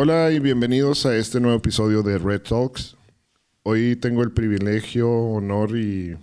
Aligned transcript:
Hola 0.00 0.30
y 0.30 0.38
bienvenidos 0.38 1.06
a 1.06 1.16
este 1.16 1.40
nuevo 1.40 1.56
episodio 1.56 2.04
de 2.04 2.18
Red 2.18 2.42
Talks. 2.42 2.96
Hoy 3.64 3.96
tengo 3.96 4.22
el 4.22 4.30
privilegio, 4.30 5.10
honor 5.10 5.76
y, 5.76 6.16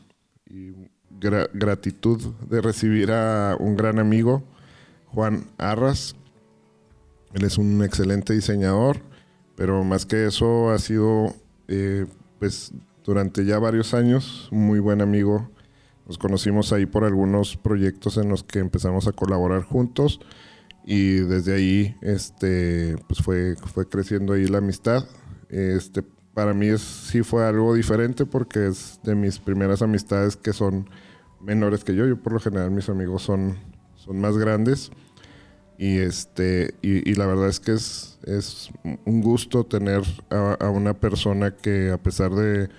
gratitud 1.09 2.21
de 2.49 2.61
recibir 2.61 3.11
a 3.11 3.57
un 3.59 3.75
gran 3.75 3.99
amigo, 3.99 4.43
Juan 5.07 5.43
Arras. 5.57 6.15
Él 7.33 7.43
es 7.43 7.57
un 7.57 7.83
excelente 7.83 8.31
diseñador, 8.31 9.01
pero 9.57 9.83
más 9.83 10.05
que 10.05 10.25
eso 10.25 10.69
ha 10.69 10.79
sido, 10.79 11.35
eh, 11.67 12.05
pues, 12.39 12.71
durante 13.03 13.43
ya 13.43 13.59
varios 13.59 13.93
años, 13.93 14.47
un 14.53 14.67
muy 14.67 14.79
buen 14.79 15.01
amigo. 15.01 15.49
Nos 16.07 16.17
conocimos 16.17 16.71
ahí 16.71 16.85
por 16.85 17.03
algunos 17.03 17.57
proyectos 17.57 18.15
en 18.15 18.29
los 18.29 18.41
que 18.41 18.59
empezamos 18.59 19.05
a 19.09 19.11
colaborar 19.11 19.63
juntos 19.63 20.21
y 20.85 21.15
desde 21.15 21.55
ahí 21.55 21.95
este 22.01 22.95
pues 23.07 23.19
fue 23.21 23.55
fue 23.73 23.87
creciendo 23.89 24.33
ahí 24.33 24.45
la 24.45 24.59
amistad. 24.59 25.05
Este 25.49 26.03
para 26.33 26.53
mí 26.53 26.67
es, 26.67 26.81
sí 26.81 27.23
fue 27.23 27.45
algo 27.45 27.73
diferente 27.73 28.25
porque 28.25 28.67
es 28.67 28.99
de 29.03 29.15
mis 29.15 29.39
primeras 29.39 29.81
amistades 29.81 30.35
que 30.35 30.53
son 30.53 30.89
menores 31.41 31.83
que 31.83 31.95
yo. 31.95 32.05
Yo 32.05 32.17
por 32.21 32.33
lo 32.33 32.39
general 32.39 32.71
mis 32.71 32.89
amigos 32.89 33.23
son 33.23 33.57
son 33.95 34.19
más 34.19 34.37
grandes. 34.37 34.91
Y 35.77 35.97
este 35.97 36.75
y, 36.81 37.15
la 37.15 37.25
verdad 37.25 37.49
es 37.49 37.59
que 37.59 37.73
es, 37.73 38.19
es 38.23 38.69
un 39.05 39.21
gusto 39.21 39.65
tener 39.65 40.03
a, 40.29 40.69
una 40.69 40.93
persona 40.93 41.51
que 41.51 41.91
a 41.91 41.97
pesar 41.97 42.31
de, 42.31 42.69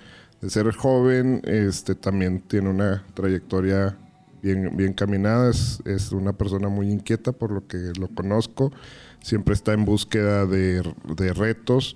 de 0.41 0.49
ser 0.49 0.71
joven 0.73 1.41
este 1.43 1.93
también 1.93 2.39
tiene 2.39 2.69
una 2.69 3.05
trayectoria 3.13 3.95
bien, 4.41 4.75
bien 4.75 4.93
caminada, 4.93 5.49
es, 5.49 5.81
es, 5.85 6.11
una 6.11 6.33
persona 6.33 6.69
muy 6.69 6.91
inquieta 6.91 7.31
por 7.31 7.51
lo 7.51 7.67
que 7.67 7.91
lo 7.99 8.07
conozco, 8.09 8.71
siempre 9.21 9.53
está 9.53 9.73
en 9.73 9.85
búsqueda 9.85 10.45
de, 10.45 10.83
de, 11.15 11.33
retos 11.33 11.95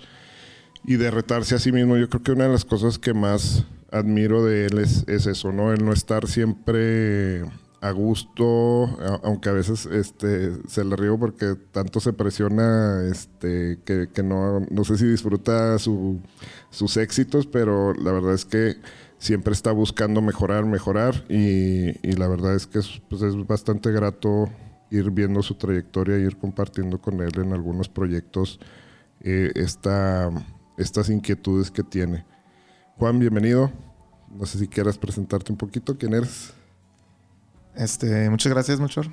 y 0.85 0.95
de 0.95 1.11
retarse 1.11 1.55
a 1.55 1.59
sí 1.59 1.71
mismo. 1.71 1.97
Yo 1.97 2.09
creo 2.09 2.23
que 2.23 2.31
una 2.31 2.45
de 2.45 2.51
las 2.51 2.65
cosas 2.65 2.97
que 2.97 3.13
más 3.13 3.65
admiro 3.91 4.43
de 4.43 4.65
él 4.65 4.79
es, 4.79 5.05
es 5.07 5.27
eso, 5.27 5.51
¿no? 5.51 5.73
El 5.73 5.85
no 5.85 5.93
estar 5.93 6.27
siempre 6.27 7.43
a 7.81 7.91
gusto, 7.91 8.85
aunque 9.23 9.49
a 9.49 9.53
veces 9.53 9.87
este, 9.87 10.51
se 10.67 10.85
le 10.85 10.95
río 10.95 11.17
porque 11.17 11.55
tanto 11.71 11.99
se 11.99 12.13
presiona 12.13 13.03
este, 13.11 13.79
que, 13.83 14.07
que 14.13 14.21
no, 14.21 14.59
no 14.69 14.83
sé 14.83 14.97
si 14.97 15.05
disfruta 15.05 15.79
su, 15.79 16.19
sus 16.69 16.95
éxitos, 16.97 17.47
pero 17.47 17.95
la 17.95 18.11
verdad 18.11 18.35
es 18.35 18.45
que 18.45 18.75
siempre 19.21 19.53
está 19.53 19.71
buscando 19.71 20.19
mejorar, 20.19 20.65
mejorar 20.65 21.23
y, 21.29 21.93
la 22.15 22.27
verdad 22.27 22.55
es 22.55 22.65
que 22.65 22.79
es, 22.79 23.01
pues 23.07 23.21
es 23.21 23.35
bastante 23.45 23.91
grato 23.91 24.49
ir 24.89 25.11
viendo 25.11 25.43
su 25.43 25.55
trayectoria 25.55 26.17
ir 26.17 26.37
compartiendo 26.37 26.99
con 26.99 27.21
él 27.21 27.31
en 27.35 27.53
algunos 27.53 27.87
proyectos 27.87 28.59
eh, 29.21 29.51
estas 29.55 31.09
inquietudes 31.09 31.69
que 31.69 31.83
tiene. 31.83 32.25
Juan, 32.97 33.19
bienvenido. 33.19 33.71
No 34.31 34.45
sé 34.47 34.57
si 34.57 34.67
quieras 34.67 34.97
presentarte 34.97 35.51
un 35.51 35.57
poquito. 35.57 35.97
¿Quién 35.97 36.15
eres? 36.15 36.53
Este, 37.75 38.27
muchas 38.29 38.51
gracias, 38.51 38.79
Muchor, 38.79 39.07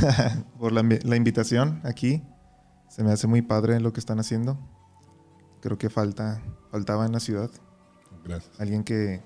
por 0.58 0.72
la, 0.72 0.82
la, 0.82 1.16
invitación 1.16 1.80
aquí. 1.82 2.22
Se 2.88 3.02
me 3.02 3.10
hace 3.10 3.26
muy 3.26 3.40
padre 3.40 3.80
lo 3.80 3.92
que 3.94 4.00
están 4.00 4.20
haciendo. 4.20 4.58
Creo 5.62 5.78
que 5.78 5.88
falta, 5.88 6.42
faltaba 6.70 7.06
en 7.06 7.12
la 7.12 7.20
ciudad. 7.20 7.50
Gracias. 8.22 8.60
Alguien 8.60 8.84
que 8.84 9.22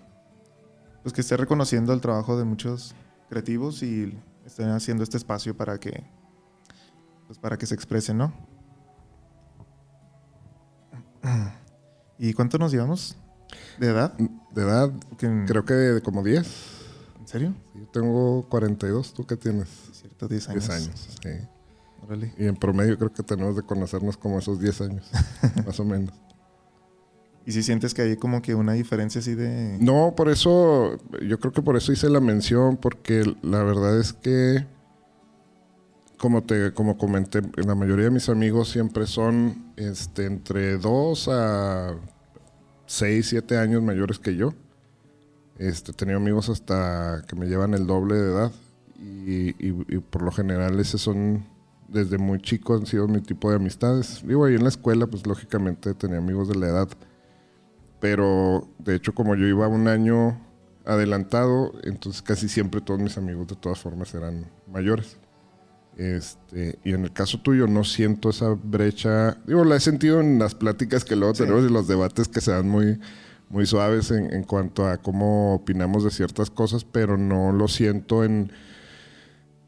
pues 1.03 1.13
que 1.13 1.21
esté 1.21 1.37
reconociendo 1.37 1.93
el 1.93 2.01
trabajo 2.01 2.39
de 2.39 2.45
muchos 2.45 2.95
creativos 3.29 3.83
y 3.83 4.17
estén 4.45 4.71
haciendo 4.71 5.03
este 5.03 5.17
espacio 5.17 5.57
para 5.57 5.79
que 5.79 6.05
pues 7.27 7.39
para 7.39 7.57
que 7.57 7.67
se 7.67 7.75
expresen, 7.75 8.19
¿no? 8.19 8.33
¿Y 12.19 12.33
cuánto 12.35 12.59
nos 12.59 12.73
llevamos 12.73 13.17
de 13.79 13.89
edad? 13.89 14.13
De 14.53 14.63
edad, 14.63 14.91
creo 15.47 15.65
que 15.65 15.75
de 15.75 16.03
como 16.03 16.23
10. 16.23 16.47
¿En 17.21 17.29
serio? 17.29 17.55
yo 17.75 17.87
tengo 17.89 18.49
42, 18.49 19.15
¿tú 19.15 19.25
qué 19.27 19.37
tienes? 19.37 19.69
cierto, 19.93 20.27
10 20.27 20.49
años. 20.49 20.69
10 20.69 20.83
años, 20.83 21.09
sí. 21.23 21.31
Y 22.39 22.47
en 22.47 22.57
promedio 22.57 22.99
creo 22.99 23.13
que 23.13 23.23
tenemos 23.23 23.55
de 23.55 23.63
conocernos 23.63 24.17
como 24.17 24.39
esos 24.39 24.59
10 24.59 24.81
años, 24.81 25.11
más 25.67 25.79
o 25.79 25.85
menos. 25.85 26.15
¿Y 27.47 27.53
si 27.53 27.63
sientes 27.63 27.95
que 27.95 28.03
hay 28.03 28.17
como 28.17 28.43
que 28.43 28.55
una 28.55 28.75
diferencia 28.75 29.21
así 29.21 29.35
de...? 29.35 29.79
No, 29.81 30.15
por 30.17 30.29
eso, 30.29 30.99
yo 31.27 31.39
creo 31.39 31.53
que 31.53 31.63
por 31.63 31.77
eso 31.77 31.93
hice 31.93 32.09
la 32.11 32.21
mención, 32.21 32.77
porque 32.77 33.25
la 33.43 33.63
verdad 33.63 33.99
es 33.99 34.13
que, 34.13 34.67
como 36.19 36.43
te 36.43 36.73
como 36.75 36.99
comenté, 36.99 37.41
la 37.57 37.75
mayoría 37.75 38.07
de 38.07 38.11
mis 38.11 38.29
amigos 38.29 38.69
siempre 38.69 39.07
son 39.07 39.73
este, 39.77 40.27
entre 40.27 40.77
2 40.77 41.29
a 41.33 41.95
6, 42.87 43.27
7 43.27 43.57
años 43.57 43.83
mayores 43.83 44.19
que 44.19 44.37
yo. 44.37 44.53
Este, 45.59 45.93
he 45.93 45.95
tenido 45.95 46.19
amigos 46.19 46.49
hasta 46.51 47.23
que 47.27 47.37
me 47.37 47.47
llevan 47.47 47.75
el 47.75 47.87
doble 47.87 48.17
de 48.17 48.33
edad 48.33 48.53
y, 48.99 49.55
y 49.59 49.99
por 49.99 50.23
lo 50.23 50.31
general 50.31 50.79
esos 50.79 51.01
son 51.01 51.45
desde 51.93 52.19
muy 52.19 52.41
chico 52.41 52.75
han 52.75 52.87
sido 52.87 53.09
mi 53.09 53.21
tipo 53.21 53.51
de 53.51 53.57
amistades. 53.57 54.23
Digo, 54.27 54.45
ahí 54.45 54.55
en 54.55 54.63
la 54.63 54.69
escuela, 54.69 55.07
pues 55.07 55.27
lógicamente 55.27 55.95
tenía 55.95 56.19
amigos 56.19 56.49
de 56.49 56.57
la 56.57 56.69
edad 56.69 56.89
pero 58.01 58.69
de 58.79 58.97
hecho 58.97 59.15
como 59.15 59.35
yo 59.37 59.47
iba 59.47 59.69
un 59.69 59.89
año 59.89 60.41
adelantado, 60.85 61.73
entonces 61.85 62.23
casi 62.23 62.49
siempre 62.49 62.81
todos 62.81 63.01
mis 63.01 63.17
amigos 63.19 63.47
de 63.49 63.57
todas 63.57 63.79
formas 63.79 64.15
eran 64.15 64.47
mayores. 64.67 65.19
Este, 65.97 66.79
y 66.83 66.93
en 66.93 67.05
el 67.05 67.13
caso 67.13 67.41
tuyo 67.43 67.67
no 67.67 67.85
siento 67.85 68.31
esa 68.31 68.51
brecha, 68.51 69.37
digo, 69.47 69.65
la 69.65 69.77
he 69.77 69.81
sentido 69.81 70.21
en 70.21 70.39
las 70.39 70.55
pláticas 70.55 71.05
que 71.05 71.15
luego 71.15 71.35
tenemos 71.35 71.69
y 71.69 71.73
los 71.73 71.89
debates 71.89 72.27
que 72.27 72.41
se 72.41 72.53
dan 72.53 72.69
muy, 72.69 72.99
muy 73.51 73.67
suaves 73.67 74.11
en, 74.11 74.33
en, 74.33 74.45
cuanto 74.45 74.87
a 74.87 74.97
cómo 74.97 75.55
opinamos 75.55 76.03
de 76.05 76.11
ciertas 76.11 76.49
cosas, 76.49 76.85
pero 76.85 77.19
no 77.19 77.53
lo 77.53 77.69
siento 77.69 78.25
en, 78.25 78.51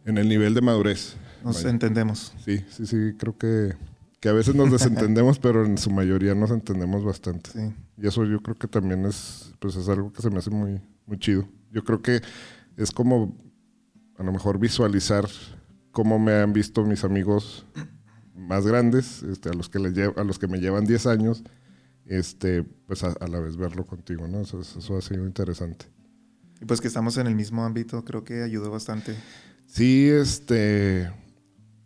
en 0.07 0.17
el 0.17 0.29
nivel 0.29 0.55
de 0.55 0.63
madurez. 0.63 1.17
Nos 1.45 1.65
entendemos. 1.65 2.33
Sí, 2.45 2.65
sí, 2.71 2.87
sí, 2.87 3.15
creo 3.19 3.37
que, 3.37 3.75
que 4.23 4.29
a 4.29 4.33
veces 4.33 4.55
nos 4.55 4.71
desentendemos, 4.71 5.41
pero 5.41 5.67
en 5.67 5.77
su 5.77 5.91
mayoría 5.91 6.35
nos 6.35 6.53
entendemos 6.53 7.05
bastante. 7.05 7.51
Sí. 7.51 7.75
Y 7.99 8.07
eso 8.07 8.25
yo 8.25 8.41
creo 8.41 8.57
que 8.57 8.69
también 8.69 9.05
es, 9.05 9.53
pues 9.59 9.75
es 9.75 9.89
algo 9.89 10.13
que 10.13 10.23
se 10.23 10.31
me 10.31 10.39
hace 10.39 10.51
muy, 10.51 10.81
muy 11.07 11.19
chido. 11.19 11.47
Yo 11.73 11.83
creo 11.83 12.01
que 12.01 12.23
es 12.77 12.93
como 12.93 13.37
a 14.17 14.23
lo 14.23 14.33
mejor 14.33 14.61
visualizar 14.61 15.27
cómo 15.91 16.21
me 16.21 16.35
han 16.35 16.53
visto 16.53 16.85
mis 16.85 17.03
amigos 17.03 17.67
más 18.37 18.65
grandes, 18.65 19.25
este, 19.25 19.49
a, 19.49 19.55
los 19.55 19.69
que 19.69 19.81
les 19.81 20.17
a 20.17 20.23
los 20.23 20.39
que 20.39 20.47
me 20.47 20.61
llevan 20.61 20.87
10 20.87 21.07
años, 21.07 21.43
este, 22.07 22.63
pues 22.63 23.03
a, 23.03 23.15
la 23.27 23.41
vez 23.41 23.57
verlo 23.57 23.87
contigo, 23.87 24.29
¿no? 24.29 24.43
Eso, 24.43 24.61
eso, 24.61 24.97
ha 24.97 25.03
sido 25.03 25.27
interesante. 25.27 25.87
Y 26.61 26.65
pues 26.65 26.81
que 26.81 26.87
estamos 26.87 27.17
en 27.17 27.27
el 27.27 27.35
mismo 27.35 27.65
ámbito, 27.65 28.05
creo 28.05 28.23
que 28.23 28.45
ayudó 28.45 28.71
bastante. 28.71 29.17
Sí, 29.67 30.09
este, 30.09 31.11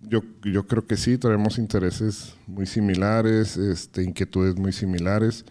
yo, 0.08 0.22
yo 0.42 0.66
creo 0.66 0.86
que 0.86 0.96
sí, 0.96 1.18
tenemos 1.18 1.58
intereses 1.58 2.34
muy 2.46 2.66
similares, 2.66 3.56
este, 3.56 4.02
inquietudes 4.02 4.56
muy 4.56 4.72
similares. 4.72 5.44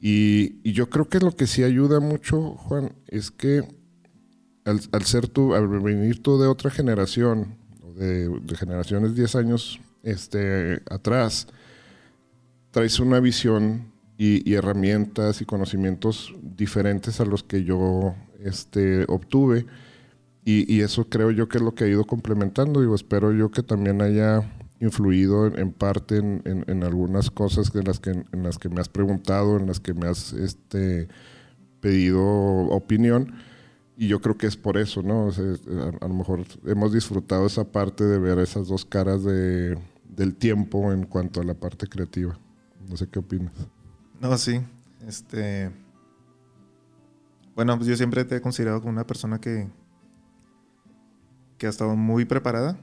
Y, 0.00 0.72
yo 0.72 0.88
creo 0.88 1.08
que 1.08 1.20
lo 1.20 1.34
que 1.36 1.46
sí 1.46 1.62
ayuda 1.62 2.00
mucho, 2.00 2.56
Juan, 2.56 2.92
es 3.08 3.30
que 3.30 3.62
al, 4.64 5.04
ser 5.04 5.28
tú, 5.28 5.54
al 5.54 5.68
venir 5.68 6.22
tú 6.22 6.38
de 6.40 6.48
otra 6.48 6.70
generación, 6.70 7.56
de, 7.96 8.28
de 8.28 8.56
generaciones 8.56 9.14
10 9.14 9.36
años 9.36 9.80
este, 10.02 10.80
atrás, 10.88 11.48
traes 12.70 12.98
una 13.00 13.20
visión 13.20 13.92
y, 14.18 14.54
herramientas 14.54 15.40
y 15.40 15.44
conocimientos 15.44 16.32
diferentes 16.40 17.20
a 17.20 17.24
los 17.24 17.42
que 17.42 17.64
yo 17.64 18.14
este, 18.40 19.04
obtuve. 19.08 19.66
Y, 20.44 20.72
y, 20.72 20.80
eso 20.80 21.08
creo 21.08 21.30
yo 21.30 21.48
que 21.48 21.58
es 21.58 21.62
lo 21.62 21.74
que 21.74 21.84
ha 21.84 21.88
ido 21.88 22.04
complementando. 22.04 22.80
Digo, 22.80 22.94
espero 22.94 23.32
yo 23.32 23.50
que 23.50 23.62
también 23.62 24.02
haya 24.02 24.42
influido 24.82 25.46
en, 25.46 25.72
parte 25.72 26.16
en, 26.16 26.82
algunas 26.82 27.30
cosas 27.30 27.72
en 27.76 27.84
las, 27.84 28.00
que, 28.00 28.10
en 28.10 28.42
las 28.42 28.58
que 28.58 28.68
me 28.68 28.80
has 28.80 28.88
preguntado, 28.88 29.56
en 29.56 29.68
las 29.68 29.78
que 29.78 29.94
me 29.94 30.08
has 30.08 30.32
este, 30.32 31.06
pedido 31.80 32.22
opinión. 32.22 33.32
Y 33.96 34.08
yo 34.08 34.20
creo 34.20 34.36
que 34.36 34.48
es 34.48 34.56
por 34.56 34.76
eso, 34.78 35.02
¿no? 35.02 35.28
a, 35.28 36.08
lo 36.08 36.14
mejor 36.14 36.44
hemos 36.66 36.92
disfrutado 36.92 37.46
esa 37.46 37.62
parte 37.62 38.02
de 38.02 38.18
ver 38.18 38.40
esas 38.40 38.66
dos 38.66 38.84
caras 38.84 39.22
de, 39.22 39.78
del 40.08 40.34
tiempo 40.34 40.92
en 40.92 41.04
cuanto 41.04 41.40
a 41.40 41.44
la 41.44 41.54
parte 41.54 41.86
creativa. 41.86 42.36
No 42.88 42.96
sé 42.96 43.06
qué 43.06 43.20
opinas. 43.20 43.52
No, 44.20 44.36
sí. 44.36 44.60
Este. 45.06 45.70
Bueno, 47.54 47.76
pues 47.76 47.88
yo 47.88 47.96
siempre 47.96 48.24
te 48.24 48.36
he 48.36 48.40
considerado 48.40 48.80
como 48.80 48.92
una 48.92 49.06
persona 49.06 49.40
que, 49.40 49.68
que 51.62 51.68
ha 51.68 51.70
estado 51.70 51.94
muy 51.94 52.24
preparada 52.24 52.76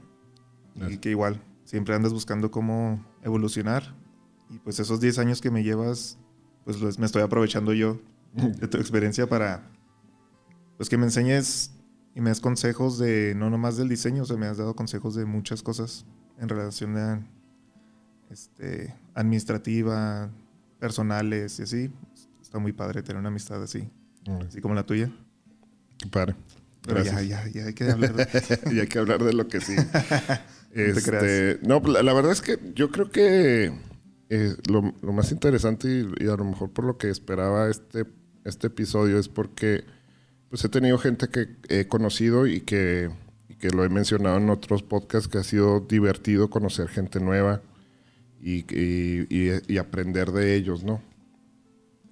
y 0.88 0.96
que 0.96 1.10
igual 1.10 1.38
siempre 1.64 1.94
andas 1.94 2.14
buscando 2.14 2.50
cómo 2.50 3.04
evolucionar. 3.22 3.94
Y 4.48 4.56
pues 4.58 4.80
esos 4.80 5.02
10 5.02 5.18
años 5.18 5.42
que 5.42 5.50
me 5.50 5.62
llevas, 5.62 6.16
pues 6.64 6.98
me 6.98 7.04
estoy 7.04 7.20
aprovechando 7.20 7.74
yo 7.74 8.00
de 8.32 8.68
tu 8.68 8.78
experiencia 8.78 9.28
para, 9.28 9.70
pues 10.78 10.88
que 10.88 10.96
me 10.96 11.04
enseñes 11.04 11.72
y 12.14 12.22
me 12.22 12.30
das 12.30 12.40
consejos 12.40 12.98
de, 12.98 13.34
no 13.36 13.50
nomás 13.50 13.76
del 13.76 13.90
diseño, 13.90 14.22
o 14.22 14.24
sea, 14.24 14.38
me 14.38 14.46
has 14.46 14.56
dado 14.56 14.74
consejos 14.74 15.14
de 15.14 15.26
muchas 15.26 15.62
cosas 15.62 16.06
en 16.38 16.48
relación 16.48 16.96
a, 16.96 17.20
este, 18.30 18.94
administrativa, 19.12 20.30
personales 20.78 21.58
y 21.58 21.64
así. 21.64 21.92
Está 22.40 22.58
muy 22.58 22.72
padre 22.72 23.02
tener 23.02 23.20
una 23.20 23.28
amistad 23.28 23.62
así, 23.62 23.90
Mm, 24.26 24.46
así 24.48 24.62
como 24.62 24.74
la 24.74 24.86
tuya. 24.86 25.12
qué 25.98 26.08
padre. 26.08 26.34
Pero 26.86 27.02
ya, 27.02 27.20
ya, 27.22 27.46
ya 27.48 27.66
hay 27.66 27.74
que 27.74 27.90
hablar 27.90 28.14
de... 28.14 28.26
y 28.74 28.80
hay 28.80 28.86
que 28.86 28.98
hablar 28.98 29.22
de 29.22 29.32
lo 29.32 29.48
que 29.48 29.60
sí. 29.60 29.74
te 30.74 30.90
Este, 30.90 31.58
no, 31.62 31.80
la, 31.80 32.02
la 32.02 32.12
verdad 32.12 32.32
es 32.32 32.40
que 32.42 32.58
yo 32.74 32.90
creo 32.90 33.10
que 33.10 33.72
eh, 34.28 34.54
lo, 34.68 34.94
lo 35.02 35.12
más 35.12 35.32
interesante 35.32 35.88
y, 35.88 36.24
y 36.24 36.28
a 36.28 36.36
lo 36.36 36.44
mejor 36.44 36.70
por 36.70 36.84
lo 36.84 36.96
que 36.96 37.10
esperaba 37.10 37.68
este, 37.68 38.06
este 38.44 38.68
episodio 38.68 39.18
es 39.18 39.28
porque 39.28 39.84
pues 40.48 40.64
he 40.64 40.68
tenido 40.68 40.98
gente 40.98 41.28
que 41.28 41.48
he 41.68 41.86
conocido 41.86 42.46
y 42.46 42.60
que, 42.60 43.10
y 43.48 43.54
que 43.56 43.70
lo 43.70 43.84
he 43.84 43.88
mencionado 43.88 44.38
en 44.38 44.50
otros 44.50 44.82
podcasts 44.82 45.28
que 45.28 45.38
ha 45.38 45.44
sido 45.44 45.80
divertido 45.80 46.50
conocer 46.50 46.88
gente 46.88 47.20
nueva 47.20 47.62
y, 48.42 48.64
y- 48.74 49.78
aprender 49.78 50.32
de 50.32 50.54
ellos, 50.54 50.82
¿no? 50.82 51.02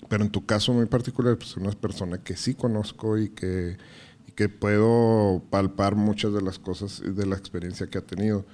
Pero 0.08 0.24
en 0.24 0.30
tu 0.30 0.46
caso 0.46 0.72
muy 0.72 0.86
particular, 0.86 1.36
pues 1.36 1.56
una 1.56 1.70
persona 1.72 2.18
que 2.22 2.36
sí 2.36 2.54
conozco 2.54 3.18
y 3.18 3.30
que, 3.30 3.76
que 4.38 4.48
puedo 4.48 5.42
palpar 5.50 5.96
muchas 5.96 6.32
de 6.32 6.40
las 6.42 6.60
cosas 6.60 7.02
de 7.04 7.26
la 7.26 7.34
experiencia 7.34 7.88
que 7.88 7.98
ha 7.98 8.02
tenido. 8.06 8.46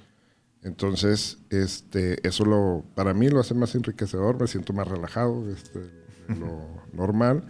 Entonces, 0.63 1.37
este, 1.51 2.27
eso 2.27 2.43
lo, 2.43 2.83
para 2.95 3.13
mí 3.13 3.29
lo 3.29 3.39
hace 3.39 3.53
más 3.53 3.75
enriquecedor, 3.75 4.41
me 4.41 4.47
siento 4.47 4.73
más 4.73 4.87
relajado, 4.87 5.47
este, 5.51 5.77
de 5.79 6.35
lo 6.39 6.67
normal. 6.93 7.45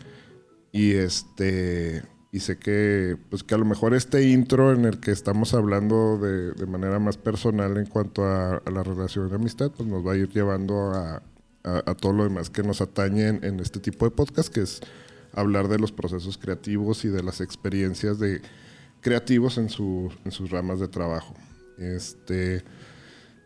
Y 0.73 0.95
este, 0.95 2.03
y 2.33 2.41
sé 2.41 2.57
que, 2.57 3.15
pues 3.29 3.41
que 3.45 3.55
a 3.55 3.57
lo 3.57 3.63
mejor 3.63 3.93
este 3.93 4.23
intro 4.27 4.73
en 4.73 4.83
el 4.83 4.99
que 4.99 5.11
estamos 5.11 5.53
hablando 5.53 6.17
de, 6.17 6.51
de 6.51 6.65
manera 6.65 6.99
más 6.99 7.15
personal 7.15 7.77
en 7.77 7.85
cuanto 7.85 8.25
a, 8.25 8.57
a 8.57 8.69
la 8.69 8.83
relación 8.83 9.29
de 9.29 9.35
amistad, 9.35 9.71
pues 9.71 9.87
nos 9.87 10.05
va 10.05 10.11
a 10.11 10.17
ir 10.17 10.27
llevando 10.27 10.91
a, 10.91 11.23
a- 11.63 11.83
a 11.85 11.95
todo 11.95 12.11
lo 12.11 12.25
demás 12.25 12.49
que 12.49 12.63
nos 12.63 12.81
atañe 12.81 13.29
en, 13.29 13.45
en 13.45 13.61
este 13.61 13.79
tipo 13.79 14.03
de 14.03 14.11
podcast, 14.11 14.53
que 14.53 14.63
es 14.63 14.81
hablar 15.35 15.67
de 15.67 15.77
los 15.79 15.91
procesos 15.91 16.37
creativos 16.37 17.05
y 17.05 17.09
de 17.09 17.21
las 17.23 17.41
experiencias 17.41 18.19
de 18.19 18.41
creativos 19.01 19.57
en, 19.57 19.69
su- 19.69 20.11
en 20.23 20.31
sus 20.31 20.49
ramas 20.49 20.79
de 20.79 20.87
trabajo. 20.87 21.35
Este, 21.77 22.63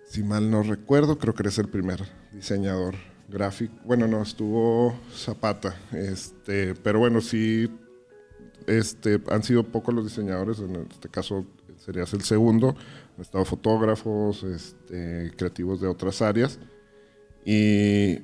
si 0.08 0.24
mal 0.24 0.50
no 0.50 0.64
recuerdo, 0.64 1.18
creo 1.18 1.34
que 1.34 1.44
eres 1.44 1.58
el 1.58 1.68
primer 1.68 2.02
diseñador 2.32 2.96
gráfico. 3.28 3.76
Bueno, 3.86 4.08
no, 4.08 4.22
estuvo 4.22 4.98
Zapata. 5.14 5.76
Este, 5.92 6.76
pero 6.76 7.00
bueno, 7.00 7.22
sí, 7.22 7.70
este, 8.68 9.22
han 9.30 9.44
sido 9.44 9.64
pocos 9.64 9.94
los 9.94 10.06
diseñadores. 10.06 10.60
En 10.60 10.76
este 10.90 11.10
caso 11.10 11.46
serías 11.78 12.14
el 12.14 12.22
segundo. 12.22 12.76
Han 13.16 13.22
estado 13.22 13.46
fotógrafos, 13.46 14.44
este, 14.44 15.32
creativos 15.36 15.82
de 15.82 15.88
otras 15.88 16.22
áreas. 16.22 16.60
Y, 17.46 18.20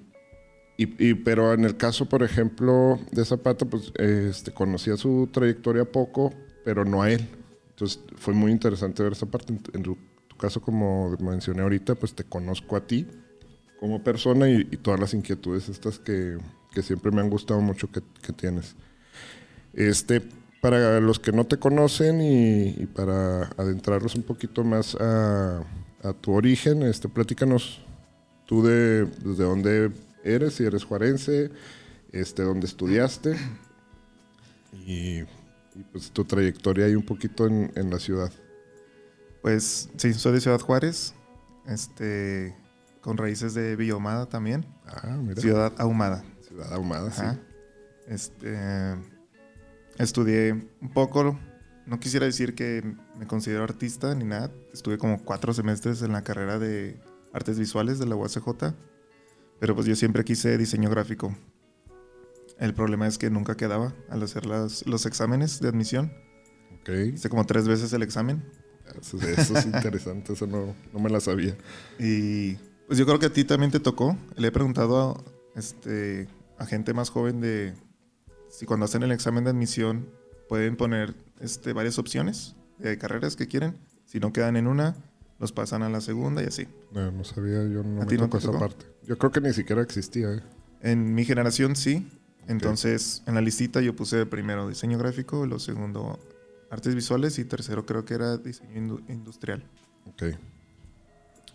y- 0.77 1.10
y- 1.10 1.13
pero 1.13 1.54
en 1.54 1.63
el 1.66 1.77
caso, 1.77 2.07
por 2.07 2.24
ejemplo, 2.24 3.00
de 3.12 3.24
Zapata, 3.25 3.66
pues 3.66 3.92
este, 3.98 4.51
conocía 4.54 4.98
su 4.98 5.30
trayectoria 5.31 5.86
poco, 5.86 6.33
pero 6.63 6.86
no 6.86 7.01
a 7.01 7.12
él. 7.12 7.27
Entonces 7.69 8.00
fue 8.18 8.33
muy 8.33 8.51
interesante 8.51 9.04
ver 9.04 9.13
esa 9.13 9.25
parte. 9.25 9.54
En, 9.74 9.83
tu, 9.83 9.98
tu 10.27 10.36
caso, 10.38 10.62
como 10.62 11.16
mencioné 11.19 11.62
ahorita, 11.62 11.95
pues 11.95 12.13
te 12.13 12.24
conozco 12.24 12.75
a 12.75 12.86
ti 12.88 13.07
como 13.80 14.04
persona 14.04 14.50
y, 14.50 14.68
y 14.72 14.77
todas 14.77 15.00
las 15.00 15.13
inquietudes 15.13 15.69
estas 15.69 16.00
que, 16.00 16.38
que 16.74 16.81
siempre 16.81 17.12
me 17.12 17.22
han 17.22 17.30
gustado 17.30 17.62
mucho 17.62 17.92
que, 17.92 18.01
que 18.22 18.33
tienes. 18.33 18.75
Este, 19.74 20.22
para 20.62 21.00
los 21.00 21.19
que 21.19 21.31
no 21.31 21.45
te 21.45 21.57
conocen 21.57 22.22
y, 22.22 22.69
y 22.69 22.86
para 22.88 23.44
adentrarlos 23.57 24.16
un 24.16 24.24
poquito 24.24 24.63
más 24.63 24.95
a, 24.95 25.63
a 26.04 26.13
tu 26.13 26.31
origen, 26.33 26.81
este, 26.83 27.10
platícanos 27.10 27.81
tú 28.45 28.63
de 28.63 29.06
desde 29.06 29.44
dónde 29.44 29.92
eres, 30.25 30.56
si 30.56 30.66
eres 30.66 30.83
juarense, 30.83 31.51
este, 32.12 32.44
dónde 32.44 32.66
estudiaste 32.66 33.38
y, 34.74 35.19
y, 35.19 35.83
pues 35.92 36.12
tu 36.12 36.25
trayectoria 36.25 36.86
ahí 36.86 36.95
un 36.95 37.06
poquito 37.06 37.48
en, 37.48 37.72
en 37.75 37.89
la 37.89 38.00
ciudad. 38.00 38.31
Pues 39.42 39.89
sí, 39.95 40.13
soy 40.13 40.33
de 40.33 40.42
Ciudad 40.42 40.60
Juárez, 40.60 41.13
este, 41.68 42.56
con 43.01 43.18
raíces 43.18 43.54
de 43.54 43.75
Villahumada 43.75 44.25
también. 44.25 44.66
Ah, 44.88 45.18
mira. 45.22 45.39
Ciudad 45.39 45.74
Ahumada. 45.77 46.24
Ciudad 46.42 46.74
ahumada, 46.74 47.12
sí. 47.12 47.24
Este, 48.07 48.57
estudié 49.98 50.54
un 50.81 50.89
poco, 50.94 51.39
no 51.86 52.00
quisiera 52.00 52.25
decir 52.25 52.56
que 52.56 52.95
me 53.18 53.27
considero 53.27 53.63
artista 53.63 54.13
ni 54.16 54.25
nada. 54.25 54.51
Estuve 54.74 54.98
como 54.98 55.24
cuatro 55.24 55.54
semestres 55.54 56.01
en 56.01 56.12
la 56.12 56.24
carrera 56.24 56.60
de 56.60 57.00
artes 57.33 57.60
visuales 57.60 58.00
de 58.00 58.06
la 58.06 58.16
UACJ, 58.16 58.74
pero 59.59 59.75
pues 59.75 59.87
yo 59.87 59.95
siempre 59.95 60.23
quise 60.23 60.57
diseño 60.57 60.89
gráfico. 60.89 61.35
El 62.57 62.73
problema 62.73 63.07
es 63.07 63.17
que 63.17 63.29
nunca 63.29 63.55
quedaba 63.57 63.93
al 64.09 64.23
hacer 64.23 64.45
las- 64.45 64.85
los 64.87 65.05
exámenes 65.05 65.59
de 65.59 65.67
admisión. 65.67 66.11
Ok. 66.81 66.89
Hice 67.15 67.29
como 67.29 67.45
tres 67.45 67.67
veces 67.67 67.91
el 67.93 68.03
examen 68.03 68.43
Eso, 69.01 69.17
eso 69.19 69.57
es 69.57 69.65
interesante, 69.65 70.33
eso 70.33 70.45
no, 70.47 70.75
no 70.93 70.99
me 70.99 71.09
la 71.09 71.19
sabía. 71.19 71.57
Y 71.99 72.53
pues 72.87 72.99
yo 72.99 73.05
creo 73.07 73.17
que 73.19 73.25
a 73.25 73.33
ti 73.33 73.43
también 73.43 73.71
te 73.71 73.79
tocó. 73.79 74.15
Le 74.37 74.47
he 74.49 74.51
preguntado 74.51 75.23
a, 75.55 75.59
este, 75.59 76.27
a 76.59 76.65
gente 76.67 76.93
más 76.93 77.09
joven 77.09 77.41
de 77.41 77.73
si 78.49 78.65
cuando 78.67 78.85
hacen 78.85 79.01
el 79.03 79.11
examen 79.11 79.43
de 79.43 79.49
admisión 79.49 80.07
pueden 80.47 80.77
poner 80.77 81.15
este, 81.41 81.73
varias 81.73 81.97
opciones 81.97 82.55
de 82.77 82.97
carreras 82.99 83.35
que 83.35 83.47
quieren. 83.47 83.75
Si 84.05 84.19
no 84.19 84.31
quedan 84.31 84.55
en 84.55 84.67
una, 84.67 84.95
los 85.39 85.51
pasan 85.51 85.83
a 85.83 85.89
la 85.89 86.01
segunda 86.01 86.41
y 86.43 86.45
así. 86.45 86.67
No, 86.91 87.11
no 87.11 87.23
sabía, 87.23 87.63
yo 87.67 87.83
no 87.83 88.01
¿A 88.01 88.05
me 88.05 88.13
no 88.17 88.23
tocó 88.23 88.37
esa 88.37 88.51
parte. 88.57 88.85
Yo 89.03 89.17
creo 89.17 89.31
que 89.31 89.41
ni 89.41 89.53
siquiera 89.53 89.81
existía, 89.81 90.31
¿eh? 90.33 90.41
En 90.81 91.13
mi 91.13 91.25
generación 91.25 91.75
sí. 91.75 92.09
Entonces 92.47 93.23
en 93.25 93.33
la 93.35 93.41
listita 93.41 93.81
yo 93.81 93.95
puse 93.95 94.25
primero 94.25 94.67
diseño 94.69 94.97
gráfico, 94.97 95.45
lo 95.45 95.57
segundo 95.59 96.19
artes 96.69 96.93
visuales 96.93 97.39
y 97.39 97.45
tercero 97.45 97.85
creo 97.85 98.05
que 98.05 98.13
era 98.13 98.37
diseño 98.37 98.71
indu- 98.79 99.09
industrial. 99.09 99.63
Ok. 100.07 100.23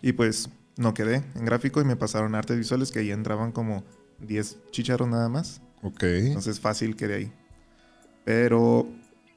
Y 0.01 0.13
pues 0.13 0.49
no 0.77 0.93
quedé 0.93 1.23
en 1.35 1.45
gráfico 1.45 1.81
y 1.81 1.85
me 1.85 1.95
pasaron 1.95 2.35
artes 2.35 2.57
visuales 2.57 2.91
que 2.91 2.99
ahí 2.99 3.11
entraban 3.11 3.51
como 3.51 3.83
10 4.19 4.57
chicharros 4.71 5.07
nada 5.07 5.29
más. 5.29 5.61
Ok. 5.81 6.03
Entonces 6.03 6.59
fácil 6.59 6.95
quedé 6.95 7.13
ahí. 7.15 7.33
Pero 8.25 8.87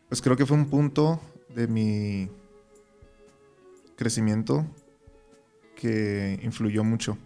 pues 0.09 0.21
creo 0.21 0.37
que 0.37 0.47
fue 0.47 0.57
un 0.57 0.67
punto 0.69 1.21
de 1.55 1.67
mi 1.69 2.29
crecimiento 3.97 4.67
que 5.75 6.41
influyó 6.43 6.85
mucho. 6.85 7.19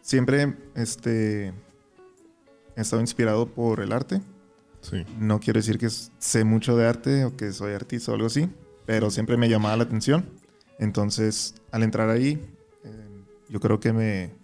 Siempre 0.00 0.54
este, 0.74 1.48
he 1.48 2.80
estado 2.80 3.00
inspirado 3.00 3.46
por 3.46 3.80
el 3.80 3.92
arte. 3.92 4.20
Sí. 4.80 5.04
No 5.18 5.40
quiero 5.40 5.58
decir 5.58 5.78
que 5.78 5.88
sé 5.88 6.44
mucho 6.44 6.76
de 6.76 6.86
arte 6.86 7.24
o 7.24 7.36
que 7.36 7.52
soy 7.52 7.72
artista 7.72 8.12
o 8.12 8.14
algo 8.14 8.26
así, 8.26 8.50
pero 8.84 9.10
siempre 9.10 9.36
me 9.36 9.48
llamaba 9.48 9.76
la 9.78 9.84
atención. 9.84 10.28
Entonces, 10.78 11.54
al 11.70 11.82
entrar 11.84 12.10
ahí, 12.10 12.44
eh, 12.84 13.08
yo 13.48 13.60
creo 13.60 13.80
que 13.80 13.94
me, 13.94 14.34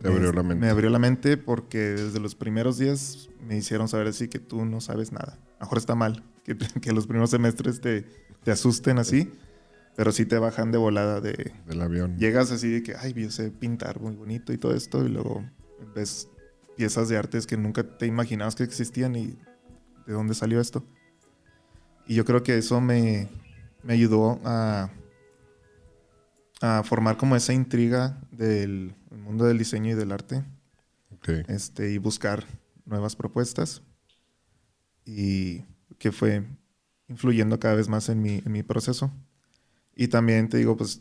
Te 0.00 0.08
abrió 0.08 0.32
la 0.32 0.42
mente. 0.44 0.64
me 0.64 0.70
abrió 0.70 0.90
la 0.90 1.00
mente 1.00 1.36
porque 1.36 1.78
desde 1.78 2.20
los 2.20 2.36
primeros 2.36 2.78
días 2.78 3.28
me 3.44 3.56
hicieron 3.56 3.88
saber 3.88 4.06
así 4.06 4.28
que 4.28 4.38
tú 4.38 4.64
no 4.64 4.80
sabes 4.80 5.10
nada. 5.10 5.38
A 5.58 5.64
lo 5.64 5.66
mejor 5.66 5.78
está 5.78 5.96
mal 5.96 6.22
que, 6.44 6.56
que 6.80 6.92
los 6.92 7.06
primeros 7.06 7.30
semestres 7.30 7.80
te, 7.80 8.02
te 8.42 8.50
asusten 8.50 8.98
así, 8.98 9.30
pero 9.96 10.12
sí 10.12 10.24
te 10.26 10.38
bajan 10.38 10.72
de 10.72 10.78
volada 10.78 11.20
de... 11.20 11.52
Del 11.66 11.80
avión. 11.80 12.16
Llegas 12.18 12.50
así 12.50 12.70
de 12.70 12.82
que, 12.82 12.94
ay, 12.96 13.12
yo 13.14 13.30
sé 13.30 13.50
pintar 13.50 14.00
muy 14.00 14.14
bonito 14.14 14.52
y 14.52 14.58
todo 14.58 14.74
esto, 14.74 15.04
y 15.04 15.08
luego 15.08 15.44
ves 15.94 16.28
piezas 16.76 17.08
de 17.08 17.16
artes 17.18 17.46
que 17.46 17.56
nunca 17.56 17.82
te 17.98 18.06
imaginabas 18.06 18.54
que 18.54 18.62
existían 18.64 19.14
y 19.16 19.38
de 20.06 20.12
dónde 20.12 20.34
salió 20.34 20.60
esto. 20.60 20.84
Y 22.06 22.14
yo 22.14 22.24
creo 22.24 22.42
que 22.42 22.56
eso 22.58 22.80
me, 22.80 23.28
me 23.82 23.92
ayudó 23.92 24.40
a, 24.44 24.90
a 26.60 26.82
formar 26.82 27.16
como 27.16 27.36
esa 27.36 27.52
intriga 27.52 28.20
del 28.30 28.94
mundo 29.10 29.44
del 29.44 29.58
diseño 29.58 29.90
y 29.90 29.94
del 29.94 30.10
arte 30.12 30.42
Ok. 31.12 31.28
este, 31.48 31.92
y 31.92 31.98
buscar 31.98 32.44
nuevas 32.86 33.14
propuestas. 33.14 33.82
Y 35.04 35.64
que 36.02 36.10
fue 36.10 36.44
influyendo 37.06 37.60
cada 37.60 37.76
vez 37.76 37.88
más 37.88 38.08
en 38.08 38.20
mi, 38.20 38.42
en 38.44 38.50
mi 38.50 38.64
proceso. 38.64 39.12
Y 39.94 40.08
también 40.08 40.48
te 40.48 40.56
digo, 40.56 40.76
pues, 40.76 41.00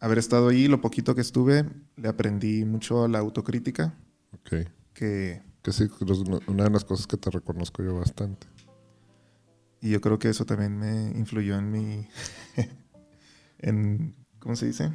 haber 0.00 0.16
estado 0.16 0.48
ahí, 0.48 0.68
lo 0.68 0.80
poquito 0.80 1.14
que 1.14 1.20
estuve, 1.20 1.66
le 1.96 2.08
aprendí 2.08 2.64
mucho 2.64 3.04
a 3.04 3.08
la 3.08 3.18
autocrítica, 3.18 3.94
Ok. 4.32 4.66
que, 4.94 5.42
Que 5.60 5.72
sí, 5.72 5.86
una 6.46 6.64
de 6.64 6.70
las 6.70 6.86
cosas 6.86 7.06
que 7.06 7.18
te 7.18 7.28
reconozco 7.30 7.82
yo 7.82 7.94
bastante. 7.98 8.46
y 9.82 9.90
yo 9.90 10.00
creo 10.00 10.18
que 10.18 10.30
eso 10.30 10.46
también 10.46 10.78
me 10.78 11.10
influyó 11.18 11.58
en 11.58 11.70
mi, 11.70 12.08
en, 13.58 14.14
¿cómo 14.38 14.56
se 14.56 14.64
dice? 14.66 14.90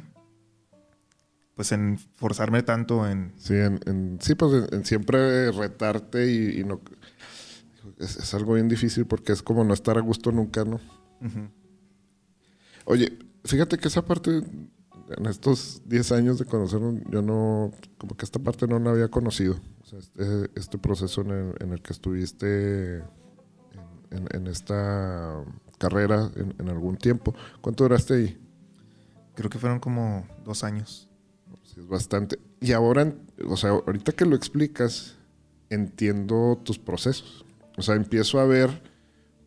Pues 1.54 1.70
en 1.70 1.96
forzarme 2.16 2.64
tanto 2.64 3.08
en, 3.08 3.32
Sí, 3.36 3.54
en, 3.54 3.78
en- 3.86 4.18
sí 4.20 4.34
pues 4.34 4.52
en, 4.72 4.74
en 4.78 4.84
siempre 4.84 5.52
retarte 5.52 6.26
y, 6.28 6.58
y 6.60 6.64
no... 6.64 6.80
Es, 7.98 8.16
es 8.16 8.34
algo 8.34 8.54
bien 8.54 8.68
difícil 8.68 9.06
porque 9.06 9.32
es 9.32 9.42
como 9.42 9.64
no 9.64 9.74
estar 9.74 9.98
a 9.98 10.00
gusto 10.00 10.32
nunca, 10.32 10.64
¿no? 10.64 10.80
Oye, 12.84 13.18
fíjate 13.44 13.78
que 13.78 13.88
esa 13.88 14.04
parte 14.04 14.42
en 15.16 15.26
estos 15.26 15.82
10 15.86 16.12
años 16.12 16.38
de 16.38 16.44
conocernos, 16.44 17.02
yo 17.10 17.22
no, 17.22 17.72
como 17.98 18.16
que 18.16 18.24
esta 18.24 18.38
parte 18.38 18.66
no 18.66 18.78
la 18.78 18.90
había 18.90 19.08
conocido. 19.08 19.56
O 19.82 19.86
sea, 19.86 19.98
este, 19.98 20.50
este 20.54 20.78
proceso 20.78 21.20
en 21.22 21.30
el, 21.30 21.54
en 21.60 21.72
el, 21.72 21.82
que 21.82 21.92
estuviste 21.92 22.96
en, 24.10 24.28
en, 24.30 24.46
esta 24.46 25.44
carrera 25.78 26.30
en, 26.36 26.68
algún 26.68 26.96
tiempo. 26.96 27.34
¿Cuánto 27.60 27.84
duraste 27.84 28.14
ahí? 28.14 28.38
Creo 29.34 29.50
que 29.50 29.58
fueron 29.58 29.80
como 29.80 30.26
dos 30.44 30.64
años. 30.64 31.08
Sí, 31.64 31.80
es 31.80 31.86
bastante. 31.86 32.38
Y 32.60 32.72
ahora, 32.72 33.12
o 33.46 33.56
sea, 33.56 33.70
ahorita 33.70 34.12
que 34.12 34.24
lo 34.24 34.36
explicas, 34.36 35.16
entiendo 35.70 36.60
tus 36.64 36.78
procesos. 36.78 37.44
O 37.76 37.82
sea, 37.82 37.94
empiezo 37.94 38.40
a 38.40 38.46
ver 38.46 38.82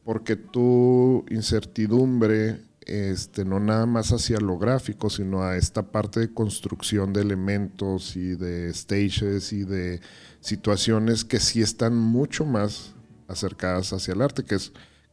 porque 0.04 0.36
tu 0.36 1.26
incertidumbre 1.30 2.62
este, 2.88 3.44
no 3.44 3.60
nada 3.60 3.86
más 3.86 4.14
hacia 4.14 4.40
lo 4.40 4.58
gráfico, 4.58 5.10
sino 5.10 5.44
a 5.44 5.58
esta 5.58 5.92
parte 5.92 6.22
de 6.22 6.34
construcción 6.34 7.12
de 7.12 7.22
elementos 7.22 8.16
y 8.16 8.36
de 8.36 8.74
stages 8.74 9.52
y 9.52 9.66
de 9.66 10.00
situaciones 10.40 11.26
que 11.26 11.42
sí 11.42 11.62
están 11.62 11.98
mucho 11.98 12.46
más 12.46 12.96
acercadas 13.28 13.92
hacia 13.92 14.14
el 14.14 14.22
arte, 14.22 14.44
que 14.44 14.56
es, 14.56 14.72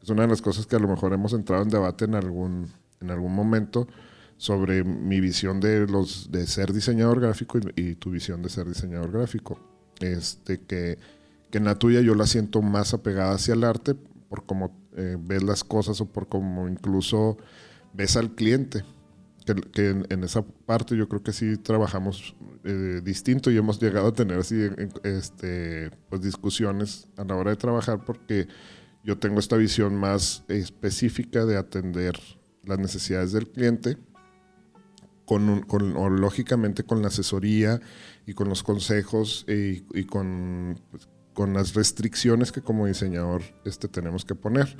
una 0.09 0.23
de 0.23 0.29
las 0.29 0.43
cosas 0.43 0.67
que 0.67 0.77
a 0.77 0.79
lo 0.79 0.87
mejor 0.87 1.15
hemos 1.15 1.33
entrado 1.33 1.63
en 1.63 1.71
debate 1.71 2.05
en 2.05 2.15
algún, 2.15 2.71
en 3.01 3.11
algún 3.11 3.35
momento 3.35 3.89
sobre 4.37 4.85
mi 4.85 5.19
visión 5.19 5.61
de 5.61 5.87
los 5.89 6.31
de 6.31 6.47
ser 6.47 6.73
diseñador 6.73 7.21
gráfico 7.21 7.59
y, 7.75 7.95
tu 7.95 8.11
visión 8.11 8.43
de 8.43 8.51
ser 8.51 8.69
diseñador 8.69 9.11
gráfico. 9.11 9.59
Este 10.01 10.61
que, 10.61 10.99
que 11.55 11.59
en 11.59 11.67
la 11.67 11.79
tuya 11.79 12.01
yo 12.01 12.17
la 12.17 12.27
siento 12.27 12.63
más 12.63 12.95
apegada 12.95 13.37
hacia 13.37 13.55
el 13.55 13.63
arte 13.63 13.95
por 13.95 14.45
cómo 14.45 14.77
eh, 14.97 15.17
ves 15.21 15.45
las 15.45 15.63
cosas 15.63 16.01
o 16.01 16.07
por 16.07 16.29
cómo 16.29 16.67
incluso 16.67 17.39
ves 17.93 18.17
al 18.17 18.35
cliente. 18.35 18.85
Que, 19.73 19.91
en, 19.91 20.25
esa 20.25 20.43
parte 20.43 20.97
yo 20.97 21.09
creo 21.09 21.23
que 21.23 21.33
sí 21.33 21.57
trabajamos 21.57 22.35
eh, 22.65 23.01
distinto 23.05 23.53
y 23.53 23.57
hemos 23.57 23.81
llegado 23.81 24.09
a 24.09 24.13
tener 24.13 24.41
así 24.41 24.69
este, 25.05 25.93
pues 26.09 26.23
discusiones 26.23 27.07
a 27.17 27.23
la 27.23 27.37
hora 27.37 27.53
de 27.53 27.57
trabajar 27.57 28.05
porque 28.05 28.49
yo 29.05 29.17
tengo 29.19 29.39
esta 29.39 29.57
visión 29.57 29.95
más 29.95 30.43
específica 30.49 31.45
de 31.45 31.57
atender 31.57 32.19
las 32.65 32.81
necesidades 32.81 33.31
del 33.31 33.49
cliente 33.49 33.97
con, 35.25 35.63
con 35.63 35.97
o 35.97 36.11
lógicamente 36.11 36.83
con 36.83 37.03
la 37.03 37.09
asesoría 37.09 37.81
y 38.27 38.35
con 38.35 38.49
los 38.49 38.63
consejos 38.63 39.45
y, 39.49 40.05
con, 40.05 40.81
pues, 40.91 41.09
con 41.35 41.53
las 41.53 41.75
restricciones 41.75 42.53
que 42.53 42.63
como 42.63 42.87
diseñador 42.87 43.43
este, 43.65 43.89
tenemos 43.89 44.25
que 44.25 44.35
poner. 44.35 44.77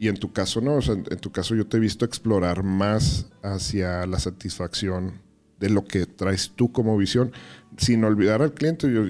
Y 0.00 0.08
en 0.08 0.16
tu 0.16 0.32
caso 0.32 0.60
no, 0.60 0.74
o 0.74 0.82
sea, 0.82 0.94
en, 0.94 1.04
tu 1.04 1.30
caso 1.30 1.54
yo 1.54 1.66
te 1.66 1.76
he 1.76 1.80
visto 1.80 2.04
explorar 2.04 2.62
más 2.62 3.26
hacia 3.42 4.06
la 4.06 4.18
satisfacción 4.18 5.20
de 5.60 5.70
lo 5.70 5.84
que 5.84 6.06
traes 6.06 6.52
tú 6.54 6.70
como 6.70 6.96
visión, 6.96 7.32
sin 7.76 8.04
olvidar 8.04 8.42
al 8.42 8.54
cliente. 8.54 8.92
Yo, 8.92 9.02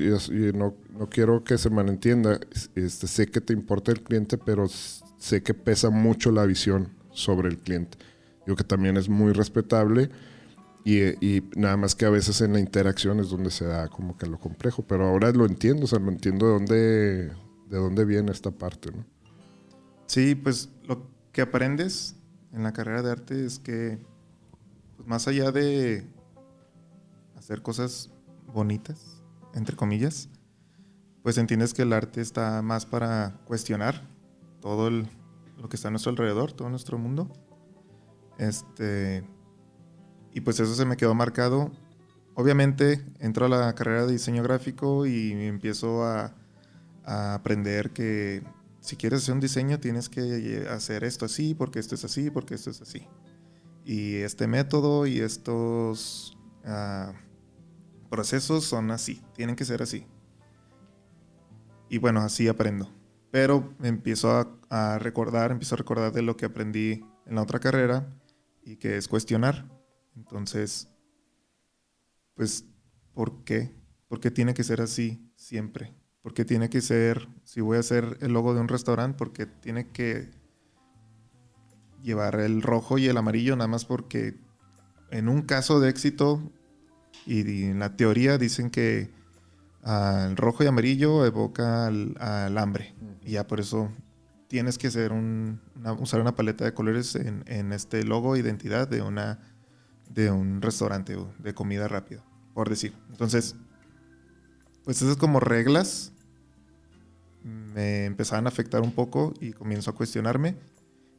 no, 0.52 0.74
no, 0.98 1.08
quiero 1.08 1.44
que 1.44 1.58
se 1.58 1.68
malentienda, 1.68 2.40
este, 2.74 3.06
sé 3.06 3.26
que 3.26 3.40
te 3.40 3.52
importa 3.52 3.92
el 3.92 4.02
cliente, 4.02 4.38
pero 4.38 4.66
sé 5.18 5.42
que 5.42 5.52
pesa 5.52 5.90
mucho 5.90 6.30
la 6.32 6.46
visión 6.46 6.88
sobre 7.12 7.48
el 7.48 7.58
cliente. 7.58 7.98
Yo 8.46 8.56
que 8.56 8.64
también 8.64 8.96
es 8.96 9.10
muy 9.10 9.32
respetable 9.32 10.08
y, 10.85 11.42
nada 11.56 11.76
más 11.76 11.94
que 11.94 12.06
a 12.06 12.11
veces 12.11 12.40
en 12.40 12.54
la 12.54 12.61
interacción 12.61 13.20
es 13.20 13.30
donde 13.30 13.50
se 13.50 13.66
da 13.66 13.88
como 13.88 14.16
que 14.16 14.26
lo 14.26 14.38
complejo, 14.38 14.82
pero 14.87 15.06
ahora 15.06 15.30
lo 15.32 15.44
entiendo, 15.44 15.85
o 15.85 15.87
sea, 15.87 15.99
lo 15.99 16.11
entiendo 16.11 16.47
de 16.47 16.52
dónde, 16.52 16.76
de 17.68 17.76
dónde 17.78 18.04
viene 18.04 18.32
esta 18.32 18.50
parte, 18.50 18.90
¿no? 18.92 19.04
Sí, 20.06 20.35
pues 20.35 20.70
lo 20.85 21.06
que 21.32 21.42
aprendes 21.42 22.16
en 22.52 22.62
la 22.62 22.73
carrera 22.73 23.02
de 23.02 23.11
arte 23.11 23.44
es 23.44 23.58
que, 23.58 23.99
pues 24.97 25.06
más 25.06 25.28
allá 25.28 25.52
de 25.52 26.06
hacer 27.37 27.61
cosas 27.61 28.11
bonitas, 28.47 29.23
entre 29.54 29.76
comillas, 29.76 30.30
pues 31.23 31.37
entiendes 31.37 31.75
que 31.75 31.82
el 31.82 31.92
arte 31.92 32.23
está 32.23 32.62
más 32.62 32.87
para 32.87 33.38
cuestionar 33.44 34.08
todo 34.61 34.90
lo 34.90 35.68
que 35.68 35.76
está 35.76 35.88
a 35.88 35.90
nuestro 35.90 36.11
alrededor, 36.11 36.52
todo 36.52 36.70
nuestro 36.70 36.97
mundo. 36.97 37.30
Este, 38.38 39.25
y 40.32 40.40
pues 40.40 40.61
eso 40.61 40.75
se 40.75 40.85
me 40.85 40.97
quedó 40.97 41.14
marcado. 41.14 41.70
Obviamente 42.35 43.04
entro 43.18 43.47
a 43.47 43.49
la 43.49 43.75
carrera 43.75 44.06
de 44.06 44.12
diseño 44.12 44.42
gráfico 44.42 45.06
y 45.06 45.32
empiezo 45.32 46.04
a 46.04 46.35
aprender 47.04 47.90
que 47.90 48.42
si 48.80 48.97
quieres 48.97 49.23
hacer 49.23 49.35
un 49.35 49.40
diseño 49.40 49.80
tienes 49.80 50.08
que 50.08 50.66
hacer 50.70 51.04
esto 51.04 51.26
así, 51.26 51.54
porque 51.54 51.78
esto 51.78 51.94
es 51.94 52.04
así, 52.04 52.30
porque 52.30 52.54
esto 52.54 52.70
es 52.70 52.80
así. 52.80 53.06
Y 53.85 54.16
este 54.16 54.47
método 54.47 55.06
y 55.06 55.20
estos 55.20 56.38
ah, 56.64 57.12
procesos 58.08 58.64
son 58.64 58.90
así, 58.90 59.23
tienen 59.35 59.56
que 59.56 59.64
ser 59.64 59.82
así. 59.82 60.06
Y 61.90 61.99
bueno, 61.99 62.20
así 62.20 62.49
aprendo. 62.49 62.90
Pero 63.30 63.75
empiezo 63.82 64.30
a, 64.30 64.49
a 64.70 64.99
recordar, 64.99 65.50
empiezo 65.50 65.75
a 65.75 65.78
recordar 65.78 66.12
de 66.12 66.23
lo 66.23 66.37
que 66.37 66.47
aprendí 66.47 67.04
en 67.26 67.35
la 67.35 67.42
otra 67.42 67.58
carrera 67.58 68.08
y 68.62 68.76
que 68.76 68.97
es 68.97 69.08
cuestionar. 69.08 69.68
Entonces, 70.18 70.88
pues, 72.34 72.64
¿por 73.14 73.44
qué? 73.44 73.75
¿Por 74.08 74.20
qué 74.20 74.30
tiene 74.30 74.54
que 74.54 74.64
ser 74.64 74.80
así 74.80 75.32
siempre? 75.37 75.94
porque 76.28 76.44
tiene 76.44 76.68
que 76.68 76.82
ser, 76.82 77.26
si 77.44 77.62
voy 77.62 77.78
a 77.78 77.80
hacer 77.80 78.18
el 78.20 78.34
logo 78.34 78.52
de 78.52 78.60
un 78.60 78.68
restaurante, 78.68 79.16
porque 79.16 79.46
tiene 79.46 79.88
que 79.88 80.30
llevar 82.02 82.38
el 82.40 82.60
rojo 82.60 82.98
y 82.98 83.06
el 83.06 83.16
amarillo, 83.16 83.56
nada 83.56 83.68
más 83.68 83.87
porque 83.87 84.38
en 85.10 85.30
un 85.30 85.40
caso 85.40 85.80
de 85.80 85.88
éxito, 85.88 86.52
y, 87.25 87.64
en 87.64 87.78
la 87.78 87.96
teoría 87.96 88.37
dicen 88.37 88.68
que 88.68 89.10
el 89.84 90.37
rojo 90.37 90.64
y 90.64 90.66
amarillo 90.66 91.25
evoca 91.25 91.87
al, 91.87 92.58
hambre, 92.58 92.94
y 93.22 93.32
ya 93.32 93.46
por 93.46 93.60
eso 93.60 93.90
tienes 94.48 94.76
que 94.76 94.88
un, 95.10 95.62
usar 95.98 96.20
una 96.20 96.34
paleta 96.34 96.66
de 96.66 96.75
colores 96.75 97.14
en, 97.14 97.42
en, 97.46 97.72
este 97.72 98.04
logo 98.04 98.37
identidad 98.37 98.87
de, 98.87 99.00
una, 99.00 99.38
de 100.08 100.30
un 100.30 100.62
restaurante 100.62 101.16
de 101.38 101.54
comida 101.54 101.88
rápida, 101.88 102.24
por 102.54 102.68
decir. 102.68 102.94
Entonces, 103.10 103.56
pues 104.84 105.02
esas 105.02 105.16
como 105.16 105.40
reglas 105.40 106.12
me 107.42 108.06
empezaban 108.06 108.46
a 108.46 108.48
afectar 108.48 108.82
un 108.82 108.92
poco 108.92 109.34
y 109.40 109.52
comienzo 109.52 109.90
a 109.90 109.94
cuestionarme. 109.94 110.56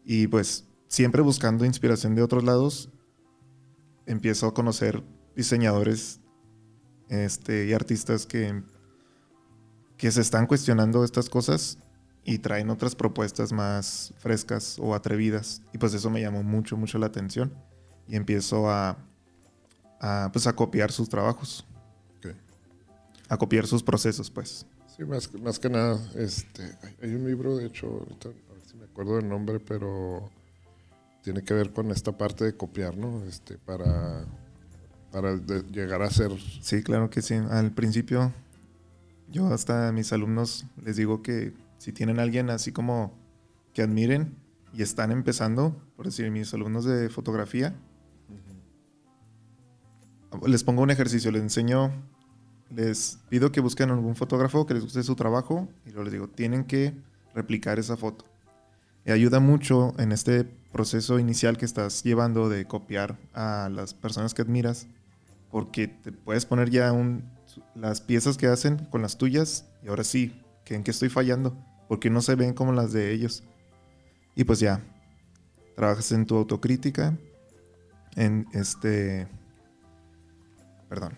Y 0.04 0.28
pues 0.28 0.68
siempre 0.88 1.22
buscando 1.22 1.66
inspiración 1.66 2.16
de 2.16 2.24
otros 2.24 2.44
lados, 2.44 2.90
empiezo 4.06 4.48
a 4.48 4.54
conocer 4.54 5.04
diseñadores 5.36 6.20
este, 7.10 7.68
y 7.68 7.74
artistas 7.74 8.26
que, 8.26 8.64
que 9.98 10.12
se 10.12 10.22
están 10.22 10.48
cuestionando 10.48 11.04
estas 11.04 11.30
cosas 11.30 11.78
y 12.24 12.40
traen 12.40 12.70
otras 12.70 12.96
propuestas 12.96 13.52
más 13.52 14.14
frescas 14.18 14.78
o 14.80 14.94
atrevidas. 14.96 15.62
Y 15.74 15.78
pues 15.78 15.94
eso 15.94 16.10
me 16.10 16.22
llamó 16.22 16.44
mucho, 16.44 16.76
mucho 16.76 16.98
la 16.98 17.08
atención. 17.08 17.54
Y 18.10 18.18
empiezo 18.18 18.70
a, 18.70 18.98
a 20.02 20.30
pues 20.34 20.48
a 20.48 20.54
copiar 20.54 20.92
sus 20.92 21.08
trabajos. 21.08 21.66
A 23.30 23.38
copiar 23.38 23.68
sus 23.68 23.84
procesos, 23.84 24.32
pues. 24.32 24.66
Sí, 24.88 25.06
más, 25.06 25.32
más 25.36 25.60
que 25.60 25.70
nada, 25.70 25.98
este, 26.16 26.64
hay 27.02 27.14
un 27.14 27.26
libro, 27.26 27.56
de 27.56 27.68
hecho, 27.68 28.06
a 28.26 28.28
ver 28.28 28.62
si 28.66 28.76
me 28.76 28.86
acuerdo 28.86 29.18
del 29.18 29.30
nombre, 29.30 29.60
pero 29.60 30.30
tiene 31.22 31.44
que 31.44 31.54
ver 31.54 31.72
con 31.72 31.92
esta 31.92 32.18
parte 32.18 32.44
de 32.44 32.58
copiar, 32.58 32.98
¿no? 32.98 33.24
Este, 33.24 33.58
para, 33.60 34.26
para 35.12 35.36
llegar 35.36 36.02
a 36.02 36.10
ser... 36.10 36.32
Sí, 36.62 36.82
claro 36.82 37.10
que 37.10 37.22
sí. 37.22 37.36
Al 37.36 37.72
principio, 37.72 38.34
yo 39.30 39.48
hasta 39.54 39.90
a 39.90 39.92
mis 39.92 40.12
alumnos 40.12 40.66
les 40.84 40.96
digo 40.96 41.22
que 41.22 41.54
si 41.78 41.92
tienen 41.92 42.20
a 42.20 42.24
alguien 42.24 42.50
así 42.50 42.72
como 42.72 43.14
que 43.74 43.84
admiren 43.84 44.36
y 44.74 44.82
están 44.82 45.12
empezando, 45.12 45.76
por 45.96 46.08
decir, 46.08 46.30
mis 46.32 46.54
alumnos 46.54 46.84
de 46.84 47.10
fotografía, 47.10 47.76
les 50.46 50.64
pongo 50.64 50.82
un 50.82 50.92
ejercicio, 50.92 51.32
les 51.32 51.42
enseño 51.42 51.92
les 52.70 53.20
pido 53.30 53.52
que 53.52 53.62
busquen 53.62 53.90
algún 53.90 54.16
fotógrafo 54.16 54.66
que 54.66 54.74
les 54.74 54.84
guste 54.84 55.04
su 55.04 55.16
trabajo 55.16 55.68
y 55.86 55.90
luego 55.90 56.04
les 56.04 56.14
digo, 56.14 56.28
tienen 56.28 56.66
que 56.66 56.94
replicar 57.34 57.80
esa 57.80 57.98
foto. 57.98 58.26
Y 59.06 59.12
ayuda 59.12 59.40
mucho 59.40 59.94
en 59.98 60.12
este 60.12 60.44
proceso 60.44 61.20
inicial 61.20 61.58
que 61.58 61.66
estás 61.66 62.04
llevando 62.04 62.50
de 62.50 62.66
copiar 62.66 63.18
a 63.34 63.70
las 63.72 63.94
personas 63.94 64.34
que 64.34 64.42
admiras, 64.42 64.88
porque 65.50 65.88
te 65.88 66.12
puedes 66.12 66.46
poner 66.46 66.70
ya 66.70 66.92
un, 66.92 67.24
las 67.76 68.02
piezas 68.02 68.38
que 68.38 68.48
hacen 68.48 68.78
con 68.92 69.02
las 69.02 69.18
tuyas 69.18 69.66
y 69.84 69.88
ahora 69.88 70.04
sí, 70.04 70.44
que 70.64 70.76
¿en 70.76 70.84
qué 70.84 70.92
estoy 70.92 71.10
fallando? 71.10 71.58
Porque 71.88 72.12
no 72.12 72.22
se 72.22 72.36
ven 72.36 72.54
como 72.54 72.72
las 72.72 72.94
de 72.94 73.12
ellos. 73.12 73.44
Y 74.36 74.44
pues 74.44 74.60
ya, 74.60 74.84
trabajas 75.76 76.12
en 76.12 76.26
tu 76.26 76.36
autocrítica, 76.36 77.18
en 78.16 78.46
este... 78.54 79.28
Perdón 80.90 81.14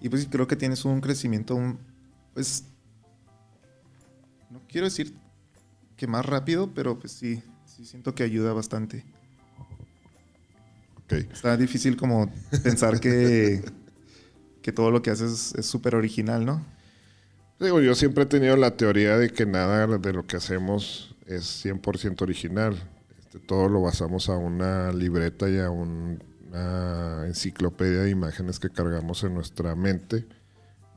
y 0.00 0.08
pues 0.08 0.26
creo 0.30 0.46
que 0.46 0.56
tienes 0.56 0.84
un 0.84 1.00
crecimiento, 1.00 1.58
pues, 2.34 2.64
no 4.50 4.60
quiero 4.68 4.86
decir 4.86 5.14
que 5.96 6.06
más 6.06 6.24
rápido, 6.24 6.72
pero 6.74 6.98
pues 6.98 7.12
sí, 7.12 7.42
sí 7.66 7.84
siento 7.84 8.14
que 8.14 8.22
ayuda 8.22 8.52
bastante. 8.52 9.04
Okay. 11.04 11.28
Está 11.32 11.56
difícil 11.56 11.96
como 11.96 12.32
pensar 12.62 13.00
que, 13.00 13.62
que 14.62 14.72
todo 14.72 14.90
lo 14.90 15.02
que 15.02 15.10
haces 15.10 15.54
es 15.56 15.66
súper 15.66 15.94
original, 15.94 16.46
¿no? 16.46 16.64
Digo, 17.58 17.82
yo 17.82 17.94
siempre 17.94 18.24
he 18.24 18.26
tenido 18.26 18.56
la 18.56 18.76
teoría 18.76 19.18
de 19.18 19.28
que 19.30 19.44
nada 19.44 19.86
de 19.86 20.12
lo 20.14 20.26
que 20.26 20.36
hacemos 20.36 21.14
es 21.30 21.64
100% 21.64 22.22
original. 22.22 22.76
Este, 23.18 23.38
todo 23.38 23.68
lo 23.68 23.82
basamos 23.82 24.28
a 24.28 24.36
una 24.36 24.92
libreta 24.92 25.48
y 25.48 25.58
a 25.58 25.70
una 25.70 27.26
enciclopedia 27.26 28.00
de 28.00 28.10
imágenes 28.10 28.58
que 28.58 28.70
cargamos 28.70 29.22
en 29.22 29.34
nuestra 29.34 29.74
mente. 29.76 30.26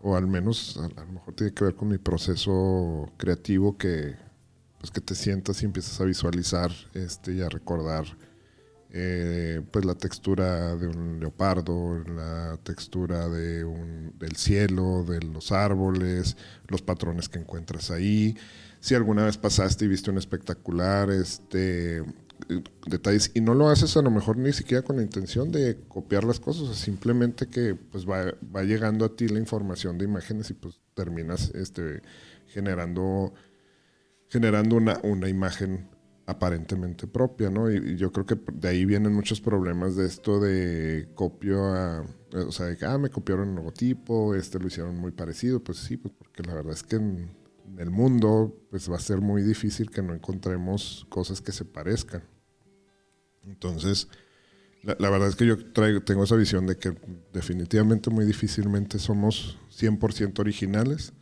O 0.02 0.16
al 0.18 0.28
menos, 0.28 0.78
a, 0.78 1.02
lo 1.04 1.12
mejor 1.14 1.34
tiene 1.36 1.54
que 1.54 1.64
ver 1.64 1.76
con 1.76 1.88
mi 1.88 1.98
proceso 1.98 3.12
creativo 3.18 3.78
que, 3.78 4.16
pues 4.80 4.92
que 4.92 5.00
te 5.00 5.16
sientas 5.16 5.62
y 5.62 5.66
empiezas 5.66 6.02
a 6.02 6.06
visualizar 6.06 6.72
este, 6.94 7.36
y 7.36 7.42
a 7.42 7.48
recordar 7.48 8.06
eh, 8.96 9.62
pues 9.72 9.86
la 9.86 9.96
textura 9.96 10.76
de 10.76 10.88
un 10.88 11.20
leopardo, 11.20 12.04
la 12.04 12.60
textura 12.64 13.28
de 13.28 13.64
un, 13.66 14.14
del 14.20 14.36
cielo, 14.36 15.04
de 15.04 15.20
los 15.22 15.52
árboles, 15.52 16.38
los 16.68 16.82
patrones 16.84 17.28
que 17.28 17.40
encuentras 17.40 17.90
ahí. 17.90 18.36
Si 18.84 18.96
alguna 18.96 19.24
vez 19.24 19.38
pasaste 19.38 19.86
y 19.86 19.88
viste 19.88 20.12
un 20.12 20.18
espectacular, 20.18 21.10
este, 21.10 22.04
detalles 22.86 23.32
y 23.34 23.40
no 23.40 23.54
lo 23.54 23.70
haces 23.70 23.96
a 23.96 24.02
lo 24.02 24.12
mejor 24.12 24.36
ni 24.36 24.52
siquiera 24.52 24.84
con 24.84 24.98
la 24.98 25.04
intención 25.04 25.54
de 25.54 25.78
copiar 25.88 26.26
las 26.26 26.42
cosas, 26.42 26.76
simplemente 26.76 27.48
que 27.48 27.76
pues 27.76 28.06
va, 28.06 28.34
va, 28.54 28.64
llegando 28.64 29.06
a 29.06 29.16
ti 29.16 29.30
la 29.30 29.40
información 29.40 29.98
de 29.98 30.04
imágenes 30.04 30.50
y 30.50 30.56
pues 30.56 30.82
terminas 30.96 31.54
este, 31.56 32.02
generando, 32.48 33.34
generando 34.28 34.76
una, 34.76 35.00
una 35.04 35.30
imagen 35.30 35.88
aparentemente 36.26 37.08
propia, 37.08 37.50
¿no? 37.50 37.72
Y, 37.72 37.96
yo 37.96 38.12
creo 38.12 38.26
que 38.26 38.38
de 38.52 38.68
ahí 38.68 38.84
vienen 38.84 39.14
muchos 39.14 39.40
problemas 39.40 39.96
de 39.96 40.08
esto 40.08 40.42
de 40.42 41.08
copio 41.16 41.68
a, 41.74 42.06
o 42.34 42.52
sea, 42.52 42.66
de 42.66 42.76
que, 42.76 42.84
ah, 42.84 42.98
me 42.98 43.10
copiaron 43.10 43.48
el 43.48 43.56
logotipo, 43.56 44.36
este 44.36 44.60
lo 44.60 44.68
hicieron 44.68 44.98
muy 44.98 45.12
parecido, 45.12 45.64
pues 45.64 45.78
sí, 45.78 45.96
pues 45.96 46.14
porque 46.18 46.44
la 46.44 46.56
verdad 46.56 46.74
es 46.74 46.84
que 46.84 47.00
en 47.74 47.80
el 47.80 47.90
mundo 47.90 48.56
pues 48.70 48.90
va 48.90 48.98
a 48.98 49.00
ser 49.00 49.20
muy 49.20 49.42
difícil 49.42 49.90
que 49.90 50.02
no 50.02 50.14
encontremos 50.14 51.06
cosas 51.10 51.42
que 51.42 51.52
se 51.52 51.66
parezcan. 51.66 52.24
Entonces, 53.46 54.08
la, 54.84 55.10
verdad 55.10 55.30
es 55.30 55.36
que 55.36 55.46
yo 55.46 55.58
traigo, 55.72 56.02
tengo 56.02 56.24
esa 56.24 56.36
visión 56.36 56.68
de 56.68 56.78
que 56.78 56.94
definitivamente 57.34 58.10
muy 58.10 58.26
difícilmente 58.26 59.00
somos 59.00 59.58
100% 59.78 60.40
originales. 60.40 61.14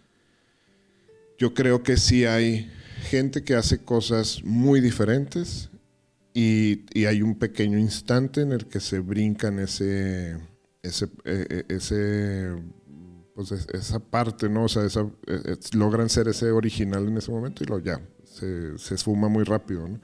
Yo 1.38 1.54
creo 1.54 1.84
que 1.84 1.98
sí 1.98 2.26
hay 2.26 2.70
gente 3.10 3.44
que 3.44 3.56
hace 3.56 3.80
cosas 3.80 4.44
muy 4.44 4.82
diferentes 4.82 5.70
y, 6.34 6.84
hay 7.06 7.22
un 7.22 7.36
pequeño 7.36 7.78
instante 7.78 8.42
en 8.42 8.52
el 8.52 8.66
que 8.66 8.80
se 8.80 9.00
brincan 9.00 9.60
ese, 9.60 10.38
ese, 10.84 11.06
e, 11.26 11.66
e, 11.68 11.76
ese 11.76 12.56
pues 13.36 13.52
esa 13.52 14.00
parte, 14.00 14.50
¿no? 14.50 14.66
O 14.66 14.70
sea, 14.70 14.84
e, 14.84 15.58
logran 15.74 16.10
ser 16.10 16.28
ese 16.28 16.52
original 16.52 17.08
en 17.08 17.18
ese 17.18 17.32
momento 17.32 17.64
y 17.64 17.68
lo 17.68 17.80
ya, 17.80 18.02
se, 18.24 18.78
se 18.78 18.96
esfuma 18.96 19.28
muy 19.30 19.44
rápido, 19.44 19.88
¿no? 19.88 20.00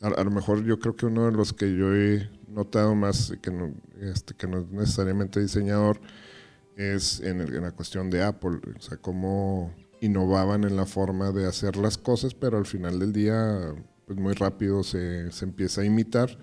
a, 0.00 0.24
lo 0.24 0.30
mejor 0.30 0.64
yo 0.64 0.78
creo 0.78 0.96
que 0.96 1.06
uno 1.06 1.26
de 1.26 1.32
los 1.32 1.52
que 1.52 1.76
yo 1.76 1.94
he 1.94 2.28
notado 2.48 2.94
más, 2.94 3.34
que 3.42 3.50
no, 3.50 3.74
este, 4.00 4.34
que 4.34 4.46
no 4.46 4.58
es 4.58 4.70
necesariamente 4.70 5.40
diseñador, 5.40 6.00
es 6.76 7.20
en, 7.20 7.60
la 7.60 7.72
cuestión 7.72 8.08
de 8.08 8.22
Apple, 8.22 8.60
o 8.76 8.80
sea, 8.80 8.96
cómo 8.96 9.74
innovaban 10.00 10.64
en 10.64 10.76
la 10.76 10.86
forma 10.86 11.30
de 11.30 11.46
hacer 11.46 11.76
las 11.76 11.98
cosas, 11.98 12.34
pero 12.34 12.56
al 12.56 12.64
final 12.64 12.98
del 12.98 13.12
día, 13.12 13.74
pues 14.06 14.18
muy 14.18 14.32
rápido 14.32 14.82
se, 14.82 15.30
se 15.30 15.44
empieza 15.44 15.82
a 15.82 15.84
imitar 15.84 16.38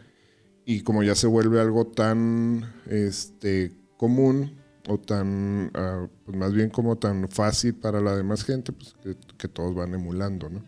y 0.64 0.82
como 0.82 1.02
ya 1.02 1.16
se 1.16 1.26
vuelve 1.26 1.60
algo 1.60 1.88
tan 1.88 2.72
este, 2.86 3.76
común 3.98 4.57
o 4.88 5.00
tan, 5.00 5.72
ah, 5.74 6.08
pues 6.26 6.38
más 6.38 6.54
bien 6.54 6.70
como 6.70 6.98
tan 6.98 7.30
fácil 7.30 7.76
para 7.76 8.02
la 8.02 8.16
demás 8.16 8.44
gente, 8.44 8.72
pues 8.72 8.96
que, 9.04 9.16
que 9.38 9.48
todos 9.48 9.76
van 9.76 9.94
emulando, 9.94 10.50
¿no? 10.50 10.64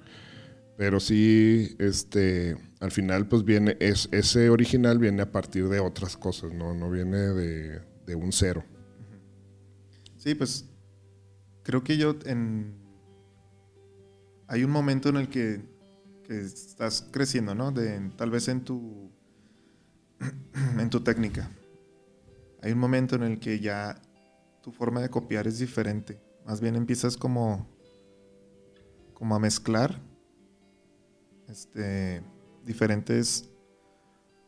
Pero 0.80 1.02
sí, 1.02 1.76
este, 1.78 2.56
al 2.80 2.92
final, 2.92 3.28
pues 3.28 3.44
viene, 3.44 3.76
es, 3.82 4.08
ese 4.14 4.50
original 4.50 4.98
viene 4.98 5.22
a 5.24 5.30
partir 5.30 5.68
de 5.68 5.82
otras 5.82 6.16
cosas, 6.16 6.54
no, 6.54 6.74
no 6.74 6.90
viene 6.90 7.18
de, 7.18 8.16
un 8.16 8.32
cero. 8.32 8.64
Sí, 10.16 10.36
pues 10.36 10.70
creo 11.64 11.84
que 11.84 11.98
yo 11.98 12.16
en... 12.26 12.74
Hay 14.48 14.64
un 14.64 14.72
momento 14.72 15.10
en 15.10 15.18
el 15.18 15.28
que, 15.28 15.62
estás 16.30 17.06
creciendo, 17.12 17.54
¿no? 17.54 17.74
De, 17.74 18.00
tal 18.16 18.32
vez 18.32 18.48
en 18.48 18.64
tu, 18.64 19.12
en 20.80 20.90
tu 20.90 21.02
técnica. 21.02 21.52
Hay 22.62 22.72
un 22.72 22.80
momento 22.80 23.18
en 23.18 23.24
el 23.24 23.40
que 23.42 23.60
ya 23.60 24.02
tu 24.62 24.72
forma 24.72 25.02
de 25.02 25.10
copiar 25.10 25.48
es 25.48 25.60
diferente. 25.60 26.22
Más 26.45 26.62
bien 26.62 26.76
empiezas 26.76 27.17
como, 27.17 27.67
como 29.13 29.36
a 29.36 29.39
mezclar 29.39 30.02
este, 31.48 32.24
diferentes 32.63 33.50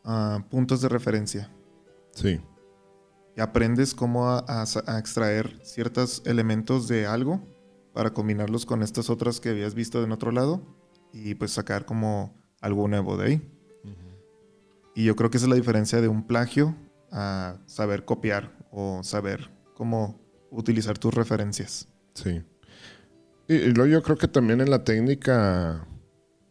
ah, 0.04 0.44
puntos 0.50 0.80
de 0.80 0.88
referencia. 0.88 1.50
Sí. 2.12 2.40
Y 3.36 3.40
aprendes 3.40 3.94
cómo 3.94 4.28
a, 4.28 4.64
extraer 4.98 5.58
ciertos 5.64 6.22
elementos 6.26 6.88
de 6.88 7.06
algo 7.06 7.40
para 7.94 8.12
combinarlos 8.12 8.66
con 8.66 8.82
estas 8.82 9.10
otras 9.10 9.40
que 9.40 9.50
habías 9.50 9.74
visto 9.74 10.02
en 10.02 10.12
otro 10.12 10.32
lado 10.32 10.62
y 11.12 11.34
pues 11.34 11.52
sacar 11.52 11.86
como 11.86 12.34
algo 12.60 12.88
nuevo 12.88 13.16
de 13.16 13.26
ahí. 13.26 13.48
Y 14.94 15.04
yo 15.04 15.16
creo 15.16 15.30
que 15.30 15.38
esa 15.38 15.46
es 15.46 15.50
la 15.50 15.56
diferencia 15.56 16.02
de 16.02 16.08
un 16.08 16.26
plagio 16.26 16.76
a 17.10 17.56
saber 17.66 18.04
copiar 18.04 18.54
o 18.70 19.02
saber 19.02 19.50
cómo 19.82 20.20
utilizar 20.52 20.96
tus 20.96 21.12
referencias. 21.12 21.88
Sí. 22.14 22.40
Y, 23.48 23.54
y 23.54 23.72
luego 23.72 23.90
yo 23.90 24.00
creo 24.04 24.16
que 24.16 24.28
también 24.28 24.60
en 24.60 24.70
la 24.70 24.84
técnica 24.84 25.84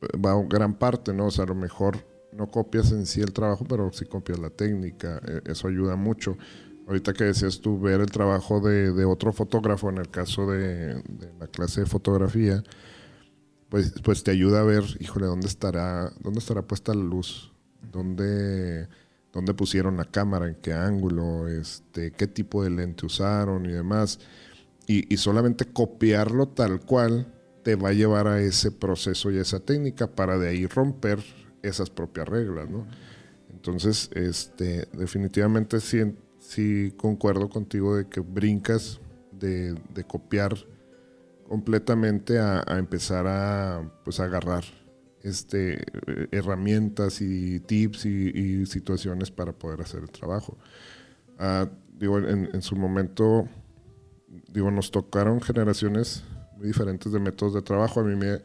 va 0.04 0.44
gran 0.50 0.74
parte, 0.74 1.14
¿no? 1.14 1.28
O 1.28 1.32
sea, 1.32 1.46
a 1.46 1.48
lo 1.48 1.56
mejor 1.56 2.06
no 2.34 2.52
copias 2.52 2.92
en 2.92 3.06
sí 3.06 3.22
el 3.22 3.32
trabajo, 3.32 3.64
pero 3.64 3.90
sí 3.94 4.04
copias 4.04 4.38
la 4.38 4.50
técnica. 4.50 5.22
E, 5.26 5.50
eso 5.50 5.70
ayuda 5.70 5.96
mucho. 5.96 6.38
Ahorita 6.88 7.14
que 7.14 7.24
decías 7.24 7.62
tú 7.62 7.80
ver 7.80 8.02
el 8.02 8.12
trabajo 8.12 8.60
de, 8.60 9.06
otro 9.06 9.32
fotógrafo, 9.32 9.90
en 9.90 10.00
el 10.00 10.10
caso 10.10 10.46
de, 10.52 11.02
la 11.40 11.48
clase 11.48 11.82
de 11.82 11.88
fotografía, 11.88 12.64
pues, 13.70 13.94
pues 14.04 14.26
te 14.26 14.32
ayuda 14.32 14.60
a 14.60 14.64
ver, 14.64 14.84
híjole, 15.00 15.28
¿dónde 15.28 15.48
estará, 15.48 16.12
dónde 16.20 16.40
estará 16.40 16.64
puesta 16.64 16.94
la 16.94 17.02
luz? 17.02 17.54
¿Dónde, 17.94 18.90
dónde 19.34 19.54
pusieron 19.54 19.98
la 19.98 20.06
cámara? 20.06 20.48
¿En 20.48 20.56
qué 20.56 20.74
ángulo? 20.74 21.48
Este, 21.48 22.12
¿Qué 22.12 22.28
tipo 22.28 22.64
de 22.64 22.70
lente 22.70 23.06
usaron 23.06 23.66
y 23.66 23.72
demás? 23.74 24.20
Y, 24.88 25.14
y 25.14 25.18
solamente 25.18 25.66
copiarlo 25.66 26.48
tal 26.48 26.82
cual 26.82 27.34
te 27.64 27.76
va 27.76 27.90
a 27.90 27.94
llevar 27.94 28.28
a 28.28 28.42
ese 28.42 28.72
proceso 28.72 29.32
y 29.32 29.38
a 29.38 29.42
esa 29.42 29.60
técnica 29.60 30.08
para 30.08 30.38
de 30.38 30.50
ahí 30.50 30.66
romper 30.66 31.20
esas 31.62 31.90
propias 31.90 32.28
reglas, 32.28 32.70
¿no? 32.70 32.88
Entonces, 33.52 34.10
este, 34.16 34.88
definitivamente 34.94 35.80
sí, 35.80 36.16
sí 36.40 36.94
concuerdo 36.98 37.50
contigo 37.50 37.96
de 37.96 38.08
que 38.08 38.20
brincas 38.20 39.00
de, 39.32 39.76
copiar 40.08 40.56
completamente 41.48 42.40
a, 42.40 42.64
empezar 42.78 43.28
a 43.28 43.92
pues 44.04 44.20
agarrar 44.20 44.64
este, 45.24 45.84
herramientas 46.32 47.22
y 47.22 47.60
tips 47.60 48.06
y, 48.06 48.66
situaciones 48.66 49.32
para 49.32 49.54
poder 49.54 49.82
hacer 49.82 50.02
el 50.02 50.12
trabajo. 50.12 50.58
Ah, 51.38 51.68
digo, 51.98 52.20
en, 52.20 52.50
en, 52.54 52.62
su 52.62 52.76
momento, 52.76 53.48
digo, 54.52 54.72
nos 54.72 54.92
tocaron 54.92 55.42
generaciones 55.42 56.24
diferentes 56.62 57.12
de 57.12 57.20
métodos 57.20 57.54
de 57.54 57.62
trabajo. 57.62 58.00
A 58.00 58.04
mí 58.04 58.16
me... 58.16 58.42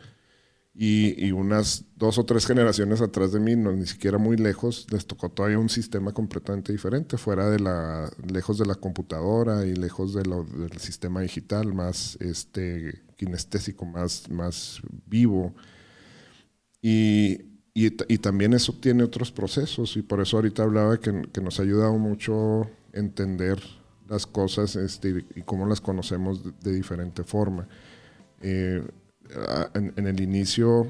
Y, 0.78 1.32
unas 1.32 1.86
dos 1.96 2.18
o 2.18 2.26
tres 2.26 2.46
generaciones 2.46 3.00
atrás 3.00 3.32
de 3.32 3.40
mí, 3.40 3.56
no, 3.56 3.72
ni 3.72 3.86
siquiera 3.86 4.18
muy 4.18 4.36
lejos, 4.36 4.86
les 4.90 5.06
tocó 5.06 5.30
todavía 5.30 5.58
un 5.58 5.70
sistema 5.70 6.12
completamente 6.12 6.70
diferente, 6.70 7.16
fuera 7.16 7.48
de 7.48 7.58
la, 7.58 8.10
lejos 8.30 8.58
de 8.58 8.66
la 8.66 8.74
computadora 8.74 9.64
y 9.64 9.74
lejos 9.74 10.12
de 10.12 10.20
del 10.22 10.78
sistema 10.78 11.22
digital, 11.22 11.72
más 11.72 12.18
este, 12.20 13.02
kinestésico, 13.16 13.86
más, 13.86 14.28
más 14.28 14.82
vivo. 15.06 15.54
Y, 16.88 17.40
y, 17.74 18.18
también 18.18 18.52
eso 18.52 18.72
tiene 18.74 19.02
otros 19.02 19.32
procesos, 19.32 19.96
y 19.96 20.02
por 20.02 20.20
eso 20.20 20.36
ahorita 20.36 20.62
hablaba 20.62 21.00
que, 21.00 21.24
que 21.32 21.40
nos 21.40 21.58
ha 21.58 21.64
ayudado 21.64 21.98
mucho 21.98 22.70
entender 22.92 23.60
las 24.08 24.24
cosas 24.24 24.76
este, 24.76 25.24
y 25.34 25.42
cómo 25.42 25.66
las 25.66 25.80
conocemos 25.80 26.42
de 26.60 26.72
diferente 26.72 27.24
forma. 27.24 27.66
Eh, 28.40 28.86
en, 29.74 30.06
el 30.06 30.20
inicio, 30.20 30.86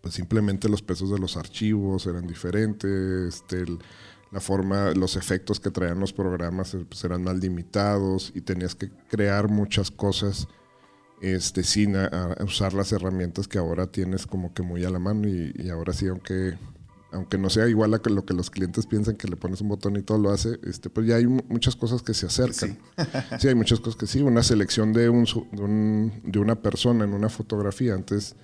pues 0.00 0.14
simplemente 0.14 0.70
los 0.70 0.80
pesos 0.80 1.10
de 1.10 1.18
los 1.18 1.36
archivos 1.36 2.06
eran 2.06 2.26
diferentes, 2.26 3.34
este, 3.34 3.66
la 4.30 4.40
forma, 4.40 4.92
los 4.92 5.16
efectos 5.16 5.60
que 5.60 5.70
traían 5.70 6.00
los 6.00 6.14
programas 6.14 6.72
eh, 6.72 6.86
pues 6.88 7.04
eran 7.04 7.24
más 7.24 7.36
limitados 7.36 8.32
y 8.34 8.40
tenías 8.40 8.74
que 8.74 8.88
crear 9.10 9.50
muchas 9.50 9.90
cosas 9.90 10.48
este, 11.22 11.62
sin 11.62 11.94
usar 12.44 12.74
las 12.74 12.90
herramientas 12.92 13.46
que 13.46 13.58
ahora 13.58 13.86
tienes 13.86 14.26
como 14.26 14.52
que 14.52 14.62
muy 14.62 14.84
a 14.84 14.90
la 14.90 14.98
mano 14.98 15.28
y, 15.28 15.70
ahora 15.70 15.92
sí, 15.92 16.08
aunque, 16.08 16.58
aunque 17.12 17.38
no 17.38 17.48
sea 17.48 17.68
igual 17.68 17.94
a 17.94 18.00
lo 18.10 18.24
que 18.24 18.34
los 18.34 18.50
clientes 18.50 18.86
piensan 18.86 19.14
que 19.14 19.28
le 19.28 19.36
pones 19.36 19.60
un 19.60 19.68
botón 19.68 19.96
y 19.96 20.02
todo 20.02 20.18
lo 20.18 20.30
hace, 20.30 20.58
este, 20.64 20.90
pues 20.90 21.06
ya 21.06 21.16
hay 21.16 21.26
muchas 21.28 21.76
cosas 21.76 22.02
que 22.02 22.12
se 22.12 22.26
acercan. 22.26 22.76
Sí, 23.38 23.46
hay 23.46 23.54
muchas 23.54 23.78
cosas 23.78 23.96
que 23.96 24.08
sí, 24.08 24.20
una 24.20 24.42
selección 24.42 24.92
de, 24.92 25.08
un, 25.08 26.12
de, 26.24 26.38
una 26.40 26.56
persona 26.56 27.04
en 27.04 27.14
una 27.14 27.28
fotografía, 27.28 27.94
antes 27.94 28.34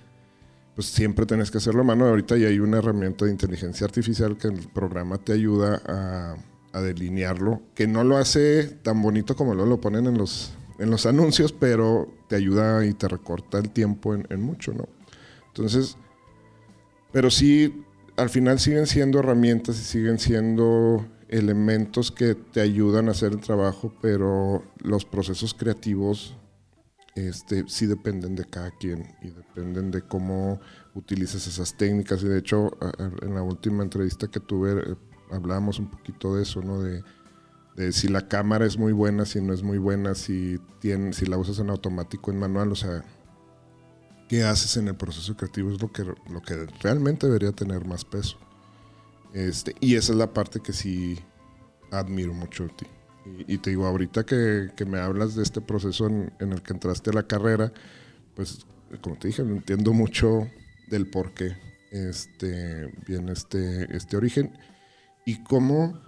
pues 0.73 0.87
siempre 0.87 1.25
tenés 1.25 1.51
que 1.51 1.57
hacerlo 1.57 1.81
a 1.81 1.83
mano, 1.83 2.05
ahorita 2.05 2.37
ya 2.37 2.47
hay 2.47 2.59
una 2.59 2.77
herramienta 2.77 3.25
de 3.25 3.31
inteligencia 3.31 3.85
artificial 3.85 4.37
que 4.37 4.47
el 4.47 4.69
programa 4.69 5.17
te 5.17 5.33
ayuda 5.33 5.81
a, 5.85 6.37
a 6.71 6.81
delinearlo, 6.81 7.61
que 7.75 7.87
no 7.87 8.05
lo 8.05 8.15
hace 8.15 8.63
tan 8.63 9.01
bonito 9.01 9.35
como 9.35 9.53
lo, 9.53 9.65
lo 9.65 9.81
ponen 9.81 10.07
en 10.07 10.17
los 10.17 10.53
en 10.79 10.89
los 10.89 11.05
anuncios, 11.05 11.51
pero 11.51 12.07
te 12.27 12.35
ayuda 12.35 12.85
y 12.85 12.93
te 12.93 13.07
recorta 13.07 13.59
el 13.59 13.69
tiempo 13.69 14.15
en, 14.15 14.41
mucho, 14.41 14.73
¿no? 14.73 14.87
Entonces, 15.47 15.97
pero 17.11 17.29
sí, 17.29 17.83
al 18.15 18.29
final 18.29 18.59
siguen 18.59 18.87
siendo 18.87 19.19
herramientas 19.19 19.79
y 19.79 19.83
siguen 19.83 20.19
siendo 20.19 21.05
elementos 21.27 22.11
que 22.11 22.33
te 22.33 22.61
ayudan 22.61 23.07
a 23.07 23.11
hacer 23.11 23.33
el 23.33 23.41
trabajo, 23.41 23.93
pero 24.01 24.63
los 24.81 25.05
procesos 25.05 25.53
creativos 25.53 26.35
este, 27.15 27.65
sí 27.67 27.85
dependen 27.85 28.35
de 28.35 28.45
cada 28.45 28.71
quien 28.71 29.05
y 29.21 29.29
dependen 29.29 29.91
de 29.91 30.01
cómo 30.01 30.59
utilizas 30.95 31.45
esas 31.47 31.75
técnicas. 31.75 32.23
Y 32.23 32.27
de 32.27 32.39
hecho, 32.39 32.71
en 33.21 33.35
la 33.35 33.43
última 33.43 33.83
entrevista 33.83 34.27
que 34.27 34.39
tuve, 34.39 34.79
eh, 34.79 34.95
hablábamos 35.31 35.79
un 35.79 35.89
poquito 35.89 36.35
de 36.35 36.43
eso, 36.43 36.61
¿no? 36.61 36.81
De, 36.81 37.03
si 37.91 38.07
la 38.07 38.27
cámara 38.27 38.65
es 38.65 38.77
muy 38.77 38.91
buena, 38.91 39.25
si 39.25 39.41
no 39.41 39.53
es 39.53 39.63
muy 39.63 39.77
buena, 39.77 40.15
si, 40.15 40.59
tiene, 40.79 41.13
si 41.13 41.25
la 41.25 41.37
usas 41.37 41.59
en 41.59 41.69
automático, 41.69 42.31
en 42.31 42.39
manual, 42.39 42.71
o 42.71 42.75
sea, 42.75 43.03
qué 44.27 44.43
haces 44.43 44.77
en 44.77 44.87
el 44.87 44.95
proceso 44.95 45.35
creativo 45.37 45.71
es 45.71 45.81
lo 45.81 45.91
que, 45.91 46.03
lo 46.03 46.41
que 46.41 46.67
realmente 46.81 47.27
debería 47.27 47.51
tener 47.51 47.85
más 47.85 48.05
peso. 48.05 48.37
Este, 49.33 49.75
y 49.79 49.95
esa 49.95 50.11
es 50.11 50.17
la 50.17 50.33
parte 50.33 50.59
que 50.59 50.73
sí 50.73 51.19
admiro 51.91 52.33
mucho 52.33 52.63
de 52.63 52.69
ti. 52.69 52.85
Y, 53.47 53.59
te 53.59 53.69
digo, 53.69 53.85
ahorita 53.85 54.25
que, 54.25 54.71
que, 54.75 54.85
me 54.85 54.99
hablas 54.99 55.35
de 55.35 55.43
este 55.43 55.61
proceso 55.61 56.07
en, 56.07 56.33
en, 56.39 56.51
el 56.51 56.61
que 56.63 56.73
entraste 56.73 57.11
a 57.11 57.13
la 57.13 57.27
carrera, 57.27 57.71
pues 58.35 58.65
como 59.01 59.17
te 59.17 59.27
dije, 59.27 59.41
entiendo 59.43 59.93
mucho 59.93 60.49
del 60.89 61.07
por 61.07 61.33
qué 61.33 61.55
este, 61.91 62.91
viene 63.07 63.33
este, 63.33 63.95
este 63.95 64.17
origen 64.17 64.57
y 65.25 65.43
cómo 65.43 65.99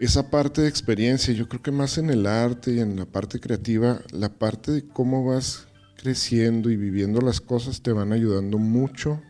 esa 0.00 0.30
parte 0.30 0.62
de 0.62 0.68
experiencia, 0.68 1.34
yo 1.34 1.48
creo 1.48 1.62
que 1.62 1.70
más 1.70 1.98
en 1.98 2.08
el 2.08 2.26
arte 2.26 2.72
y 2.72 2.80
en 2.80 2.96
la 2.96 3.04
parte 3.04 3.38
creativa, 3.38 4.00
la 4.12 4.30
parte 4.30 4.72
de 4.72 4.88
cómo 4.88 5.24
vas 5.26 5.68
creciendo 5.96 6.70
y 6.70 6.76
viviendo 6.76 7.20
las 7.20 7.40
cosas 7.40 7.82
te 7.82 7.92
van 7.92 8.12
ayudando 8.12 8.56
mucho 8.56 9.20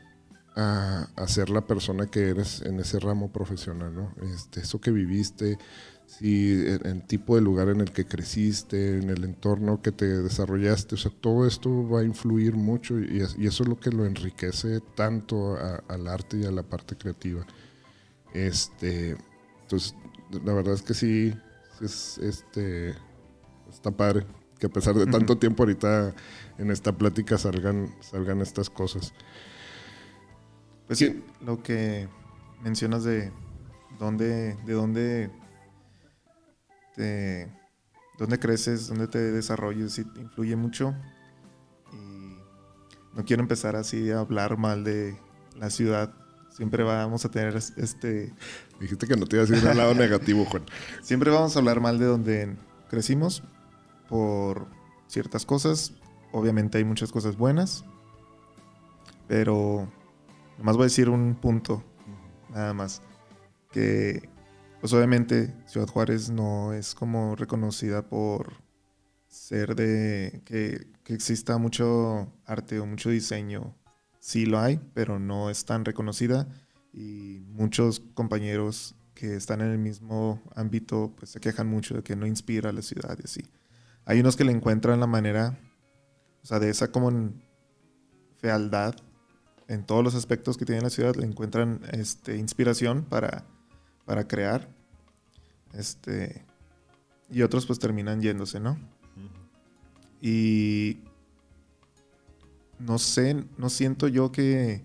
a, 0.55 1.09
ser 1.27 1.51
la 1.51 1.67
persona 1.67 2.07
que 2.07 2.29
eres 2.29 2.63
en 2.63 2.79
ese 2.81 3.01
ramo 3.01 3.33
profesional, 3.33 3.95
¿no? 3.95 4.15
Este, 4.35 4.61
eso 4.61 4.81
que 4.81 4.91
viviste, 4.91 5.59
si 6.07 6.53
el, 6.53 7.03
tipo 7.07 7.35
de 7.35 7.43
lugar 7.43 7.69
en 7.69 7.81
el 7.81 7.93
que 7.93 8.05
creciste, 8.05 8.99
en 8.99 9.11
el 9.11 9.25
entorno 9.25 9.81
que 9.81 9.93
te 9.93 10.07
desarrollaste, 10.07 10.97
o 10.97 10.99
sea, 10.99 11.13
todo 11.21 11.47
esto 11.47 11.89
va 11.89 12.01
a 12.01 12.05
influir 12.05 12.55
mucho 12.55 12.99
y, 13.01 13.21
eso 13.21 13.63
es 13.63 13.69
lo 13.69 13.79
que 13.79 13.91
lo 13.91 14.07
enriquece 14.07 14.81
tanto 14.95 15.57
al 15.89 16.07
arte 16.07 16.39
y 16.39 16.45
a 16.45 16.51
la 16.51 16.63
parte 16.63 16.97
creativa. 16.97 17.47
Este, 18.35 19.17
entonces, 19.63 19.95
la 20.31 20.53
verdad 20.53 20.75
es 20.75 20.83
que 20.83 20.95
sí, 20.95 21.35
es, 21.81 22.19
este, 22.19 22.95
está 23.71 23.91
padre 23.91 24.27
que 24.61 24.67
a 24.67 24.71
pesar 24.71 24.95
de 24.95 25.07
tanto 25.07 25.39
tiempo 25.39 25.63
ahorita 25.63 26.15
en 26.59 26.71
esta 26.71 26.93
plática 26.93 27.39
salgan, 27.39 27.95
salgan 28.01 28.43
estas 28.43 28.69
cosas. 28.69 29.15
Pues 30.87 30.99
sí, 30.99 31.25
lo 31.41 31.63
que 31.63 32.09
mencionas 32.63 33.05
de 33.05 33.33
dónde, 33.99 34.55
de 34.67 34.73
dónde 34.75 35.31
te, 36.95 37.51
dónde 38.19 38.39
creces, 38.39 38.89
dónde 38.89 39.09
te 39.09 39.19
desarrolles, 39.19 39.93
sí, 39.95 40.05
influye 40.17 40.57
mucho. 40.57 40.95
Y 41.93 42.37
no 43.17 43.25
quiero 43.25 43.43
empezar 43.43 43.77
así 43.77 44.11
a 44.11 44.21
hablar 44.21 44.59
mal 44.59 44.85
de 44.85 45.19
la 45.57 45.71
ciudad. 45.71 46.13
Siempre 46.51 46.83
vamos 46.83 47.25
a 47.25 47.31
tener 47.31 47.57
este 47.57 48.35
Dijiste 48.81 49.07
que 49.07 49.17
no 49.17 49.27
te 49.27 49.37
ibas 49.37 49.51
a 49.51 49.59
ir 49.59 49.69
al 49.69 49.77
lado 49.77 49.95
negativo, 49.95 50.47
Juan. 50.47 50.65
Siempre 51.03 51.31
vamos 51.31 51.55
a 51.55 51.59
hablar 51.59 51.81
mal 51.81 51.99
de 51.99 52.07
donde 52.07 52.57
crecimos 52.89 53.43
por 54.09 54.67
ciertas 55.07 55.45
cosas. 55.45 55.93
Obviamente 56.33 56.79
hay 56.79 56.85
muchas 56.85 57.13
cosas 57.13 57.37
buenas. 57.37 57.85
Pero 59.29 59.87
nomás 60.57 60.77
voy 60.77 60.85
a 60.85 60.87
decir 60.87 61.11
un 61.11 61.35
punto, 61.35 61.85
nada 62.49 62.73
más. 62.73 63.03
Que, 63.71 64.29
pues 64.81 64.95
obviamente 64.95 65.55
Ciudad 65.67 65.87
Juárez 65.87 66.31
no 66.31 66.73
es 66.73 66.95
como 66.95 67.37
reconocida 67.37 68.09
por 68.09 68.55
ser 69.29 69.77
de 69.77 70.41
que, 70.47 70.87
que 71.05 71.13
exista 71.13 71.59
mucho 71.59 72.33
arte 72.47 72.81
o 72.81 72.87
mucho 72.87 73.11
diseño. 73.11 73.77
Sí 74.21 74.47
lo 74.47 74.59
hay, 74.59 74.81
pero 74.95 75.19
no 75.19 75.51
es 75.51 75.67
tan 75.67 75.85
reconocida 75.85 76.49
y 76.93 77.43
muchos 77.49 78.01
compañeros 78.15 78.95
que 79.15 79.37
están 79.37 79.61
en 79.61 79.71
el 79.71 79.79
mismo 79.79 80.43
ámbito 80.55 81.13
pues 81.17 81.31
se 81.31 81.41
quejan 81.41 81.67
mucho 81.67 81.95
de 81.95 82.03
que 82.03 82.17
no 82.17 82.27
inspira 82.27 82.71
a 82.71 82.73
la 82.73 82.83
ciudad 82.83 83.19
y 83.21 83.25
así. 83.25 83.43
Hay 84.05 84.21
unos 84.21 84.37
que 84.37 84.45
le 84.45 84.53
encuentran 84.53 84.99
la 84.99 85.07
manera, 85.07 85.59
o 86.43 86.47
sea, 86.47 86.59
de 86.59 86.71
esa 86.71 86.91
como 86.91 87.33
fealdad 88.39 88.95
en 89.69 89.85
todos 89.85 90.03
los 90.03 90.15
aspectos 90.15 90.57
que 90.57 90.65
tiene 90.65 90.81
la 90.81 90.91
ciudad, 90.91 91.15
le 91.15 91.27
encuentran 91.27 91.81
este, 91.93 92.37
inspiración 92.37 93.05
para, 93.05 93.45
para 94.05 94.27
crear. 94.27 94.69
Este, 95.75 96.45
y 97.31 97.43
otros 97.43 97.67
pues 97.67 97.79
terminan 97.79 98.21
yéndose, 98.21 98.59
¿no? 98.59 98.77
Y 100.21 100.99
no 102.79 102.99
sé, 102.99 103.45
no 103.57 103.71
siento 103.71 104.09
yo 104.09 104.33
que 104.33 104.83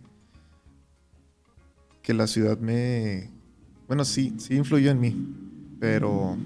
que 2.06 2.13
la 2.13 2.28
ciudad 2.28 2.60
me... 2.60 3.32
Bueno, 3.88 4.06
sí, 4.06 4.36
sí 4.38 4.56
influyó 4.56 4.91
en 4.91 5.00
mí, 5.00 5.36
pero... 5.80 6.38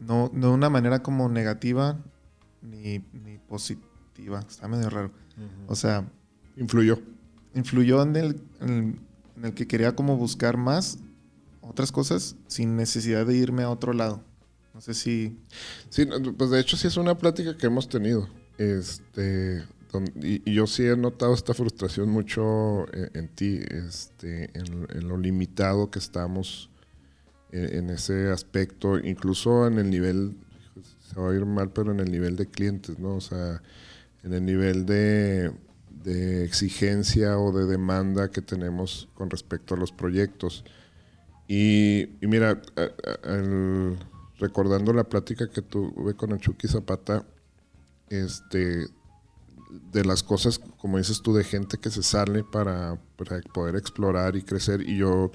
No, 0.00 0.28
no 0.34 0.48
de 0.48 0.52
una 0.52 0.68
manera 0.68 1.02
como 1.02 1.28
negativa 1.28 1.98
ni, 2.60 2.98
positiva. 3.48 4.40
Está 4.40 4.66
medio 4.66 4.90
raro. 4.90 5.12
O 5.68 5.76
sea... 5.76 6.04
Influyó. 6.56 6.98
Influyó 7.54 8.02
en 8.02 8.16
el, 8.16 8.40
en 8.60 8.98
el 9.42 9.54
que 9.54 9.68
quería 9.68 9.94
como 9.94 10.16
buscar 10.16 10.56
más 10.56 10.98
otras 11.60 11.92
cosas 11.92 12.34
sin 12.48 12.76
necesidad 12.76 13.24
de 13.24 13.36
irme 13.36 13.62
a 13.62 13.70
otro 13.70 13.92
lado. 13.92 14.20
No 14.74 14.80
sé 14.80 14.94
si... 14.94 15.38
Sí, 15.90 16.06
pues 16.36 16.50
de 16.50 16.58
hecho 16.58 16.76
sí 16.76 16.88
es 16.88 16.96
una 16.96 17.16
plática 17.16 17.56
que 17.56 17.66
hemos 17.66 17.88
tenido. 17.88 18.28
Este, 18.58 19.64
y, 20.22 20.52
yo 20.52 20.66
sí 20.66 20.86
he 20.86 20.96
notado 20.96 21.34
esta 21.34 21.54
frustración 21.54 22.08
mucho 22.08 22.86
en, 22.92 23.28
ti, 23.28 23.60
este, 23.70 24.50
en, 24.58 25.08
lo 25.08 25.16
limitado 25.18 25.90
que 25.90 25.98
estamos 25.98 26.70
en, 27.52 27.90
ese 27.90 28.30
aspecto, 28.30 28.98
incluso 28.98 29.66
en 29.66 29.78
el 29.78 29.90
nivel, 29.90 30.36
se 31.00 31.20
va 31.20 31.30
a 31.30 31.34
ir 31.34 31.46
mal, 31.46 31.70
pero 31.70 31.92
en 31.92 32.00
el 32.00 32.10
nivel 32.10 32.36
de 32.36 32.46
clientes, 32.46 32.98
¿no? 32.98 33.16
O 33.16 33.20
sea, 33.20 33.62
en 34.22 34.32
el 34.32 34.44
nivel 34.44 34.86
de, 34.86 35.52
exigencia 36.44 37.38
o 37.38 37.50
de 37.56 37.64
demanda 37.64 38.30
que 38.30 38.42
tenemos 38.42 39.08
con 39.14 39.30
respecto 39.30 39.74
a 39.74 39.78
los 39.78 39.92
proyectos. 39.92 40.64
Y, 41.48 42.08
mira, 42.20 42.60
recordando 44.38 44.92
la 44.92 45.04
plática 45.04 45.48
que 45.48 45.62
tuve 45.62 46.14
con 46.14 46.32
el 46.32 46.40
Chucky 46.40 46.68
Zapata, 46.68 47.24
este, 48.10 48.88
de 49.92 50.04
las 50.04 50.22
cosas, 50.22 50.58
como 50.78 50.98
dices 50.98 51.22
tú, 51.22 51.34
de 51.34 51.44
gente 51.44 51.78
que 51.78 51.90
se 51.90 52.02
sale 52.02 52.44
para, 52.44 52.98
poder 53.52 53.76
explorar 53.76 54.36
y 54.36 54.42
crecer. 54.42 54.82
Y 54.88 54.98
yo 54.98 55.30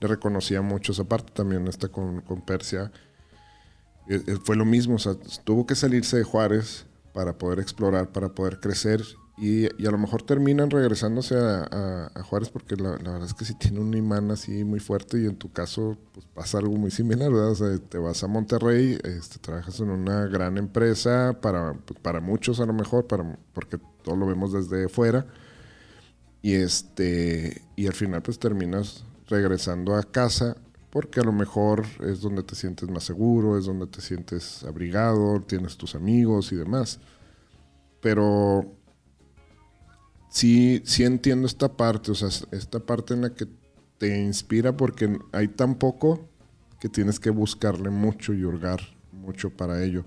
le 0.00 0.08
reconocía 0.08 0.62
mucho 0.62 0.92
esa 0.92 1.04
parte 1.04 1.32
también, 1.32 1.66
esta 1.66 1.88
con, 1.88 2.20
con 2.20 2.44
Persia. 2.44 2.92
Eh, 4.08 4.22
eh, 4.26 4.38
fue 4.42 4.56
lo 4.56 4.64
mismo, 4.64 4.96
tuvo 5.44 5.66
que 5.66 5.74
salirse 5.74 6.16
de 6.16 6.24
Juárez 6.24 6.86
para 7.12 7.38
poder 7.38 7.60
explorar, 7.60 8.12
para 8.12 8.28
poder 8.30 8.60
crecer 8.60 9.02
y, 9.36 9.66
a 9.66 9.90
lo 9.90 9.98
mejor 9.98 10.22
terminan 10.22 10.70
regresándose 10.70 11.36
a, 11.36 12.10
Juárez 12.24 12.50
porque 12.50 12.76
la, 12.76 12.90
verdad 12.90 13.24
es 13.24 13.34
que 13.34 13.44
si 13.44 13.54
tiene 13.54 13.80
un 13.80 13.92
imán 13.94 14.30
así 14.30 14.64
muy 14.64 14.78
fuerte 14.78 15.20
y 15.20 15.26
en 15.26 15.36
tu 15.36 15.52
caso 15.52 15.98
pues 16.12 16.24
pasa 16.34 16.58
algo 16.58 16.76
muy 16.76 16.90
similar, 16.90 17.32
¿verdad? 17.32 17.50
O 17.50 17.54
sea, 17.54 17.78
te 17.78 17.98
vas 17.98 18.22
a 18.22 18.28
Monterrey, 18.28 18.98
este, 19.02 19.38
trabajas 19.40 19.80
en 19.80 19.90
una 19.90 20.26
gran 20.26 20.56
empresa, 20.56 21.38
para, 21.40 21.74
pues, 21.74 21.98
para 22.00 22.20
muchos 22.20 22.60
a 22.60 22.66
lo 22.66 22.72
mejor, 22.72 23.06
para, 23.06 23.36
porque 23.52 23.78
todo 24.02 24.16
lo 24.16 24.26
vemos 24.26 24.52
desde 24.52 24.88
fuera, 24.88 25.26
y, 26.40 26.54
este, 26.54 27.62
y 27.74 27.86
al 27.86 27.94
final 27.94 28.22
pues 28.22 28.38
terminas 28.38 29.04
regresando 29.28 29.96
a 29.96 30.02
casa 30.02 30.56
porque 30.90 31.18
a 31.18 31.24
lo 31.24 31.32
mejor 31.32 31.84
es 32.06 32.20
donde 32.20 32.44
te 32.44 32.54
sientes 32.54 32.88
más 32.88 33.02
seguro, 33.02 33.58
es 33.58 33.64
donde 33.64 33.88
te 33.88 34.00
sientes 34.00 34.62
abrigado, 34.62 35.40
tienes 35.40 35.76
tus 35.76 35.96
amigos 35.96 36.52
y 36.52 36.56
demás. 36.56 37.00
Pero 38.00 38.76
sí, 40.34 40.82
sí 40.84 41.04
entiendo 41.04 41.46
esta 41.46 41.76
parte, 41.76 42.10
o 42.10 42.14
sea, 42.14 42.28
esta 42.50 42.80
parte 42.80 43.14
en 43.14 43.22
la 43.22 43.34
que 43.34 43.46
te 43.98 44.20
inspira 44.20 44.76
porque 44.76 45.16
hay 45.32 45.48
tan 45.48 45.76
poco 45.76 46.28
que 46.80 46.88
tienes 46.88 47.20
que 47.20 47.30
buscarle 47.30 47.88
mucho 47.88 48.34
y 48.34 48.44
hurgar 48.44 48.80
mucho 49.12 49.50
para 49.50 49.82
ello. 49.82 50.04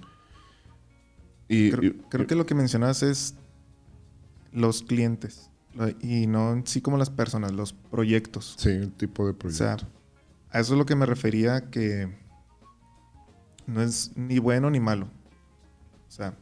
Y, 1.47 1.71
creo, 1.71 2.27
que 2.27 2.35
lo 2.35 2.45
que 2.45 2.55
mencionas 2.55 3.03
es 3.03 3.35
los 4.51 4.83
clientes 4.83 5.49
y 6.01 6.27
no 6.27 6.61
sí 6.65 6.81
como 6.81 6.97
las 6.97 7.09
personas, 7.09 7.53
los 7.53 7.71
proyectos. 7.71 8.55
Sí, 8.57 8.69
el 8.69 8.91
tipo 8.91 9.25
de 9.25 9.33
proyecto. 9.33 9.63
O 9.63 9.67
sea, 9.77 9.87
a 10.51 10.59
eso 10.59 10.73
es 10.73 10.77
lo 10.77 10.85
que 10.85 10.95
me 10.95 11.05
refería 11.05 11.69
que 11.69 12.13
no 13.65 13.81
es 13.81 14.11
ni 14.17 14.39
bueno 14.39 14.69
ni 14.69 14.81
malo. 14.81 15.05
O 15.05 16.11
sea, 16.11 16.33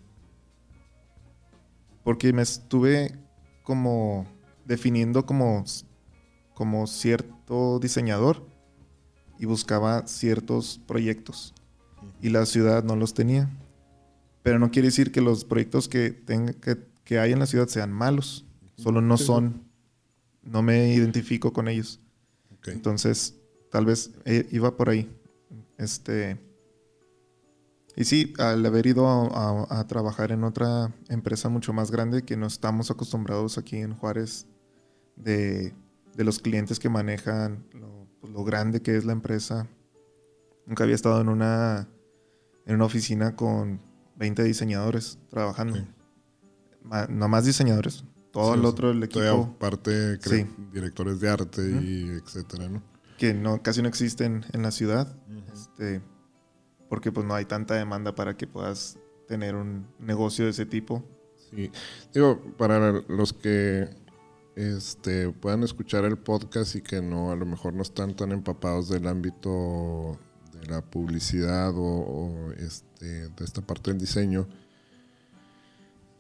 porque 2.04 2.34
me 2.34 2.42
estuve 2.42 3.25
como 3.66 4.26
definiendo 4.64 5.26
como, 5.26 5.66
como 6.54 6.88
cierto 6.88 7.80
diseñador 7.80 8.48
y 9.38 9.46
buscaba 9.46 10.08
ciertos 10.08 10.80
proyectos 10.88 11.54
y 12.22 12.30
la 12.30 12.46
ciudad 12.46 12.84
no 12.84 12.96
los 12.96 13.14
tenía. 13.14 13.50
Pero 14.44 14.60
no 14.60 14.72
quiere 14.72 14.88
decir 14.88 15.12
que 15.12 15.22
los 15.22 15.44
proyectos 15.44 15.90
que, 15.90 16.12
tenga, 16.12 16.54
que, 17.04 17.20
hay 17.20 17.34
en 17.34 17.40
la 17.40 17.48
ciudad 17.48 17.68
sean 17.68 17.92
malos, 17.92 18.46
solo 18.78 19.02
no 19.02 19.18
son, 19.18 19.64
no 20.44 20.62
me 20.62 20.94
identifico 20.94 21.52
con 21.52 21.68
ellos. 21.68 22.00
Entonces, 22.68 23.36
tal 23.72 23.86
vez 23.86 24.12
eh, 24.26 24.48
iba 24.52 24.78
por 24.78 24.90
ahí. 24.90 25.10
Este, 25.78 26.38
y 27.98 28.04
sí, 28.04 28.34
al 28.40 28.66
haber 28.66 28.88
ido 28.88 29.08
a, 29.08 29.88
trabajar 29.88 30.32
en 30.32 30.44
otra 30.44 30.94
empresa 31.08 31.48
mucho 31.48 31.72
más 31.72 31.92
grande 31.92 32.24
que 32.24 32.36
no 32.36 32.46
estamos 32.46 32.92
acostumbrados 32.92 33.58
aquí 33.58 33.78
en 33.78 33.96
Juárez 33.96 34.48
de, 35.16 35.74
los 36.18 36.40
clientes 36.40 36.80
que 36.80 36.90
manejan, 36.90 37.64
pues, 38.20 38.34
lo, 38.34 38.44
grande 38.44 38.82
que 38.82 38.98
es 38.98 39.06
la 39.06 39.14
empresa. 39.14 39.68
Nunca 40.66 40.84
había 40.84 40.96
estado 40.96 41.22
en 41.22 41.30
una, 41.30 41.88
en 42.66 42.76
una 42.76 42.86
oficina 42.86 43.36
con 43.36 43.80
20 44.18 44.44
diseñadores 44.44 45.18
trabajando. 45.30 45.80
no 47.10 47.28
más 47.30 47.46
diseñadores, 47.46 48.04
todo 48.32 48.56
el 48.56 48.66
otro 48.66 48.92
el 48.92 49.04
equipo. 49.04 49.56
parte 49.58 50.18
directores 50.74 51.22
de 51.22 51.30
arte 51.30 51.62
y 51.62 52.10
etcétera, 52.10 52.68
¿no? 52.68 52.84
Que 53.18 53.34
no, 53.34 53.64
casi 53.64 53.82
no 53.82 53.88
existen 53.88 54.46
en 54.52 54.64
la 54.64 54.72
ciudad. 54.72 55.16
Este 55.54 56.02
porque 56.96 57.12
pues 57.12 57.28
no 57.28 57.36
hay 57.36 57.44
tanta 57.44 57.74
demanda 57.74 58.16
para 58.16 58.38
que 58.38 58.48
puedas 58.48 58.98
tener 59.28 59.54
un 59.54 59.86
negocio 60.00 60.46
de 60.46 60.52
ese 60.52 60.66
tipo. 60.66 61.04
Sí, 61.52 61.70
digo, 62.14 62.42
para 62.58 63.04
los 63.10 63.34
que 63.34 63.90
este, 64.56 65.30
puedan 65.30 65.64
escuchar 65.64 66.06
el 66.06 66.18
podcast 66.18 66.74
y 66.78 66.82
que 66.82 67.02
no, 67.02 67.32
a 67.32 67.36
lo 67.36 67.46
mejor 67.46 67.74
no 67.74 67.82
están 67.82 68.16
tan 68.16 68.32
empapados 68.32 68.88
del 68.88 69.08
ámbito 69.08 70.18
de 70.54 70.68
la 70.68 70.82
publicidad 70.82 71.74
o, 71.76 72.54
este, 72.54 73.28
de 73.28 73.44
esta 73.44 73.60
parte 73.60 73.92
del 73.92 74.00
diseño, 74.00 74.48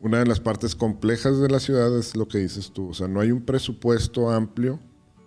una 0.01 0.19
de 0.19 0.25
las 0.25 0.41
partes 0.41 0.75
complejas 0.75 1.39
de 1.39 1.47
la 1.47 1.61
ciudad 1.61 1.97
es 1.97 2.17
lo 2.17 2.27
que 2.27 2.39
dices 2.39 2.73
tú, 2.73 2.89
o 2.89 2.93
sea, 2.93 3.07
no 3.07 3.21
hay 3.21 3.31
un 3.31 3.45
presupuesto 3.45 4.29
amplio 4.29 4.81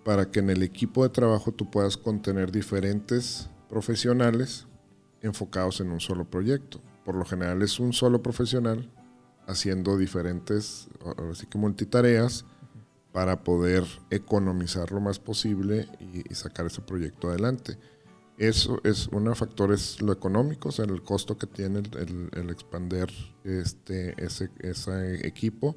para 0.05 0.29
que 0.29 0.41
en 0.41 0.51
el 0.51 0.61
equipo 0.61 1.01
de 1.01 1.09
trabajo 1.09 1.51
tú 1.51 1.71
puedas 1.71 1.97
contener 1.97 2.51
diferentes 2.51 3.49
profesionales 3.67 4.67
enfocados 5.21 5.81
en 5.81 5.91
un 5.91 5.99
solo 5.99 6.25
proyecto. 6.25 6.81
Por 7.05 7.15
lo 7.15 7.25
general 7.25 7.61
es 7.61 7.79
un 7.79 7.93
solo 7.93 8.21
profesional 8.21 8.89
haciendo 9.47 9.97
diferentes, 9.97 10.87
así 11.31 11.47
que 11.47 11.57
multitareas, 11.57 12.45
para 13.11 13.43
poder 13.43 13.83
economizar 14.11 14.91
lo 14.91 15.01
más 15.01 15.19
posible 15.19 15.87
y, 15.99 16.33
sacar 16.35 16.67
ese 16.67 16.81
proyecto 16.81 17.29
adelante. 17.29 17.77
Eso 18.37 18.79
es 18.83 19.07
uno 19.07 19.21
de 19.21 19.29
los 19.29 19.39
factores 19.39 20.01
lo 20.01 20.13
económico, 20.13 20.69
o 20.69 20.83
el 20.83 21.01
costo 21.01 21.37
que 21.37 21.47
tiene 21.47 21.79
el, 21.79 22.29
el, 22.31 22.49
expander 22.49 23.11
este, 23.43 24.15
ese, 24.23 25.27
equipo, 25.27 25.75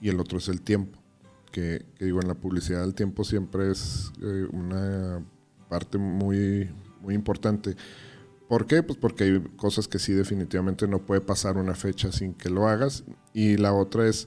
y 0.00 0.08
el 0.08 0.18
otro 0.18 0.38
es 0.38 0.48
el 0.48 0.62
tiempo, 0.62 0.98
que, 1.52 1.84
digo, 2.00 2.20
en 2.20 2.28
la 2.28 2.34
publicidad 2.34 2.82
el 2.82 2.94
tiempo 2.94 3.22
siempre 3.22 3.70
es 3.70 4.10
eh, 4.22 4.48
una 4.50 5.22
parte 5.68 5.98
muy, 5.98 6.70
muy 7.02 7.14
importante. 7.14 7.76
¿Por 8.50 8.66
qué? 8.66 8.82
Pues 8.82 8.98
porque 8.98 9.22
hay 9.22 9.40
cosas 9.56 9.86
que 9.86 10.00
sí 10.00 10.12
definitivamente 10.12 10.88
no 10.88 11.06
puede 11.06 11.20
pasar 11.20 11.56
una 11.56 11.76
fecha 11.76 12.10
sin 12.10 12.34
que 12.34 12.50
lo 12.50 12.66
hagas. 12.66 13.04
Y 13.32 13.56
la 13.58 13.72
otra 13.72 14.08
es, 14.08 14.26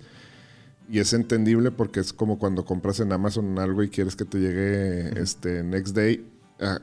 y 0.87 0.99
es 0.99 1.11
entendible 1.11 1.71
porque 1.71 1.99
es 1.99 2.13
como 2.13 2.39
cuando 2.39 2.63
compras 2.63 3.01
en 3.01 3.11
Amazon 3.11 3.59
algo 3.59 3.83
y 3.83 3.89
quieres 3.89 4.15
que 4.15 4.23
te 4.23 4.39
llegue 4.39 5.21
este 5.21 5.61
next 5.61 5.93
day. 5.93 6.25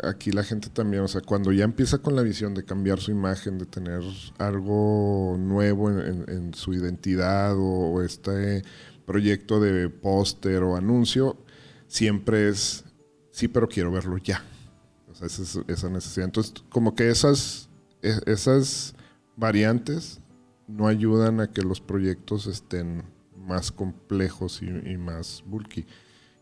aquí 0.04 0.32
la 0.32 0.44
gente 0.44 0.68
también, 0.68 1.02
o 1.02 1.08
sea, 1.08 1.22
cuando 1.22 1.50
ya 1.50 1.64
empieza 1.64 1.96
con 1.96 2.14
la 2.14 2.20
visión 2.20 2.52
de 2.52 2.62
cambiar 2.62 3.00
su 3.00 3.10
imagen, 3.10 3.56
de 3.56 3.64
tener 3.64 4.02
algo 4.36 5.36
nuevo 5.38 5.88
en, 5.88 6.52
su 6.52 6.74
identidad 6.74 7.54
o 7.56 8.02
este 8.02 8.64
proyecto 9.06 9.60
de 9.60 9.88
póster 9.88 10.62
o 10.62 10.76
anuncio, 10.76 11.38
siempre 11.86 12.50
es, 12.50 12.84
sí, 13.30 13.48
pero 13.48 13.66
quiero 13.66 13.90
verlo 13.90 14.18
ya 14.18 14.44
esa, 15.20 15.62
esa 15.68 15.88
necesidad. 15.88 16.26
Entonces, 16.26 16.54
como 16.70 16.94
que 16.94 17.10
esas, 17.10 17.68
e, 18.02 18.14
esas 18.26 18.94
variantes 19.36 20.20
no 20.66 20.86
ayudan 20.86 21.40
a 21.40 21.50
que 21.50 21.62
los 21.62 21.80
proyectos 21.80 22.46
estén 22.46 23.04
más 23.36 23.72
complejos 23.72 24.62
y, 24.62 24.96
más 24.96 25.42
bulky. 25.46 25.86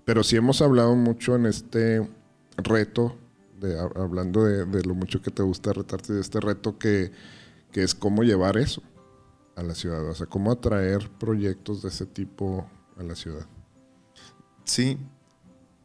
Pero 0.05 0.23
sí 0.23 0.37
hemos 0.37 0.61
hablado 0.62 0.95
mucho 0.95 1.37
en 1.37 1.47
este 1.47 2.09
reto, 2.57 3.17
de, 3.61 3.79
hablando 3.79 4.45
de, 4.45 4.83
lo 4.83 4.95
mucho 4.95 5.23
que 5.23 5.31
te 5.31 5.43
gusta 5.43 5.73
retarte 5.73 6.12
de 6.12 6.21
este 6.21 6.41
reto, 6.41 6.79
que, 6.79 7.12
que 7.73 7.83
es 7.83 7.95
cómo 7.95 8.23
llevar 8.23 8.57
eso 8.57 8.83
a 9.57 9.62
la 9.62 9.75
ciudad, 9.75 10.07
o 10.09 10.14
sea, 10.14 10.27
cómo 10.27 10.53
atraer 10.53 11.11
proyectos 11.19 11.83
de 11.83 11.88
ese 11.88 12.07
tipo 12.07 12.69
a 12.97 13.03
la 13.03 13.14
ciudad. 13.14 13.47
Sí, 14.64 14.99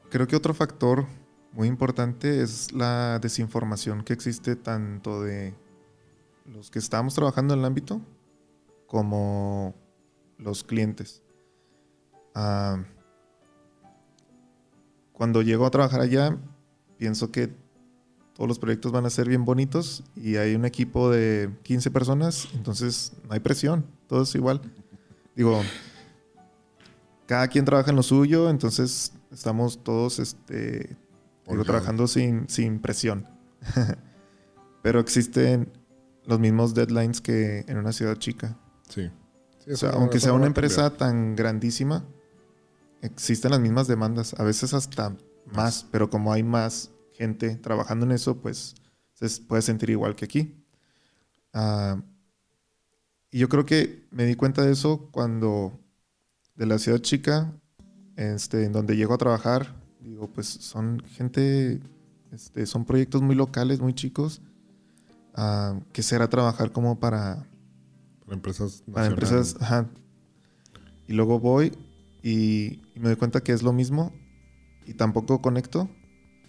creo 0.09 0.27
que 0.27 0.35
otro 0.35 0.53
factor 0.53 1.05
muy 1.53 1.67
importante 1.67 2.41
es 2.41 2.71
la 2.73 3.19
desinformación 3.19 4.03
que 4.03 4.13
existe 4.13 4.55
tanto 4.55 5.21
de 5.21 5.53
los 6.45 6.71
que 6.71 6.79
estamos 6.79 7.13
trabajando 7.13 7.53
en 7.53 7.61
el 7.61 7.65
ámbito 7.65 8.01
como 8.87 9.75
los 10.37 10.63
clientes. 10.63 11.21
Ah, 12.33 12.83
cuando 15.13 15.43
llego 15.43 15.65
a 15.65 15.71
trabajar 15.71 16.01
allá, 16.01 16.37
pienso 16.97 17.31
que 17.31 17.53
todos 18.33 18.47
los 18.47 18.57
proyectos 18.57 18.91
van 18.91 19.05
a 19.05 19.11
ser 19.11 19.29
bien 19.29 19.45
bonitos 19.45 20.03
y 20.15 20.37
hay 20.37 20.55
un 20.55 20.65
equipo 20.65 21.11
de 21.11 21.51
15 21.61 21.91
personas, 21.91 22.47
entonces 22.55 23.13
no 23.27 23.33
hay 23.33 23.39
presión, 23.39 23.85
todo 24.07 24.23
es 24.23 24.33
igual. 24.33 24.59
Digo, 25.35 25.61
cada 27.27 27.47
quien 27.47 27.63
trabaja 27.63 27.91
en 27.91 27.95
lo 27.95 28.03
suyo, 28.03 28.49
entonces 28.49 29.13
estamos 29.31 29.83
todos 29.83 30.17
este, 30.17 30.97
Digo, 31.47 31.63
trabajando 31.63 32.07
sin, 32.07 32.47
sin 32.49 32.79
presión. 32.79 33.27
Pero 34.81 34.99
existen 34.99 35.71
los 36.25 36.39
mismos 36.39 36.73
deadlines 36.73 37.21
que 37.21 37.65
en 37.67 37.77
una 37.77 37.91
ciudad 37.91 38.17
chica. 38.17 38.57
Sí. 38.89 39.09
aunque 39.93 40.19
sea 40.19 40.33
una 40.33 40.45
empresa 40.45 40.91
tan 40.91 41.35
grandísima, 41.35 42.05
existen 43.01 43.51
las 43.51 43.59
mismas 43.59 43.87
demandas, 43.87 44.35
a 44.39 44.43
veces 44.43 44.73
hasta 44.73 45.15
más, 45.45 45.85
pero 45.91 46.09
como 46.09 46.31
hay 46.31 46.43
más 46.43 46.91
gente 47.13 47.55
trabajando 47.57 48.05
en 48.05 48.11
eso, 48.11 48.37
pues 48.41 48.75
se 49.13 49.41
puede 49.41 49.61
sentir 49.61 49.89
igual 49.89 50.15
que 50.15 50.25
aquí. 50.25 50.63
Ah, 51.53 52.01
y 53.31 53.39
yo 53.39 53.49
creo 53.49 53.65
que 53.65 54.07
me 54.11 54.25
di 54.25 54.35
cuenta 54.35 54.61
de 54.63 54.71
eso 54.71 55.09
cuando 55.11 55.79
de 56.55 56.65
la 56.65 56.77
ciudad 56.77 56.99
chica, 56.99 57.53
este, 58.15 58.65
en 58.65 58.71
donde 58.71 58.95
llego 58.95 59.13
a 59.13 59.17
trabajar, 59.17 59.75
Digo, 60.03 60.27
pues 60.27 60.47
son 60.47 61.01
gente, 61.15 61.79
este, 62.31 62.65
son 62.65 62.85
proyectos 62.85 63.21
muy 63.21 63.35
locales, 63.35 63.79
muy 63.79 63.93
chicos, 63.93 64.41
uh, 65.37 65.79
que 65.93 66.03
será 66.03 66.29
trabajar 66.29 66.71
como 66.71 66.99
para... 66.99 67.47
Para 68.25 68.35
empresas. 68.35 68.83
Para 68.91 69.07
empresas, 69.07 69.55
ajá. 69.59 69.89
Y 71.07 71.13
luego 71.13 71.39
voy 71.39 71.71
y, 72.21 72.81
me 72.95 73.09
doy 73.09 73.15
cuenta 73.15 73.41
que 73.41 73.51
es 73.51 73.63
lo 73.63 73.73
mismo 73.73 74.13
y 74.85 74.93
tampoco 74.93 75.41
conecto 75.41 75.89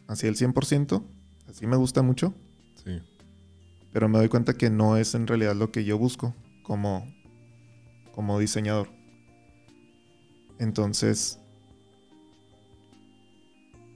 hacia 0.06 0.28
el 0.28 0.36
100%. 0.36 1.02
Así 1.48 1.66
me 1.66 1.76
gusta 1.76 2.02
mucho. 2.02 2.34
Sí. 2.84 3.00
Pero 3.92 4.08
me 4.08 4.18
doy 4.18 4.28
cuenta 4.28 4.54
que 4.54 4.70
no 4.70 4.96
es 4.96 5.14
en 5.14 5.26
realidad 5.26 5.54
lo 5.54 5.70
que 5.70 5.84
yo 5.84 5.98
busco 5.98 6.34
como, 6.62 7.06
como 8.12 8.38
diseñador. 8.38 8.88
Entonces, 10.58 11.40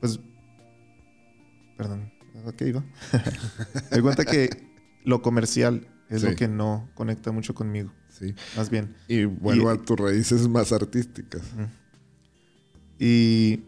pues, 0.00 0.20
perdón, 1.76 2.12
¿a 2.46 2.52
qué 2.52 2.68
iba? 2.68 2.84
me 3.90 4.02
cuenta 4.02 4.24
que 4.24 4.50
lo 5.04 5.22
comercial 5.22 5.86
es 6.08 6.22
lo 6.22 6.34
que 6.34 6.48
no 6.48 6.88
conecta 6.94 7.32
mucho 7.32 7.54
conmigo. 7.54 7.92
Sí. 8.08 8.34
Más 8.56 8.70
bien. 8.70 8.96
Y 9.08 9.24
vuelvo 9.24 9.70
a 9.70 9.76
tus 9.76 9.98
raíces 9.98 10.48
más 10.48 10.72
artísticas. 10.72 11.42
Y, 12.98 13.62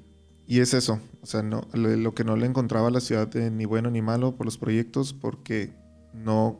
y, 0.46 0.60
es 0.60 0.74
eso. 0.74 1.00
O 1.22 1.26
sea, 1.26 1.42
no, 1.42 1.68
lo 1.72 2.14
que 2.14 2.24
no 2.24 2.36
le 2.36 2.46
encontraba 2.46 2.88
a 2.88 2.90
la 2.90 3.00
ciudad 3.00 3.32
ni 3.34 3.64
bueno 3.64 3.90
ni 3.90 4.02
malo 4.02 4.36
por 4.36 4.46
los 4.46 4.58
proyectos, 4.58 5.12
porque 5.12 5.72
no, 6.14 6.58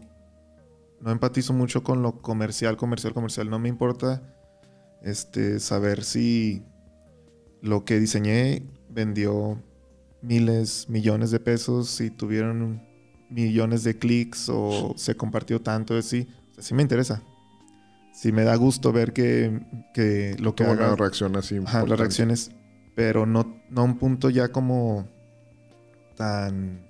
no 1.00 1.10
empatizo 1.10 1.52
mucho 1.52 1.82
con 1.82 2.02
lo 2.02 2.20
comercial, 2.20 2.76
comercial, 2.76 3.14
comercial. 3.14 3.48
No 3.48 3.58
me 3.58 3.68
importa 3.68 4.22
este, 5.02 5.60
saber 5.60 6.04
si 6.04 6.62
lo 7.62 7.84
que 7.84 7.98
diseñé 7.98 8.66
vendió 8.92 9.62
miles, 10.22 10.88
millones 10.88 11.30
de 11.30 11.40
pesos, 11.40 11.88
si 11.88 12.10
tuvieron 12.10 12.82
millones 13.30 13.84
de 13.84 13.98
clics 13.98 14.48
o 14.48 14.94
se 14.96 15.16
compartió 15.16 15.60
tanto, 15.60 15.96
así. 15.96 16.28
O 16.58 16.62
sí 16.62 16.74
me 16.74 16.82
interesa. 16.82 17.22
Sí 18.12 18.32
me 18.32 18.42
da 18.42 18.56
gusto 18.56 18.92
ver 18.92 19.12
que, 19.12 19.60
que 19.94 20.36
lo 20.38 20.54
que 20.54 20.64
haga... 20.64 20.88
una 20.88 20.96
reacción 20.96 21.36
así. 21.36 21.58
Ajá, 21.58 21.86
las 21.86 21.98
reacciones, 21.98 22.50
pero 22.94 23.24
no, 23.24 23.62
no 23.70 23.84
un 23.84 23.98
punto 23.98 24.30
ya 24.30 24.48
como 24.48 25.08
tan... 26.16 26.86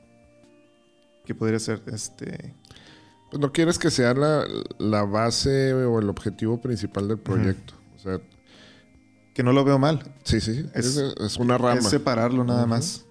¿Qué 1.25 1.35
podría 1.35 1.59
ser? 1.59 1.83
Este... 1.87 2.55
Pues 3.31 3.41
no 3.41 3.53
quieres 3.53 3.79
que 3.79 3.91
sea 3.91 4.13
la, 4.13 5.05
base 5.05 5.73
o 5.73 6.01
el 6.01 6.09
objetivo 6.09 6.61
principal 6.61 7.07
del 7.07 7.19
proyecto. 7.19 7.75
O 7.95 7.99
sea... 7.99 8.21
Que 9.35 9.43
no 9.43 9.53
lo 9.53 9.65
veo 9.65 9.79
mal. 9.79 10.15
Sí, 10.25 10.41
sí. 10.41 10.67
Es, 10.75 10.97
es 10.97 11.37
una 11.37 11.57
rama. 11.57 11.81
Es 11.81 11.89
separarlo 11.89 12.45
nada 12.45 12.67
más. 12.67 13.07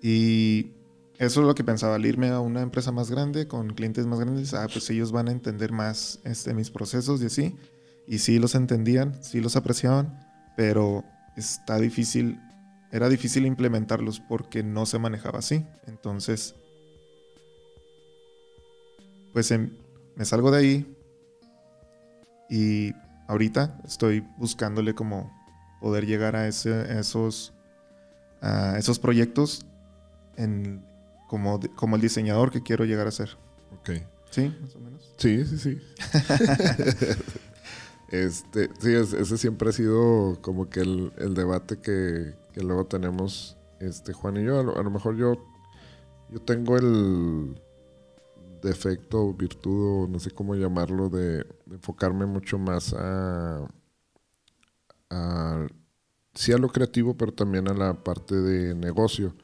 Y 0.00 0.72
eso 1.18 1.40
es 1.40 1.46
lo 1.46 1.54
que 1.54 1.62
pensaba, 1.62 1.94
al 1.94 2.04
irme 2.04 2.30
a 2.30 2.40
una 2.40 2.62
empresa 2.62 2.90
más 2.90 3.08
grande, 3.08 3.46
con 3.46 3.74
clientes 3.74 4.06
más 4.06 4.18
grandes, 4.18 4.54
ah, 4.54 4.66
pues 4.72 4.90
ellos 4.90 5.12
van 5.12 5.28
a 5.28 5.30
entender 5.30 5.70
más 5.70 6.18
este, 6.24 6.52
mis 6.52 6.70
procesos 6.70 7.22
y 7.22 7.26
así. 7.26 7.56
Y 8.08 8.18
sí 8.18 8.40
los 8.40 8.56
entendían, 8.56 9.22
sí 9.22 9.40
los 9.40 9.54
apreciaban, 9.54 10.18
pero 10.56 11.04
está 11.36 11.78
difícil, 11.78 12.40
era 12.90 13.08
difícil 13.08 13.46
implementarlos 13.46 14.18
porque 14.18 14.64
no 14.64 14.84
se 14.84 14.98
manejaba 14.98 15.38
así. 15.38 15.64
Entonces, 15.86 16.56
pues 19.32 19.48
em, 19.52 19.70
me 20.16 20.24
salgo 20.24 20.50
de 20.50 20.58
ahí 20.58 20.96
y 22.50 22.92
ahorita 23.26 23.80
estoy 23.84 24.26
buscándole 24.36 24.94
como 24.94 25.32
poder 25.80 26.06
llegar 26.06 26.36
a, 26.36 26.46
ese, 26.46 26.98
esos, 26.98 27.52
a 28.40 28.78
esos 28.78 28.98
proyectos 28.98 29.66
en, 30.36 30.84
como, 31.28 31.60
como 31.74 31.96
el 31.96 32.02
diseñador 32.02 32.50
que 32.50 32.62
quiero 32.62 32.84
llegar 32.84 33.06
a 33.06 33.10
ser. 33.10 33.30
Ok. 33.80 33.90
¿Sí? 34.30 34.54
Más 34.60 34.76
o 34.76 34.80
menos. 34.80 35.14
Sí, 35.18 35.44
sí, 35.44 35.58
sí. 35.58 35.78
este, 38.10 38.70
sí, 38.80 38.94
ese 38.94 39.38
siempre 39.38 39.70
ha 39.70 39.72
sido 39.72 40.38
como 40.40 40.70
que 40.70 40.80
el, 40.80 41.34
debate 41.34 41.78
que, 41.78 42.34
luego 42.56 42.86
tenemos 42.86 43.58
este, 43.80 44.12
Juan 44.12 44.36
y 44.36 44.44
yo. 44.44 44.60
A 44.60 44.62
lo, 44.62 44.90
mejor 44.90 45.16
yo, 45.16 45.34
yo 46.30 46.40
tengo 46.40 46.76
el 46.76 47.60
defecto, 48.62 49.32
virtud, 49.34 50.04
o 50.04 50.08
no 50.08 50.18
sé 50.18 50.30
cómo 50.30 50.54
llamarlo, 50.54 51.08
de, 51.08 51.46
enfocarme 51.70 52.26
mucho 52.26 52.58
más 52.58 52.94
a, 52.94 53.66
a, 55.10 55.66
sí 56.34 56.52
a 56.52 56.58
lo 56.58 56.68
creativo, 56.68 57.16
pero 57.16 57.32
también 57.32 57.68
a 57.68 57.74
la 57.74 57.94
parte 57.94 58.34
de 58.34 58.74
negocio 58.74 59.34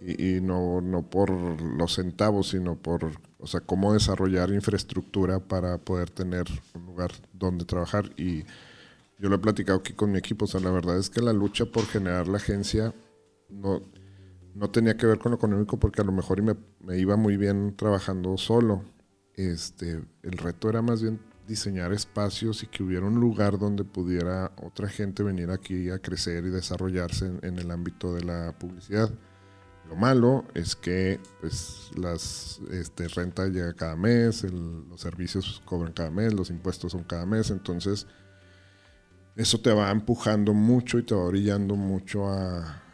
y, 0.00 0.40
no, 0.40 0.80
no, 0.80 1.08
por 1.08 1.30
los 1.30 1.94
centavos, 1.94 2.50
sino 2.50 2.76
por, 2.76 3.12
o 3.38 3.46
sea, 3.46 3.60
cómo 3.60 3.94
desarrollar 3.94 4.50
infraestructura 4.50 5.40
para 5.40 5.78
poder 5.78 6.10
tener 6.10 6.44
un 6.74 6.86
lugar 6.86 7.12
donde 7.32 7.64
trabajar. 7.64 8.10
Y 8.16 8.44
yo 9.18 9.28
lo 9.28 9.36
he 9.36 9.38
platicado 9.38 9.78
aquí 9.78 9.94
con 9.94 10.12
mi 10.12 10.18
equipo, 10.18 10.44
o 10.44 10.48
sea, 10.48 10.60
la 10.60 10.70
verdad 10.70 10.98
es 10.98 11.08
que 11.08 11.22
la 11.22 11.32
lucha 11.32 11.64
por 11.64 11.86
generar 11.86 12.28
la 12.28 12.36
agencia 12.36 12.94
no, 13.48 13.80
no 14.56 14.70
tenía 14.70 14.96
que 14.96 15.06
ver 15.06 15.18
con 15.18 15.32
lo 15.32 15.36
económico 15.36 15.78
porque 15.78 16.00
a 16.00 16.04
lo 16.04 16.12
mejor 16.12 16.42
me, 16.42 16.98
iba 16.98 17.16
muy 17.16 17.36
bien 17.36 17.76
trabajando 17.76 18.36
solo. 18.38 18.82
Este, 19.34 20.02
el 20.22 20.38
reto 20.38 20.70
era 20.70 20.80
más 20.80 21.02
bien 21.02 21.20
diseñar 21.46 21.92
espacios 21.92 22.62
y 22.62 22.66
que 22.66 22.82
hubiera 22.82 23.06
un 23.06 23.20
lugar 23.20 23.58
donde 23.58 23.84
pudiera 23.84 24.52
otra 24.62 24.88
gente 24.88 25.22
venir 25.22 25.50
aquí 25.50 25.90
a 25.90 25.98
crecer 25.98 26.46
y 26.46 26.50
desarrollarse 26.50 27.30
en 27.42 27.58
el 27.58 27.70
ámbito 27.70 28.14
de 28.14 28.24
la 28.24 28.56
publicidad. 28.58 29.10
Lo 29.88 29.94
malo 29.94 30.44
es 30.54 30.74
que 30.74 31.20
pues, 31.40 31.90
las 31.94 32.60
este, 32.72 33.08
renta 33.08 33.46
llega 33.48 33.74
cada 33.74 33.94
mes, 33.94 34.42
los 34.42 35.00
servicios 35.00 35.62
cobran 35.66 35.92
cada 35.92 36.10
mes, 36.10 36.32
los 36.32 36.48
impuestos 36.48 36.92
son 36.92 37.04
cada 37.04 37.26
mes, 37.26 37.50
entonces 37.50 38.06
eso 39.36 39.60
te 39.60 39.72
va 39.72 39.90
empujando 39.90 40.54
mucho 40.54 40.98
y 40.98 41.02
te 41.02 41.14
va 41.14 41.24
orillando 41.24 41.76
mucho 41.76 42.26
a, 42.26 42.85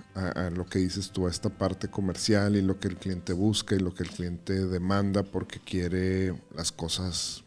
lo 0.54 0.66
que 0.66 0.78
dices 0.78 1.10
tú, 1.10 1.26
a 1.26 1.30
esta 1.30 1.48
parte 1.48 1.88
comercial 1.88 2.56
y 2.56 2.62
lo 2.62 2.78
que 2.78 2.88
el 2.88 2.96
cliente 2.96 3.32
busca 3.32 3.74
y 3.74 3.78
lo 3.78 3.94
que 3.94 4.02
el 4.02 4.10
cliente 4.10 4.66
demanda 4.66 5.22
porque 5.22 5.60
quiere 5.60 6.34
las 6.54 6.70
cosas 6.72 7.44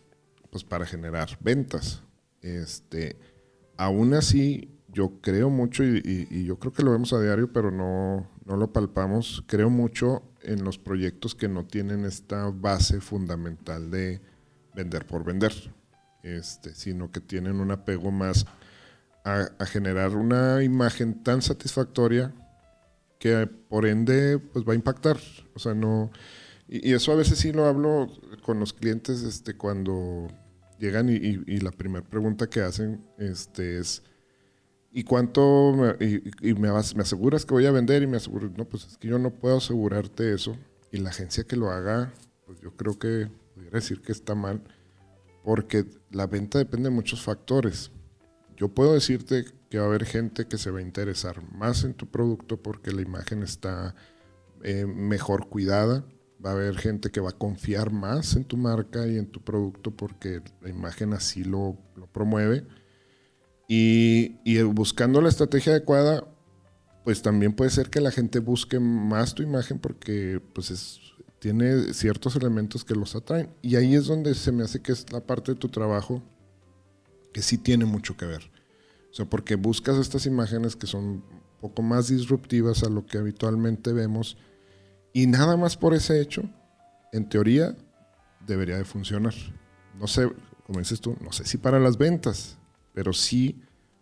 pues 0.49 0.63
para 0.63 0.85
generar 0.85 1.37
ventas. 1.41 2.01
Este, 2.41 3.17
aún 3.77 4.13
así, 4.13 4.69
yo 4.87 5.19
creo 5.21 5.49
mucho 5.49 5.83
y, 5.83 6.45
yo 6.45 6.57
creo 6.57 6.71
que 6.71 6.83
lo 6.83 6.91
vemos 6.91 7.11
a 7.13 7.21
diario, 7.21 7.51
pero 7.51 7.69
no, 7.69 8.29
no 8.45 8.57
lo 8.57 8.71
palpamos. 8.71 9.43
Creo 9.47 9.69
mucho 9.69 10.23
en 10.41 10.63
los 10.63 10.77
proyectos 10.77 11.35
que 11.35 11.47
no 11.47 11.65
tienen 11.65 12.05
esta 12.05 12.49
base 12.49 13.01
fundamental 13.01 13.91
de 13.91 14.21
vender 14.73 15.05
por 15.05 15.23
vender, 15.23 15.53
este, 16.23 16.73
sino 16.73 17.11
que 17.11 17.19
tienen 17.19 17.59
un 17.59 17.71
apego 17.71 18.11
más 18.11 18.45
a, 19.25 19.65
generar 19.65 20.15
una 20.15 20.63
imagen 20.63 21.23
tan 21.23 21.41
satisfactoria 21.41 22.31
que 23.19 23.47
por 23.47 23.85
ende 23.85 24.39
pues 24.39 24.65
va 24.67 24.73
a 24.73 24.75
impactar. 24.75 25.17
O 25.55 25.59
sea, 25.59 25.73
no... 25.73 26.11
Y, 26.67 26.93
eso 26.93 27.11
a 27.11 27.15
veces 27.15 27.39
sí 27.39 27.51
lo 27.51 27.65
hablo 27.65 28.09
con 28.41 28.59
los 28.59 28.73
clientes 28.73 29.23
este, 29.23 29.55
cuando 29.55 30.27
llegan 30.79 31.09
y, 31.09 31.15
y 31.15 31.59
la 31.59 31.71
primera 31.71 32.05
pregunta 32.05 32.47
que 32.47 32.61
hacen 32.61 33.05
este, 33.17 33.79
es 33.79 34.03
¿Y 34.97 35.03
cuánto 35.03 35.73
me, 35.73 36.05
y, 36.41 36.53
me, 36.53 36.69
aseguras 36.69 37.45
que 37.45 37.53
voy 37.53 37.65
a 37.65 37.71
vender? 37.71 38.01
Y 38.01 38.07
me 38.07 38.15
aseguro, 38.15 38.49
no, 38.55 38.63
pues 38.63 38.85
es 38.85 38.97
que 38.97 39.09
yo 39.09 39.19
no 39.19 39.29
puedo 39.29 39.57
asegurarte 39.57 40.33
eso. 40.33 40.55
Y 40.89 40.99
la 40.99 41.09
agencia 41.09 41.43
que 41.43 41.57
lo 41.57 41.69
haga, 41.69 42.13
pues 42.45 42.61
yo 42.61 42.71
creo 42.77 42.97
que 42.97 43.27
pudiera 43.53 43.77
decir 43.77 44.01
que 44.01 44.13
está 44.13 44.35
mal, 44.35 44.63
porque 45.43 45.83
la 46.11 46.27
venta 46.27 46.59
depende 46.59 46.87
de 46.87 46.95
muchos 46.95 47.21
factores. 47.21 47.91
Yo 48.57 48.69
puedo 48.69 48.93
decirte 48.93 49.45
que 49.69 49.77
va 49.77 49.85
a 49.85 49.87
haber 49.87 50.05
gente 50.05 50.47
que 50.47 50.57
se 50.57 50.71
va 50.71 50.79
a 50.79 50.83
interesar 50.83 51.41
más 51.53 51.83
en 51.83 51.93
tu 51.93 52.07
producto 52.07 52.61
porque 52.61 52.91
la 52.91 53.01
imagen 53.01 53.43
está 53.43 53.95
eh, 54.63 54.85
mejor 54.85 55.49
cuidada. 55.49 56.05
Va 56.43 56.51
a 56.51 56.53
haber 56.53 56.77
gente 56.77 57.09
que 57.11 57.21
va 57.21 57.29
a 57.29 57.37
confiar 57.37 57.91
más 57.91 58.35
en 58.35 58.45
tu 58.45 58.57
marca 58.57 59.07
y 59.07 59.17
en 59.17 59.27
tu 59.27 59.41
producto 59.41 59.91
porque 59.91 60.41
la 60.61 60.69
imagen 60.69 61.13
así 61.13 61.43
lo, 61.43 61.77
lo 61.95 62.07
promueve 62.07 62.65
y, 63.67 64.61
buscando 64.63 65.21
la 65.21 65.29
estrategia 65.29 65.73
adecuada, 65.73 66.27
pues 67.03 67.21
también 67.21 67.53
puede 67.53 67.71
ser 67.71 67.89
que 67.89 68.01
la 68.01 68.11
gente 68.11 68.39
busque 68.39 68.79
más 68.79 69.33
tu 69.33 69.43
imagen 69.43 69.79
porque 69.79 70.41
pues 70.53 70.99
tiene 71.39 71.93
ciertos 71.93 72.35
elementos 72.35 72.83
que 72.83 72.95
los 72.95 73.15
atraen. 73.15 73.49
Y 73.61 73.75
ahí 73.75 73.95
es 73.95 74.05
donde 74.05 74.33
se 74.35 74.51
me 74.51 74.63
hace 74.63 74.81
que 74.81 74.91
es 74.91 75.11
la 75.11 75.21
parte 75.21 75.53
de 75.53 75.59
tu 75.59 75.69
trabajo 75.69 76.23
que 77.35 77.41
sí 77.41 77.57
tiene 77.57 77.83
mucho 77.83 78.15
que 78.15 78.25
ver. 78.25 78.49
O 79.11 79.13
sea, 79.13 79.25
porque 79.25 79.55
buscas 79.55 79.97
estas 79.97 80.25
imágenes 80.25 80.77
que 80.77 80.87
son 80.87 81.03
un 81.03 81.23
poco 81.59 81.81
más 81.81 82.07
disruptivas 82.07 82.81
a 82.83 82.89
lo 82.89 83.05
que 83.05 83.17
habitualmente 83.17 83.91
vemos 83.91 84.37
y 85.11 85.27
nada 85.27 85.57
más 85.57 85.75
por 85.75 85.93
ese 85.93 86.21
hecho, 86.21 86.43
en 87.11 87.27
teoría, 87.27 87.75
debería 88.47 88.77
de 88.77 88.85
funcionar. 88.85 89.33
No 89.99 90.07
sé, 90.07 90.31
como 90.65 90.79
dices 90.79 91.01
tú, 91.01 91.17
no 91.19 91.33
sé 91.33 91.43
si 91.43 91.57
para 91.57 91.77
las 91.77 91.97
ventas, 91.97 92.57
pero 92.93 93.11
sí 93.11 93.59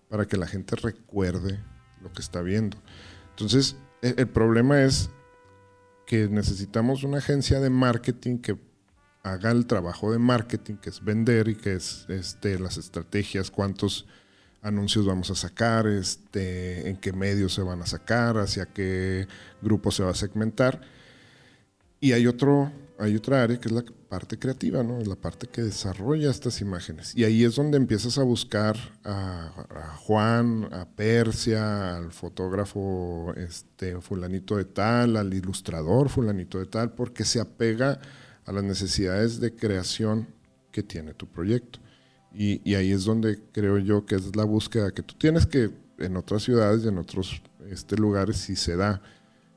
para 0.10 0.28
que 0.28 0.38
la 0.38 0.46
gente 0.46 0.76
recuerde 0.76 1.60
lo 2.04 2.14
que 2.14 2.22
está 2.22 2.44
viendo. 2.44 2.78
Entonces, 3.32 3.78
e, 4.04 4.14
el, 4.16 4.28
problema 4.28 4.84
es 4.84 5.10
que 6.06 6.30
necesitamos 6.30 7.04
una 7.04 7.18
agencia 7.18 7.60
de 7.60 7.72
marketing 7.72 8.38
que 8.38 8.60
haga 9.24 9.52
el 9.52 9.66
trabajo 9.66 10.12
de 10.12 10.20
marketing, 10.20 10.76
que 10.76 10.90
es 10.90 11.04
vender 11.04 11.48
y 11.48 11.56
que 11.56 11.76
es 11.76 12.06
este, 12.10 12.60
las 12.60 12.78
estrategias, 12.78 13.50
cuántos 13.50 14.06
anuncios 14.62 15.06
vamos 15.06 15.32
a 15.32 15.36
sacar, 15.36 15.88
este, 15.88 16.90
en 16.90 16.98
qué 16.98 17.14
medios 17.14 17.54
se 17.54 17.62
van 17.62 17.82
a 17.82 17.86
sacar, 17.86 18.38
hacia 18.38 18.66
qué 18.66 19.28
grupo 19.62 19.92
se 19.92 20.04
va 20.04 20.12
a 20.12 20.16
segmentar. 20.16 20.82
Y 22.02 22.12
hay 22.12 22.28
otro, 22.28 22.70
hay 23.00 23.16
otra 23.16 23.44
área 23.44 23.60
que 23.62 23.70
es 23.70 23.74
la 23.74 23.86
parte 24.10 24.38
creativa, 24.38 24.84
¿no? 24.84 25.00
La 25.00 25.16
parte 25.16 25.48
que 25.48 25.62
desarrolla 25.62 26.30
estas 26.30 26.60
imágenes. 26.60 27.16
Y 27.16 27.24
ahí 27.24 27.46
es 27.46 27.56
donde 27.56 27.78
empiezas 27.78 28.18
a 28.18 28.24
buscar 28.24 28.76
a, 29.06 29.98
Juan, 30.00 30.68
a 30.74 30.86
Persia, 30.86 31.96
al 31.96 32.12
fotógrafo 32.12 33.34
este, 33.38 34.02
fulanito 34.02 34.58
de 34.58 34.66
tal, 34.66 35.16
al 35.16 35.34
ilustrador 35.34 36.10
fulanito 36.10 36.60
de 36.60 36.66
tal, 36.66 36.92
porque 36.92 37.24
se 37.24 37.40
apega 37.40 38.02
a 38.46 38.52
las 38.52 38.64
necesidades 38.64 39.40
de 39.40 39.56
creación 39.56 40.28
que 40.72 40.84
tiene 40.84 41.14
tu 41.14 41.28
proyecto. 41.28 41.80
Y, 42.34 42.74
ahí 42.74 42.92
es 42.92 43.06
donde 43.06 43.40
creo 43.52 43.78
yo 43.78 44.06
que 44.06 44.16
es 44.16 44.36
la 44.36 44.44
búsqueda 44.44 44.92
que 44.92 45.04
tú 45.04 45.14
tienes 45.16 45.46
que 45.46 45.70
en 46.00 46.18
otras 46.18 46.42
ciudades 46.42 46.84
y 46.84 46.88
en 46.88 46.98
otros 46.98 47.44
este, 47.70 47.96
lugares 47.96 48.38
sí 48.38 48.56
se 48.56 48.76
da. 48.76 49.02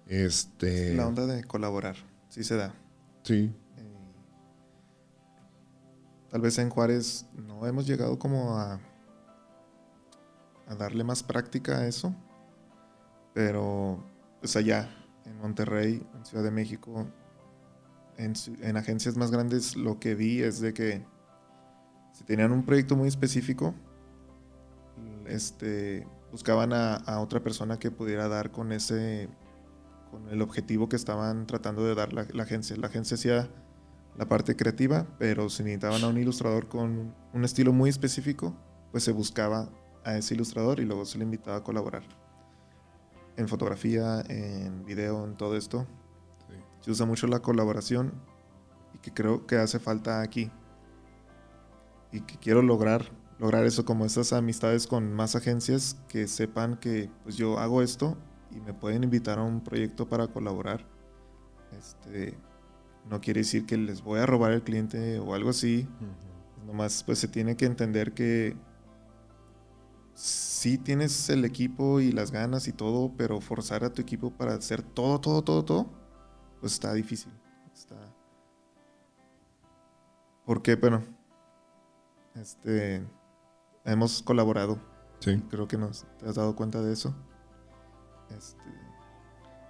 Este... 0.07 0.95
La 0.95 1.09
onda 1.09 1.27
de 1.27 1.43
colaborar, 1.45 1.97
sí 2.29 2.45
se 2.45 2.57
da. 2.57 2.75
Sí. 3.23 3.51
Eh, 3.79 4.13
tal 6.29 6.43
vez 6.43 6.59
en 6.59 6.69
Juárez 6.69 7.27
no 7.35 7.67
hemos 7.67 7.87
llegado 7.87 8.19
como 8.19 8.59
a, 8.59 8.79
a 10.67 10.75
darle 10.75 11.03
más 11.03 11.23
práctica 11.23 11.79
a 11.79 11.87
eso, 11.87 12.15
pero 13.33 14.05
pues 14.41 14.55
allá, 14.55 14.91
en 15.25 15.39
Monterrey, 15.39 16.07
en 16.15 16.27
Ciudad 16.27 16.45
de 16.45 16.51
México, 16.51 17.07
en, 18.19 18.35
en 18.63 18.77
agencias 18.77 19.17
más 19.17 19.31
grandes, 19.31 19.77
lo 19.77 19.99
que 19.99 20.15
vi 20.15 20.43
es 20.43 20.61
de 20.61 20.73
que 20.75 21.05
si 22.13 22.25
tenían 22.25 22.51
un 22.53 22.65
proyecto 22.65 22.97
muy 22.97 23.09
específico, 23.09 23.75
este, 25.27 26.07
buscaban 26.33 26.73
a, 26.73 27.21
otra 27.21 27.43
persona 27.43 27.79
que 27.79 27.91
pudiera 27.91 28.29
dar 28.29 28.51
con 28.51 28.73
ese, 28.73 29.29
con 30.11 30.29
el 30.29 30.43
objetivo 30.43 30.89
que 30.89 30.97
estaban 30.97 31.47
tratando 31.47 31.85
de 31.85 31.95
dar 31.95 32.13
la, 32.13 32.43
agencia. 32.43 32.77
La 32.77 32.87
agencia 32.87 33.17
hacía 33.17 33.49
la 34.17 34.27
parte 34.29 34.57
creativa, 34.57 35.07
pero 35.19 35.51
si 35.51 35.63
necesitaban 35.63 36.03
a 36.05 36.09
un 36.09 36.17
ilustrador 36.17 36.69
con 36.69 37.15
un 37.33 37.45
estilo 37.45 37.73
muy 37.73 37.91
específico, 37.91 38.57
pues 38.93 39.05
se 39.05 39.13
buscaba 39.13 39.69
a 40.05 40.17
ese 40.17 40.35
ilustrador 40.35 40.81
y 40.81 40.85
luego 40.85 41.05
se 41.05 41.19
le 41.19 41.25
invitaba 41.25 41.59
a 41.59 41.63
colaborar. 41.63 42.03
En 43.37 43.49
fotografía, 43.49 44.23
en 44.29 44.87
video, 44.87 45.25
en 45.25 45.37
todo 45.37 45.57
esto. 45.57 45.87
Se 46.87 46.93
usa 46.93 47.05
mucho 47.05 47.27
la 47.27 47.41
colaboración 47.41 48.15
y 48.95 48.99
que 48.99 49.13
creo 49.13 49.47
que 49.47 49.57
hace 49.57 49.79
falta 49.79 50.23
aquí 50.23 50.51
y 52.13 52.21
que 52.21 52.39
quiero 52.39 52.63
lograr 52.63 53.11
lograr 53.39 53.65
eso 53.65 53.85
como 53.85 54.07
esas 54.07 54.33
amistades 54.33 54.87
con 54.87 55.13
más 55.13 55.37
agencias 55.37 55.97
que 56.09 56.27
sepan 56.29 56.77
que 56.77 57.11
pues 57.23 57.37
yo 57.37 57.59
hago 57.59 57.83
esto 57.83 58.17
y 58.51 58.61
me 58.61 58.73
pueden 58.73 59.05
invitar 59.05 59.39
a 59.39 59.43
un 59.43 59.63
proyecto 59.63 60.09
para 60.09 60.29
colaborar. 60.29 60.87
Este 61.77 62.39
no 63.11 63.21
quiere 63.21 63.41
decir 63.41 63.67
que 63.67 63.77
les 63.77 64.03
voy 64.03 64.21
a 64.21 64.27
robar 64.27 64.53
el 64.53 64.63
cliente 64.63 65.19
o 65.19 65.35
algo 65.35 65.51
así. 65.51 65.87
Nomás 66.67 67.03
pues 67.03 67.19
se 67.19 67.29
tiene 67.29 67.57
que 67.57 67.67
entender 67.67 68.15
que 68.15 68.57
sí 70.15 70.79
tienes 70.79 71.29
el 71.29 71.45
equipo 71.45 72.01
y 72.01 72.13
las 72.13 72.31
ganas 72.31 72.69
y 72.69 72.73
todo, 72.73 73.13
pero 73.17 73.41
forzar 73.41 73.85
a 73.85 73.93
tu 73.93 74.01
equipo 74.01 74.31
para 74.31 74.55
hacer 74.55 74.83
todo, 74.83 75.21
todo, 75.21 75.43
todo, 75.43 75.65
todo, 75.65 75.91
pues 76.61 76.75
está 76.75 76.93
difícil. 76.93 77.33
Está... 77.73 77.97
¿Por 80.45 80.63
qué? 80.63 80.77
Bueno, 80.77 81.03
este, 82.35 83.03
hemos 83.85 84.23
colaborado. 84.23 84.79
Sí. 85.21 85.43
Creo 85.51 85.67
que 85.67 85.79
nos 85.79 86.05
te 86.19 86.29
has 86.29 86.35
dado 86.35 86.55
cuenta 86.55 86.83
de 86.83 86.93
eso. 86.93 87.15
Este, 88.37 88.63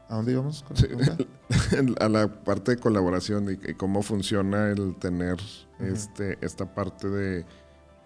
¿A 0.09 0.17
dónde 0.17 0.33
íbamos? 0.33 0.65
a 2.01 2.09
la 2.09 2.45
parte 2.45 2.73
de 2.73 2.77
colaboración 2.79 3.51
y, 3.51 3.75
cómo 3.75 4.03
funciona 4.03 4.69
el 4.71 4.97
tener 4.97 5.37
este, 5.81 6.39
esta 6.45 6.75
parte 6.75 7.09
de 7.09 7.45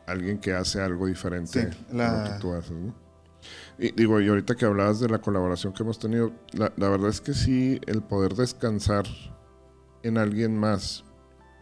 alguien 0.06 0.38
que 0.38 0.54
hace 0.54 0.80
algo 0.80 1.06
diferente 1.06 1.70
la... 1.92 2.24
lo 2.24 2.32
que 2.32 2.38
tú 2.40 2.52
haces. 2.52 2.76
Y 3.78 3.92
digo, 3.92 4.20
y 4.20 4.28
ahorita 4.28 4.54
que 4.54 4.64
hablabas 4.64 5.00
de 5.00 5.08
la 5.08 5.20
colaboración 5.20 5.72
que 5.72 5.82
hemos 5.82 5.98
tenido, 5.98 6.32
la, 6.52 6.72
la 6.76 6.88
verdad 6.88 7.08
es 7.08 7.20
que 7.20 7.34
sí, 7.34 7.80
el 7.86 8.02
poder 8.02 8.34
descansar 8.34 9.06
en 10.02 10.18
alguien 10.18 10.56
más, 10.56 11.04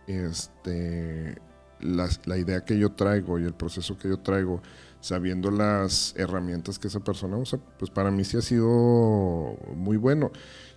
este, 0.07 1.37
la, 1.81 2.39
idea 2.39 2.65
que 2.65 2.79
yo 2.79 2.93
traigo 2.93 3.39
y 3.39 3.45
el 3.45 3.55
proceso 3.55 3.97
que 3.99 4.09
yo 4.09 4.19
traigo, 4.19 4.63
sabiendo 5.01 5.51
las 5.51 6.15
herramientas 6.17 6.79
que 6.79 6.89
esa 6.89 7.01
persona 7.01 7.37
usa, 7.37 7.59
pues 7.79 7.91
para 7.91 8.11
mí 8.11 8.25
sí 8.25 8.37
ha 8.37 8.43
sido 8.43 9.57
muy 9.75 9.97
bueno. 9.97 10.33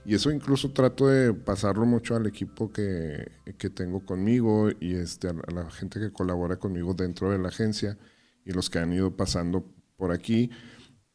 Y 0.06 0.16
eso 0.16 0.32
incluso 0.32 0.72
trato 0.72 1.08
de 1.08 1.34
pasarlo 1.34 1.86
mucho 1.86 2.16
al 2.16 2.26
equipo 2.26 2.72
que, 2.72 3.32
que 3.58 3.70
tengo 3.70 4.06
conmigo 4.06 4.70
y 4.80 4.96
este, 4.96 5.30
a 5.30 5.52
la 5.54 5.70
gente 5.70 6.00
que 6.00 6.12
colabora 6.12 6.58
conmigo 6.58 6.94
dentro 6.94 7.32
de 7.32 7.38
la 7.38 7.50
agencia 7.50 7.98
y 8.46 8.52
los 8.52 8.70
que 8.70 8.80
han 8.80 8.94
ido 8.94 9.16
pasando 9.16 9.66
por 9.98 10.12
aquí. 10.12 10.50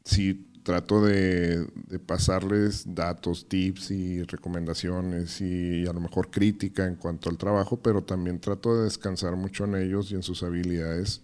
Sí, 0.07 0.47
trato 0.63 1.05
de, 1.05 1.67
pasarles 2.07 2.95
datos, 2.95 3.49
tips 3.49 3.91
y 3.91 4.23
recomendaciones 4.23 5.41
y 5.41 5.85
a 5.85 5.93
lo 5.93 6.01
mejor 6.01 6.31
crítica 6.31 6.87
en 6.87 6.95
cuanto 6.95 7.29
al 7.29 7.37
trabajo, 7.37 7.81
pero 7.83 8.05
también 8.05 8.39
trato 8.39 8.77
de 8.77 8.85
descansar 8.85 9.35
mucho 9.35 9.65
en 9.65 9.75
ellos 9.75 10.13
y 10.13 10.15
en 10.15 10.23
sus 10.23 10.45
habilidades, 10.45 11.23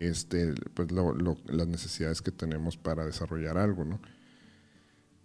este, 0.00 0.54
pues 0.74 0.88
las 0.90 1.68
necesidades 1.68 2.20
que 2.20 2.32
tenemos 2.32 2.76
para 2.76 3.06
desarrollar 3.06 3.58
algo, 3.58 3.84
¿no? 3.84 4.00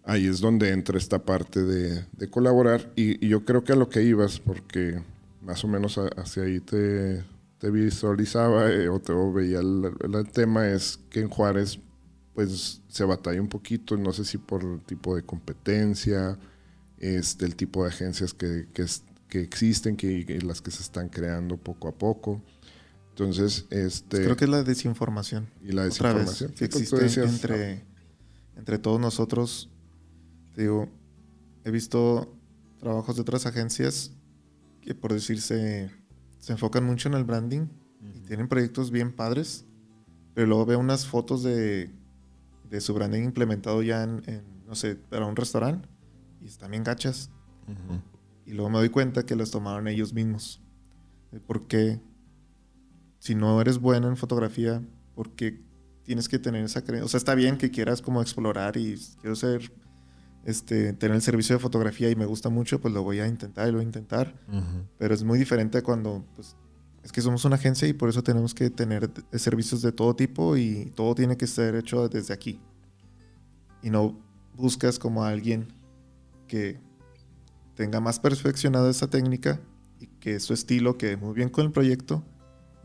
Ahí 0.04 0.26
es 0.28 0.40
donde 0.40 0.70
entra 0.70 0.96
esta 0.96 1.24
parte 1.24 1.60
de, 1.60 2.30
colaborar 2.30 2.92
y, 2.94 3.26
yo 3.26 3.44
creo 3.44 3.64
que 3.64 3.72
a 3.72 3.76
lo 3.76 3.88
que 3.88 4.04
ibas, 4.04 4.38
porque 4.38 5.02
más 5.40 5.64
o 5.64 5.68
menos 5.68 5.98
hacia 5.98 6.44
ahí 6.44 6.60
te, 6.60 7.24
visualizaba 7.68 8.70
eh, 8.70 8.88
o 8.88 9.00
te 9.00 9.12
veía 9.12 9.58
el 9.58 10.28
tema, 10.32 10.68
es 10.68 11.00
que 11.10 11.20
en 11.20 11.28
Juárez 11.28 11.80
pues 12.34 12.82
se 12.88 13.04
batalla 13.04 13.40
un 13.40 13.48
poquito, 13.48 13.96
no 13.96 14.12
sé 14.12 14.24
si 14.24 14.38
por 14.38 14.62
el 14.62 14.80
tipo 14.80 15.14
de 15.16 15.22
competencia, 15.22 16.38
este, 16.98 17.44
el 17.44 17.56
tipo 17.56 17.82
de 17.84 17.90
agencias 17.90 18.32
que, 18.32 18.66
que, 18.72 19.40
existen, 19.40 19.96
que, 19.96 20.40
las 20.44 20.60
que 20.60 20.70
se 20.70 20.82
están 20.82 21.08
creando 21.08 21.56
poco 21.56 21.88
a 21.88 21.92
poco. 21.92 22.42
Entonces, 23.10 23.66
este... 23.70 24.24
Creo 24.24 24.36
que 24.36 24.44
es 24.44 24.50
la 24.50 24.62
desinformación. 24.62 25.48
Y 25.62 25.72
la 25.72 25.84
desinformación. 25.84 26.52
que 26.52 26.64
existe 26.64 27.22
entre, 27.22 27.84
entre 28.56 28.78
todos 28.78 28.98
nosotros. 28.98 29.68
Digo, 30.56 30.88
he 31.64 31.70
visto 31.70 32.34
trabajos 32.78 33.16
de 33.16 33.22
otras 33.22 33.46
agencias 33.46 34.12
que 34.80 34.94
por 34.94 35.12
decirse 35.12 35.90
se 36.38 36.52
enfocan 36.52 36.84
mucho 36.84 37.08
en 37.08 37.14
el 37.14 37.24
branding 37.24 37.68
y 38.00 38.20
tienen 38.26 38.48
proyectos 38.48 38.90
bien 38.90 39.12
padres, 39.12 39.64
pero 40.34 40.48
luego 40.48 40.66
veo 40.66 40.78
unas 40.80 41.06
fotos 41.06 41.44
de 41.44 41.90
de 42.72 42.80
su 42.80 42.94
branding 42.94 43.22
implementado 43.22 43.82
ya 43.82 44.02
en, 44.02 44.22
no 44.66 44.74
sé, 44.74 44.96
para 44.96 45.26
un 45.26 45.36
restaurante 45.36 45.86
y 46.40 46.46
están 46.46 46.70
bien 46.70 46.82
gachas. 46.82 47.30
Y 48.46 48.52
luego 48.54 48.70
me 48.70 48.78
doy 48.78 48.88
cuenta 48.88 49.24
que 49.26 49.36
las 49.36 49.50
tomaron 49.50 49.88
ellos 49.88 50.14
mismos. 50.14 50.62
Porque 51.46 52.00
si 53.18 53.34
no 53.34 53.60
eres 53.60 53.78
bueno 53.78 54.08
en 54.08 54.16
fotografía, 54.16 54.82
porque 55.14 55.60
tienes 56.02 56.30
que 56.30 56.38
tener 56.38 56.64
esa 56.64 56.82
creencia? 56.82 57.04
O 57.04 57.08
sea, 57.08 57.18
está 57.18 57.34
bien 57.34 57.58
que 57.58 57.70
quieras 57.70 58.00
como 58.00 58.22
explorar 58.22 58.78
y 58.78 58.98
quiero 59.20 59.36
ser, 59.36 59.70
este, 60.46 60.94
tener 60.94 61.14
el 61.14 61.22
servicio 61.22 61.56
de 61.56 61.60
fotografía 61.60 62.08
y 62.08 62.16
me 62.16 62.24
gusta 62.24 62.48
mucho, 62.48 62.80
pues 62.80 62.94
lo 62.94 63.02
voy 63.02 63.20
a 63.20 63.26
intentar 63.26 63.68
y 63.68 63.72
lo 63.72 63.78
voy 63.78 63.84
a 63.84 63.86
intentar. 63.86 64.34
Pero 64.98 65.12
es 65.12 65.22
muy 65.24 65.38
diferente 65.38 65.82
cuando 65.82 66.24
pues, 66.36 66.56
es 67.02 67.10
que 67.10 67.20
somos 67.20 67.44
una 67.44 67.56
agencia 67.56 67.88
y 67.88 67.92
por 67.92 68.08
eso 68.08 68.22
tenemos 68.22 68.54
que 68.54 68.70
tener 68.70 69.10
servicios 69.32 69.82
de 69.82 69.92
todo 69.92 70.14
tipo 70.14 70.56
y 70.56 70.92
todo 70.94 71.14
tiene 71.14 71.36
que 71.36 71.46
ser 71.46 71.74
hecho 71.74 72.08
desde 72.08 72.32
aquí. 72.32 72.60
Y 73.82 73.90
no 73.90 74.20
buscas 74.54 74.98
como 74.98 75.24
a 75.24 75.28
alguien 75.30 75.66
que 76.46 76.78
tenga 77.74 78.00
más 78.00 78.20
perfeccionada 78.20 78.90
esa 78.90 79.08
técnica 79.08 79.60
y 79.98 80.06
que 80.06 80.38
su 80.38 80.54
estilo 80.54 80.96
quede 80.96 81.16
muy 81.16 81.34
bien 81.34 81.48
con 81.48 81.66
el 81.66 81.72
proyecto, 81.72 82.22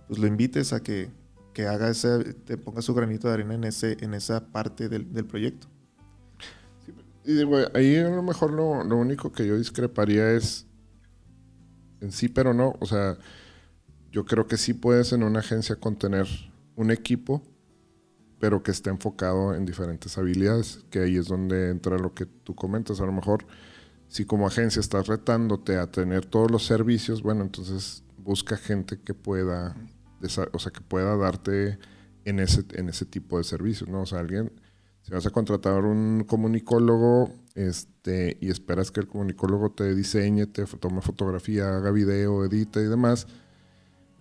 pues 0.08 0.20
lo 0.20 0.26
invites 0.26 0.74
a 0.74 0.82
que, 0.82 1.12
que 1.54 1.68
haga 1.68 1.90
ese, 1.90 2.34
te 2.34 2.58
ponga 2.58 2.82
su 2.82 2.96
granito 2.96 3.28
de 3.28 3.36
arena 3.36 3.54
en, 3.54 3.66
ese, 3.66 3.98
en 4.00 4.16
esa 4.16 4.48
parte 4.48 4.90
del, 4.90 5.14
del 5.14 5.26
proyecto. 5.26 5.68
y 7.24 7.34
digo, 7.34 7.58
ahí 7.76 7.98
a 7.98 8.10
lo 8.10 8.24
mejor 8.24 8.52
lo, 8.52 8.84
lo 8.84 8.98
único 8.98 9.32
que 9.32 9.46
yo 9.46 9.58
discreparía 9.58 10.32
es 10.32 10.66
en 12.00 12.12
sí, 12.12 12.30
pero 12.30 12.54
no, 12.54 12.76
o 12.80 12.86
sea, 12.86 13.18
yo 14.12 14.26
creo 14.26 14.48
que 14.48 14.58
sí 14.58 14.74
puedes 14.74 15.14
en 15.14 15.24
una 15.24 15.40
agencia 15.40 15.76
contener 15.76 16.28
un 16.76 16.92
equipo, 16.92 17.42
pero 18.40 18.64
que 18.64 18.72
esté 18.72 18.90
enfocado 18.90 19.56
en 19.56 19.66
diferentes 19.66 20.18
habilidades, 20.18 20.86
que 20.90 21.00
ahí 21.00 21.18
es 21.18 21.28
donde 21.28 21.70
entra 21.70 21.98
lo 21.98 22.14
que 22.14 22.26
tú 22.26 22.56
comentas. 22.56 23.02
A 23.02 23.06
lo 23.06 23.12
mejor, 23.12 23.46
si 24.08 24.26
como 24.26 24.48
agencia 24.48 24.80
estás 24.80 25.08
retándote 25.08 25.78
a 25.78 25.92
tener 25.92 26.26
todos 26.26 26.52
los 26.52 26.66
servicios, 26.66 27.24
bueno, 27.24 27.44
entonces 27.44 28.04
busca 28.18 28.58
gente 28.58 29.00
que 29.00 29.14
pueda, 29.14 29.76
o 30.52 30.60
sea, 30.60 30.72
que 30.72 30.82
pueda 30.82 31.16
darte 31.18 31.80
en 32.26 32.40
ese, 32.40 32.66
en 32.74 32.90
ese 32.90 33.06
tipo 33.06 33.38
de 33.38 33.44
servicios, 33.44 33.90
¿no? 33.90 34.02
O 34.02 34.06
sea, 34.06 34.20
alguien, 34.20 34.52
Si 35.02 35.12
vas 35.14 35.26
a 35.26 35.30
contratar 35.30 35.86
un 35.86 36.26
comunicólogo 36.28 37.32
este, 37.56 38.38
y 38.42 38.50
esperas 38.50 38.92
que 38.92 39.00
el 39.00 39.08
comunicólogo 39.08 39.72
te 39.72 39.96
diseñe, 39.96 40.46
te 40.48 40.66
tome 40.66 41.02
fotografía, 41.02 41.78
haga 41.78 41.92
video, 41.92 42.44
edite 42.44 42.82
y 42.82 42.88
demás, 42.88 43.28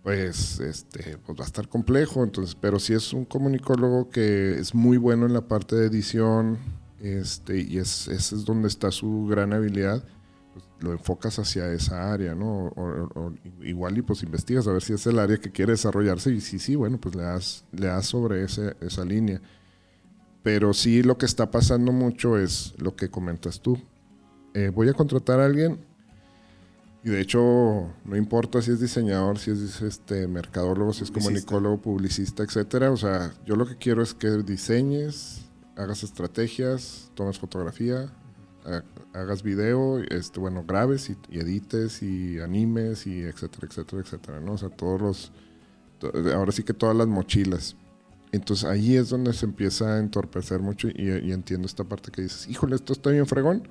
pues, 0.07 0.61
este, 0.61 1.19
pues 1.19 1.37
va 1.37 1.43
a 1.43 1.47
estar 1.49 1.69
complejo. 1.69 2.23
Entonces, 2.23 2.55
pero 2.55 2.79
si 2.79 2.95
es 2.95 3.13
un 3.13 3.25
comunicólogo 3.25 4.09
que 4.09 4.57
es 4.57 4.73
muy 4.73 4.99
bueno 4.99 5.27
en 5.27 5.33
la 5.33 5.49
parte 5.49 5.75
de 5.75 5.89
edición, 5.89 6.59
este, 7.01 7.61
y 7.63 7.79
es, 7.79 8.07
ese 8.07 8.37
es 8.37 8.45
donde 8.45 8.69
está 8.69 8.93
su 8.93 9.27
gran 9.27 9.53
habilidad, 9.53 10.05
pues 10.53 10.65
lo 10.79 10.93
enfocas 10.93 11.41
hacia 11.41 11.73
esa 11.73 12.13
área, 12.13 12.37
¿no? 12.37 12.69
O, 12.77 13.33
igual 13.65 13.99
y 13.99 14.03
pues 14.03 14.23
investigas 14.23 14.69
a 14.69 14.73
ver 14.73 14.83
si 14.83 14.93
es 14.93 15.05
el 15.09 15.19
área 15.19 15.39
que 15.39 15.51
quiere 15.51 15.73
desarrollarse 15.73 16.31
y 16.31 16.41
si 16.41 16.61
sí, 16.61 16.77
bueno, 16.77 17.01
pues 17.01 17.17
le 17.17 17.23
das, 17.23 17.65
le 17.73 17.89
das 17.89 18.07
sobre 18.07 18.45
ese, 18.45 18.77
esa 18.81 19.05
línea. 19.05 19.43
Pero 20.45 20.73
sí 20.73 21.03
lo 21.03 21.19
que 21.19 21.27
está 21.27 21.51
pasando 21.51 21.91
mucho 21.91 22.39
es 22.39 22.75
lo 22.79 22.95
que 22.95 23.11
comentas 23.11 23.61
tú. 23.61 23.77
Eh, 24.55 24.71
voy 24.73 24.89
a 24.89 24.95
contratar 24.95 25.41
a 25.41 25.47
alguien, 25.47 25.81
y 27.07 27.11
de 27.11 27.21
hecho, 27.21 27.89
no 28.05 28.17
importa 28.17 28.61
si 28.61 28.73
es 28.73 28.81
diseñador, 28.81 29.39
si 29.39 29.53
es 29.53 29.81
este 29.81 30.27
mercadólogo, 30.27 30.93
si 30.93 31.05
es 31.05 31.13
comunicólogo, 31.13 31.81
publicista, 31.81 32.43
etcétera. 32.43 32.91
O 32.91 32.97
sea, 32.97 33.33
yo 33.47 33.55
lo 33.55 33.65
que 33.65 33.77
quiero 33.77 34.03
es 34.03 34.13
que 34.13 34.29
diseñes, 34.43 35.43
hagas 35.77 36.03
estrategias, 36.03 37.13
tomes 37.15 37.39
fotografía, 37.39 38.13
hagas 39.13 39.45
video, 39.45 40.01
este, 40.01 40.41
bueno, 40.41 40.65
grabes 40.67 41.09
y, 41.09 41.39
edites 41.39 42.03
y 42.03 42.41
animes 42.41 43.07
y 43.07 43.21
etcétera, 43.21 43.69
etcétera, 43.71 44.03
etcétera, 44.03 44.41
¿no? 44.41 44.55
O 44.55 44.59
sea, 44.59 44.71
todos 44.71 45.01
los, 45.01 45.33
ahora 46.35 46.51
sí 46.51 46.65
que 46.65 46.75
todas 46.75 46.97
las 46.97 47.07
mochilas. 47.07 47.77
Entonces 48.33 48.65
ahí 48.65 48.97
es 48.97 49.11
donde 49.11 49.33
se 49.33 49.47
empieza 49.47 49.95
a 49.95 50.01
entorpecer 50.01 50.59
mucho 50.59 50.89
y, 50.89 51.09
y 51.23 51.31
entiendo 51.31 51.67
esta 51.67 51.85
parte 51.85 52.11
que 52.11 52.23
dices, 52.23 52.49
híjole, 52.49 52.75
esto 52.75 52.93
está 52.93 53.11
bien 53.11 53.27
fregón, 53.27 53.69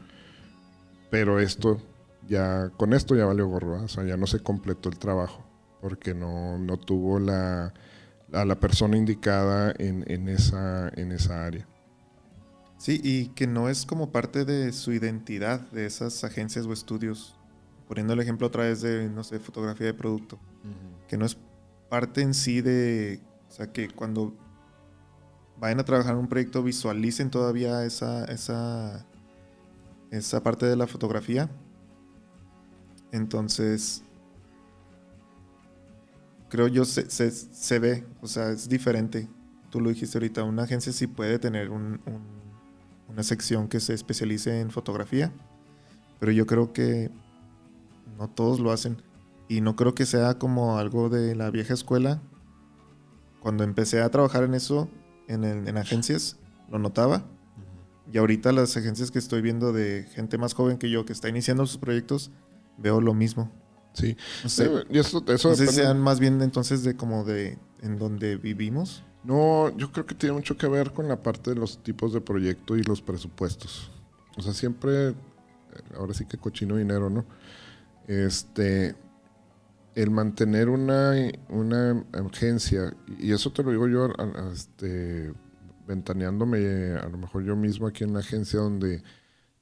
pero 1.12 1.42
esto 1.42 1.82
ya 2.28 2.70
con 2.78 2.94
esto 2.94 3.16
ya 3.16 3.26
valió 3.26 3.48
gorro, 3.48 3.84
o 3.84 3.88
sea, 3.88 4.04
ya 4.04 4.18
no 4.18 4.28
se 4.28 4.40
completó 4.40 4.90
el 4.90 4.98
trabajo 4.98 5.46
porque 5.86 6.16
no, 6.16 6.58
no 6.58 6.78
tuvo 6.78 7.20
la, 7.20 7.72
a 8.34 8.44
la 8.44 8.60
persona 8.60 8.98
indicada 8.98 9.72
en, 9.78 10.04
en, 10.08 10.30
esa, 10.30 10.90
en 10.96 11.12
esa 11.12 11.46
área. 11.46 11.68
Sí, 12.78 13.00
y 13.04 13.28
que 13.28 13.46
no 13.46 13.70
es 13.70 13.86
como 13.86 14.12
parte 14.12 14.46
de 14.46 14.74
su 14.74 14.94
identidad 14.94 15.60
de 15.72 15.86
esas 15.86 16.24
agencias 16.24 16.66
o 16.66 16.74
estudios. 16.74 17.36
Poniendo 17.88 18.14
el 18.14 18.20
ejemplo 18.20 18.48
otra 18.48 18.64
vez 18.64 18.82
de, 18.82 19.10
no 19.10 19.24
sé, 19.24 19.38
fotografía 19.38 19.86
de 19.86 19.94
producto. 19.94 20.40
Que 21.08 21.18
no 21.18 21.26
es 21.28 21.38
parte 21.88 22.22
en 22.22 22.34
sí 22.34 22.62
de, 22.62 23.22
o 23.48 23.52
sea, 23.52 23.72
que 23.72 23.88
cuando 23.90 24.36
vayan 25.60 25.80
a 25.80 25.86
trabajar 25.86 26.14
en 26.14 26.20
un 26.22 26.28
proyecto 26.28 26.64
visualicen 26.64 27.30
todavía 27.30 27.86
esa, 27.86 28.26
esa, 28.26 29.06
esa 30.10 30.42
parte 30.42 30.66
de 30.66 30.76
la 30.76 30.88
fotografía 30.88 31.48
entonces, 33.16 34.04
creo 36.50 36.68
yo 36.68 36.84
se, 36.84 37.10
se, 37.10 37.80
ve, 37.80 38.06
o 38.22 38.28
sea, 38.28 38.50
es 38.50 38.68
diferente. 38.68 39.30
Tú 39.70 39.80
lo 39.80 39.90
dijiste 39.90 40.18
ahorita, 40.18 40.44
una 40.44 40.64
agencia 40.64 40.92
sí 40.92 41.08
puede 41.08 41.40
tener 41.40 41.70
una 41.70 43.24
sección 43.24 43.70
que 43.70 43.80
se 43.80 43.94
especialice 43.94 44.60
en 44.60 44.70
fotografía, 44.70 45.32
pero 46.20 46.34
yo 46.34 46.46
creo 46.46 46.74
que 46.74 47.10
no 48.18 48.30
todos 48.30 48.60
lo 48.60 48.72
hacen. 48.72 48.98
Y 49.48 49.62
no 49.62 49.78
creo 49.78 49.96
que 49.96 50.06
sea 50.06 50.38
como 50.38 50.78
algo 50.78 51.08
de 51.08 51.36
la 51.36 51.52
vieja 51.52 51.74
escuela. 51.74 52.22
Cuando 53.40 53.64
empecé 53.64 54.02
a 54.02 54.10
trabajar 54.10 54.44
en 54.44 54.56
eso, 54.56 54.90
en, 55.28 55.46
en 55.46 55.78
agencias, 55.78 56.38
lo 56.70 56.80
notaba. 56.80 57.24
Y 58.12 58.18
ahorita 58.18 58.52
las 58.52 58.76
agencias 58.76 59.10
que 59.10 59.20
estoy 59.20 59.42
viendo 59.42 59.72
de 59.72 60.06
gente 60.14 60.38
más 60.38 60.54
joven 60.54 60.78
que 60.78 60.90
yo, 60.90 61.06
que 61.06 61.14
está 61.14 61.30
iniciando 61.30 61.66
sus 61.66 61.78
proyectos, 61.78 62.32
veo 62.78 63.02
lo 63.02 63.14
mismo. 63.14 63.52
Sí. 63.94 64.18
No 64.44 64.50
sé, 64.50 64.70
y 64.90 65.00
eso, 65.00 65.24
eso 65.28 65.56
sean 65.56 66.00
más 66.02 66.20
bien 66.20 66.42
entonces 66.42 66.84
de 66.84 66.96
como 66.96 67.24
de 67.24 67.58
en 67.82 67.98
donde 67.98 68.36
vivimos. 68.36 69.04
No, 69.24 69.76
yo 69.76 69.92
creo 69.92 70.06
que 70.06 70.16
tiene 70.16 70.36
mucho 70.36 70.58
que 70.58 70.68
ver 70.68 70.92
con 70.92 71.08
la 71.08 71.24
parte 71.24 71.52
de 71.52 71.56
los 71.56 71.82
tipos 71.82 72.14
de 72.14 72.22
proyecto 72.22 72.76
y 72.78 72.84
los 72.84 73.02
presupuestos. 73.02 73.92
O 74.38 74.42
sea, 74.42 74.54
siempre, 74.54 75.10
eh, 75.10 75.14
ahora 75.98 76.14
sí 76.14 76.26
que 76.26 76.38
cochino 76.38 76.76
dinero, 76.76 77.10
¿no? 77.10 77.26
Este, 78.08 78.96
el 79.96 80.12
mantener 80.12 80.70
una, 80.70 81.14
una 81.50 82.06
agencia, 82.14 82.96
y 83.18 83.32
eso 83.32 83.52
te 83.52 83.64
lo 83.64 83.72
digo 83.72 83.88
yo, 83.88 84.10
este, 84.54 85.34
ventaneándome 85.88 86.94
a 87.02 87.08
lo 87.08 87.18
mejor 87.18 87.44
yo 87.44 87.56
mismo 87.56 87.88
aquí 87.88 88.04
en 88.04 88.14
la 88.14 88.20
agencia 88.20 88.60
donde 88.60 89.02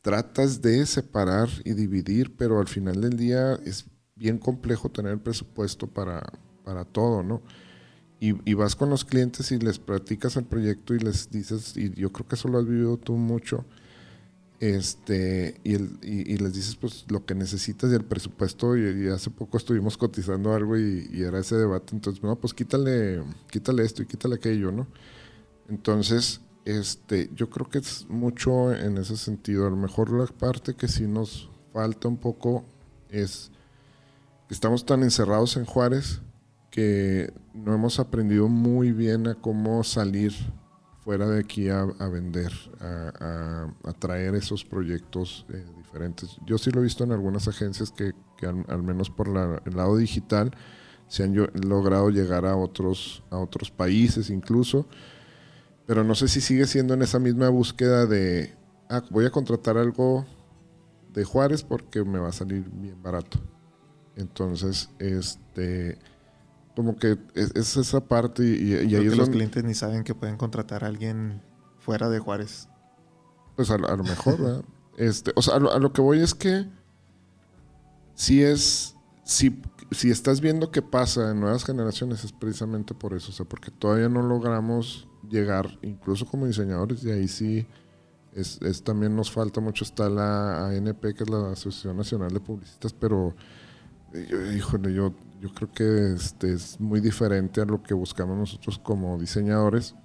tratas 0.03 0.61
de 0.61 0.85
separar 0.85 1.49
y 1.63 1.73
dividir, 1.73 2.35
pero 2.35 2.59
al 2.59 2.67
final 2.67 3.01
del 3.01 3.17
día 3.17 3.53
es 3.65 3.85
bien 4.15 4.37
complejo 4.37 4.91
tener 4.91 5.17
presupuesto 5.17 5.87
para, 5.87 6.21
para 6.63 6.85
todo, 6.85 7.23
¿no? 7.23 7.41
Y, 8.19 8.53
vas 8.53 8.77
con 8.77 8.89
los 8.89 9.03
clientes 9.03 9.51
y 9.51 9.59
les 9.59 9.79
platicas 9.79 10.37
el 10.37 10.45
proyecto 10.45 10.95
y 10.95 10.99
les 10.99 11.29
dices, 11.29 11.75
y 11.75 11.93
yo 11.93 12.13
creo 12.13 12.25
que 12.25 12.35
eso 12.35 12.47
lo 12.47 12.57
has 12.57 12.65
vivido 12.65 12.95
tú 12.95 13.15
mucho, 13.15 13.65
este, 14.61 15.59
y, 15.65 15.73
el, 15.73 15.99
y, 16.01 16.37
les 16.37 16.53
dices 16.53 16.77
pues 16.77 17.03
lo 17.09 17.25
que 17.25 17.35
necesitas 17.35 17.91
y 17.91 17.95
el 17.95 18.05
presupuesto, 18.05 18.77
y, 18.77 19.09
hace 19.09 19.29
poco 19.29 19.57
estuvimos 19.57 19.97
cotizando 19.97 20.53
algo 20.53 20.77
y, 20.77 21.21
era 21.21 21.39
ese 21.39 21.57
debate, 21.57 21.95
entonces, 21.95 22.23
no, 22.23 22.37
pues 22.37 22.53
quítale, 22.53 23.21
quítale 23.49 23.83
esto 23.83 24.03
y 24.03 24.05
quítale 24.05 24.35
aquello, 24.35 24.71
¿no? 24.71 24.87
Entonces, 25.67 26.39
este, 26.65 27.29
yo 27.33 27.49
creo 27.49 27.69
que 27.69 27.79
es 27.79 28.05
mucho 28.09 28.73
en 28.73 28.97
ese 28.97 29.17
sentido. 29.17 29.67
A 29.67 29.69
lo 29.69 29.75
mejor 29.75 30.11
la 30.11 30.25
parte 30.27 30.75
que 30.75 30.87
sí 30.87 31.07
nos 31.07 31.49
falta 31.73 32.07
un 32.07 32.17
poco 32.17 32.65
es 33.09 33.51
que 34.47 34.53
estamos 34.53 34.85
tan 34.85 35.03
encerrados 35.03 35.57
en 35.57 35.65
Juárez 35.65 36.21
que 36.69 37.31
no 37.53 37.73
hemos 37.73 37.99
aprendido 37.99 38.47
muy 38.47 38.91
bien 38.91 39.27
a 39.27 39.35
cómo 39.35 39.83
salir 39.83 40.33
fuera 41.03 41.27
de 41.27 41.39
aquí 41.39 41.69
a, 41.69 41.83
vender, 42.07 42.51
a, 42.79 43.93
traer 43.99 44.35
esos 44.35 44.63
proyectos 44.63 45.45
eh, 45.53 45.65
diferentes. 45.77 46.37
Yo 46.45 46.57
sí 46.57 46.71
lo 46.71 46.79
he 46.79 46.83
visto 46.83 47.03
en 47.03 47.11
algunas 47.11 47.47
agencias 47.47 47.91
que, 47.91 48.13
al, 48.47 48.83
menos 48.83 49.09
por 49.09 49.27
el 49.27 49.75
lado 49.75 49.97
digital 49.97 50.51
se 51.07 51.23
han 51.23 51.35
logrado 51.35 52.09
llegar 52.09 52.45
a 52.45 52.55
otros, 52.55 53.23
a 53.29 53.37
otros 53.37 53.69
países 53.69 54.29
incluso 54.29 54.87
pero 55.85 56.03
no 56.03 56.15
sé 56.15 56.27
si 56.27 56.41
sigue 56.41 56.65
siendo 56.65 56.93
en 56.93 57.01
esa 57.01 57.19
misma 57.19 57.49
búsqueda 57.49 58.05
de, 58.05 58.55
ah, 58.89 59.03
voy 59.09 59.25
a 59.25 59.31
contratar 59.31 59.77
algo 59.77 60.25
de 61.13 61.23
Juárez 61.23 61.63
porque 61.63 62.03
me 62.03 62.19
va 62.19 62.29
a 62.29 62.33
salir 62.33 62.69
bien 62.69 63.01
barato. 63.01 63.39
Entonces, 64.15 64.89
este, 64.99 65.97
como 66.75 66.95
que 66.95 67.17
es, 67.35 67.77
esa 67.77 68.07
parte 68.07 68.43
y, 68.43 68.73
y 68.73 68.95
ahí 68.95 69.09
los 69.09 69.29
clientes 69.29 69.63
ni 69.63 69.73
saben 69.73 70.03
que 70.03 70.15
pueden 70.15 70.37
contratar 70.37 70.83
a 70.83 70.87
alguien 70.87 71.41
fuera 71.79 72.09
de 72.09 72.19
Juárez. 72.19 72.69
Pues 73.55 73.69
a, 73.69 73.77
lo 73.77 74.03
mejor, 74.03 74.41
¿verdad? 74.41 74.63
Este, 74.95 75.31
o 75.35 75.41
sea, 75.41 75.55
a 75.55 75.79
lo, 75.79 75.91
que 75.91 76.01
voy 76.01 76.19
es 76.19 76.35
que 76.35 76.69
si 78.13 78.43
es, 78.43 78.95
si, 79.23 79.59
si 79.89 80.11
estás 80.11 80.39
viendo 80.39 80.69
qué 80.69 80.83
pasa 80.83 81.31
en 81.31 81.39
nuevas 81.39 81.65
generaciones 81.65 82.23
es 82.23 82.31
precisamente 82.31 82.93
por 82.93 83.15
eso, 83.15 83.31
o 83.31 83.33
sea, 83.33 83.43
porque 83.43 83.71
todavía 83.71 84.07
no 84.07 84.21
logramos 84.21 85.07
llegar, 85.33 85.77
incluso 85.81 86.25
como 86.25 86.45
diseñadores, 86.47 87.03
y 87.03 87.11
ahí 87.11 87.27
sí 87.27 87.67
es, 88.35 88.83
también 88.83 89.15
nos 89.15 89.31
falta 89.31 89.59
mucho. 89.61 89.83
Está 89.83 90.09
la 90.09 90.67
ANP, 90.67 91.01
que 91.13 91.23
es 91.23 91.29
la 91.29 91.51
Asociación 91.51 91.97
Nacional 91.97 92.31
de 92.31 92.39
Publicistas, 92.39 92.93
pero 92.93 93.35
eh, 94.13 94.55
híjole, 94.57 94.93
yo, 94.93 95.13
yo 95.41 95.53
creo 95.53 95.71
que 95.71 96.13
este 96.13 96.53
es 96.53 96.79
muy 96.79 96.99
diferente 96.99 97.61
a 97.61 97.65
lo 97.65 97.81
que 97.83 97.93
buscamos 97.93 98.37
nosotros 98.37 98.79
como 98.79 99.17
diseñadores. 99.17 99.95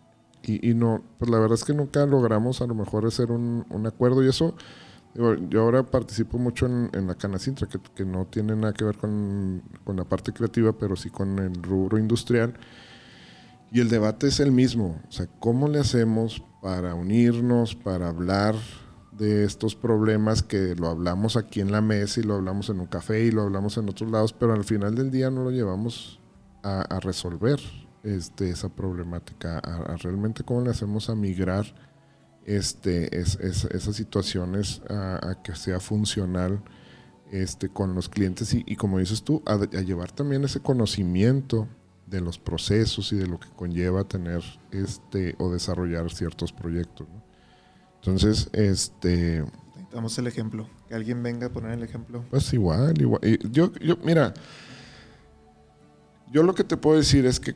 Y, 0.42 0.70
y 0.70 0.74
no, 0.74 1.02
pues 1.18 1.30
la 1.30 1.38
verdad 1.38 1.54
es 1.54 1.64
que 1.64 1.74
nunca 1.74 2.06
logramos 2.06 2.60
a 2.62 2.66
lo 2.66 2.74
mejor 2.74 3.06
hacer 3.06 3.30
un, 3.32 3.66
un 3.70 3.86
acuerdo 3.86 4.22
y 4.24 4.28
eso. 4.28 4.54
yo 5.14 5.62
ahora 5.62 5.82
participo 5.84 6.38
mucho 6.38 6.66
en, 6.66 6.90
en 6.92 7.06
la 7.06 7.16
Canacintra, 7.16 7.66
que, 7.68 7.78
que, 7.94 8.04
no 8.04 8.26
tiene 8.26 8.54
nada 8.54 8.72
que 8.72 8.84
ver 8.84 8.96
con, 8.98 9.62
con 9.84 9.96
la 9.96 10.04
parte 10.04 10.32
creativa, 10.32 10.72
pero 10.78 10.96
sí 10.96 11.10
con 11.10 11.38
el 11.38 11.54
rubro 11.62 11.98
industrial. 11.98 12.54
Y 13.70 13.80
el 13.80 13.88
debate 13.88 14.28
es 14.28 14.40
el 14.40 14.52
mismo, 14.52 15.00
o 15.08 15.12
sea, 15.12 15.26
¿cómo 15.40 15.68
le 15.68 15.78
hacemos 15.80 16.42
para 16.62 16.94
unirnos, 16.94 17.74
para 17.74 18.08
hablar 18.08 18.54
de 19.12 19.44
estos 19.44 19.74
problemas 19.74 20.42
que 20.42 20.74
lo 20.76 20.88
hablamos 20.88 21.36
aquí 21.36 21.60
en 21.60 21.72
la 21.72 21.80
mesa 21.80 22.20
y 22.20 22.22
lo 22.22 22.34
hablamos 22.34 22.70
en 22.70 22.80
un 22.80 22.86
café 22.86 23.24
y 23.24 23.30
lo 23.30 23.42
hablamos 23.42 23.76
en 23.76 23.88
otros 23.88 24.10
lados, 24.10 24.32
pero 24.32 24.52
al 24.54 24.64
final 24.64 24.94
del 24.94 25.10
día 25.10 25.30
no 25.30 25.44
lo 25.44 25.50
llevamos 25.50 26.20
a, 26.62 27.00
resolver 27.00 27.58
este, 28.02 28.50
esa 28.50 28.68
problemática, 28.68 29.60
realmente 30.02 30.44
cómo 30.44 30.60
le 30.60 30.70
hacemos 30.70 31.08
a 31.08 31.14
migrar 31.14 31.66
este, 32.44 33.18
esas 33.18 33.96
situaciones 33.96 34.82
a, 34.88 35.40
que 35.42 35.54
sea 35.54 35.80
funcional 35.80 36.62
este, 37.30 37.68
con 37.68 37.94
los 37.94 38.08
clientes 38.08 38.54
y, 38.54 38.76
como 38.76 38.98
dices 38.98 39.22
tú, 39.22 39.42
a, 39.46 39.56
llevar 39.80 40.12
también 40.12 40.44
ese 40.44 40.60
conocimiento 40.60 41.68
de 42.08 42.20
los 42.20 42.38
procesos 42.38 43.12
y 43.12 43.16
de 43.16 43.26
lo 43.26 43.38
que 43.38 43.48
conlleva 43.50 44.04
tener 44.04 44.42
este 44.70 45.34
o 45.38 45.50
desarrollar 45.50 46.10
ciertos 46.10 46.52
proyectos. 46.52 47.06
Entonces, 47.96 48.48
este... 48.52 49.44
Necesitamos 49.74 50.18
el 50.18 50.26
ejemplo. 50.26 50.68
Que 50.88 50.94
alguien 50.94 51.22
venga 51.22 51.48
a 51.48 51.50
poner 51.50 51.72
el 51.72 51.82
ejemplo. 51.82 52.24
Pues 52.30 52.52
igual, 52.52 53.00
igual. 53.00 53.20
yo, 53.50 53.72
yo, 53.74 53.96
mira, 54.02 54.32
yo 56.30 56.42
lo 56.42 56.54
que 56.54 56.64
te 56.64 56.76
puedo 56.76 56.96
decir 56.96 57.26
es 57.26 57.40
que 57.40 57.54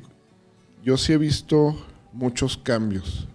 yo 0.82 0.96
sí 0.96 1.12
he 1.12 1.18
visto 1.18 1.76
muchos 2.12 2.58
cambios 2.58 3.28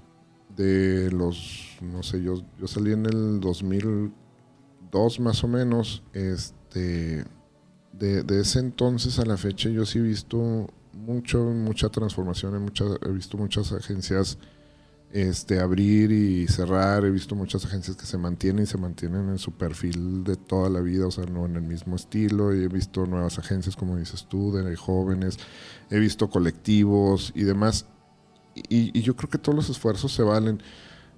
de 0.56 1.10
los, 1.12 1.78
no 1.82 2.04
sé, 2.04 2.22
yo, 2.22 2.44
yo 2.60 2.68
salí 2.68 2.92
en 2.92 3.06
el 3.06 3.40
2002 3.40 5.20
más 5.20 5.44
o 5.44 5.48
menos, 5.48 6.04
este, 6.14 7.24
de, 7.94 8.24
de 8.24 8.42
ese 8.42 8.60
entonces 8.60 9.20
a 9.20 9.26
la 9.26 9.38
fecha 9.38 9.70
yo 9.70 9.86
sí 9.86 10.00
he 10.00 10.02
visto 10.02 10.68
mucho, 10.98 11.44
mucha 11.44 11.90
transformación, 11.90 12.72
he, 13.02 13.10
visto 13.12 13.38
muchas 13.38 13.72
agencias 13.72 14.38
este, 15.12 15.60
abrir 15.60 16.12
y 16.12 16.48
cerrar. 16.48 17.06
He 17.06 17.12
visto 17.12 17.36
muchas 17.36 17.66
agencias 17.66 17.96
que 17.96 18.06
se 18.06 18.18
mantienen 18.18 18.64
y 18.64 18.68
se 18.68 18.78
mantienen 18.78 19.30
en 19.30 19.38
su 19.38 19.52
perfil 19.52 20.24
de 20.24 20.36
toda 20.36 20.70
la 20.70 20.82
vida, 20.82 21.08
o 21.08 21.12
sea, 21.12 21.26
no 21.26 21.46
en 21.46 21.56
el 21.56 21.62
mismo 21.62 21.96
estilo. 21.96 22.54
Y 22.54 22.64
he 22.64 22.68
visto 22.68 23.06
nuevas 23.06 23.40
agencias, 23.40 23.76
como 23.76 23.98
dices 23.98 24.26
tú, 24.28 24.52
de 24.52 24.76
jóvenes. 24.76 25.38
He 25.90 26.00
visto 26.00 26.30
colectivos 26.30 27.32
y 27.36 27.44
demás. 27.44 27.86
Y, 28.70 29.00
yo 29.02 29.16
creo 29.16 29.30
que 29.30 29.38
todos 29.38 29.56
los 29.56 29.70
esfuerzos 29.70 30.14
se 30.14 30.24
valen. 30.24 30.62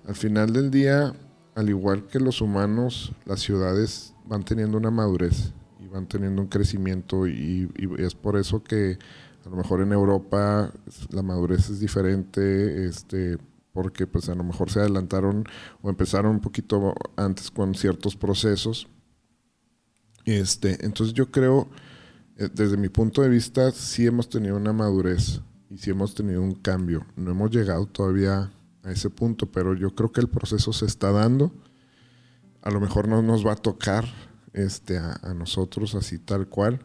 Al 0.08 0.16
final 0.16 0.54
del 0.54 0.72
día, 0.72 1.14
al 1.56 1.70
igual 1.70 2.08
que 2.08 2.20
los 2.20 2.42
humanos, 2.42 3.14
las 3.26 3.40
ciudades 3.40 4.14
van 4.26 4.44
teniendo 4.44 4.78
una 4.78 4.92
madurez 4.92 5.54
y 5.80 5.88
van 5.88 6.08
teniendo 6.08 6.42
un 6.42 6.48
crecimiento 6.48 7.28
y 7.28 7.70
es 7.98 8.14
por 8.14 8.38
eso 8.38 8.64
que 8.64 9.00
a 9.46 9.50
lo 9.50 9.56
mejor 9.56 9.82
en 9.82 9.92
Europa 9.92 10.72
la 11.12 11.24
madurez 11.24 11.70
es 11.70 11.80
diferente, 11.80 12.86
este, 12.86 13.38
porque 13.74 14.08
pues 14.08 14.30
a 14.30 14.36
lo 14.36 14.44
mejor 14.44 14.70
se 14.70 14.80
adelantaron 14.80 15.46
o 15.82 15.90
empezaron 15.90 16.32
un 16.32 16.42
poquito 16.42 16.94
antes 17.16 17.50
con 17.52 17.76
ciertos 17.76 18.16
procesos. 18.16 18.88
Este, 20.26 20.86
entonces 20.86 21.14
yo 21.14 21.32
creo, 21.32 21.70
eh, 22.38 22.50
desde 22.54 22.78
mi 22.78 22.90
punto 22.90 23.22
de 23.22 23.30
vista, 23.30 23.72
sí 23.72 24.06
hemos 24.06 24.30
tenido 24.30 24.58
una 24.58 24.74
madurez 24.74 25.42
y 25.70 25.78
sí 25.78 25.90
hemos 25.90 26.14
tenido 26.14 26.42
un 26.42 26.56
cambio. 26.56 27.06
No 27.16 27.32
hemos 27.32 27.52
llegado 27.52 27.86
todavía 27.86 28.52
a 28.84 28.92
ese 28.92 29.10
punto, 29.10 29.46
pero 29.52 29.74
yo 29.74 29.96
creo 29.96 30.12
que 30.12 30.22
el 30.22 30.30
proceso 30.30 30.74
se 30.74 30.86
está 30.86 31.12
dando. 31.12 31.52
A 32.62 32.72
lo 32.72 32.82
mejor 32.82 33.08
no 33.08 33.22
nos 33.22 33.46
va 33.46 33.54
a 33.54 33.56
tocar 33.56 34.06
este, 34.52 34.98
a 34.98 35.34
nosotros 35.34 35.96
así 35.96 36.20
tal 36.20 36.48
cual, 36.50 36.82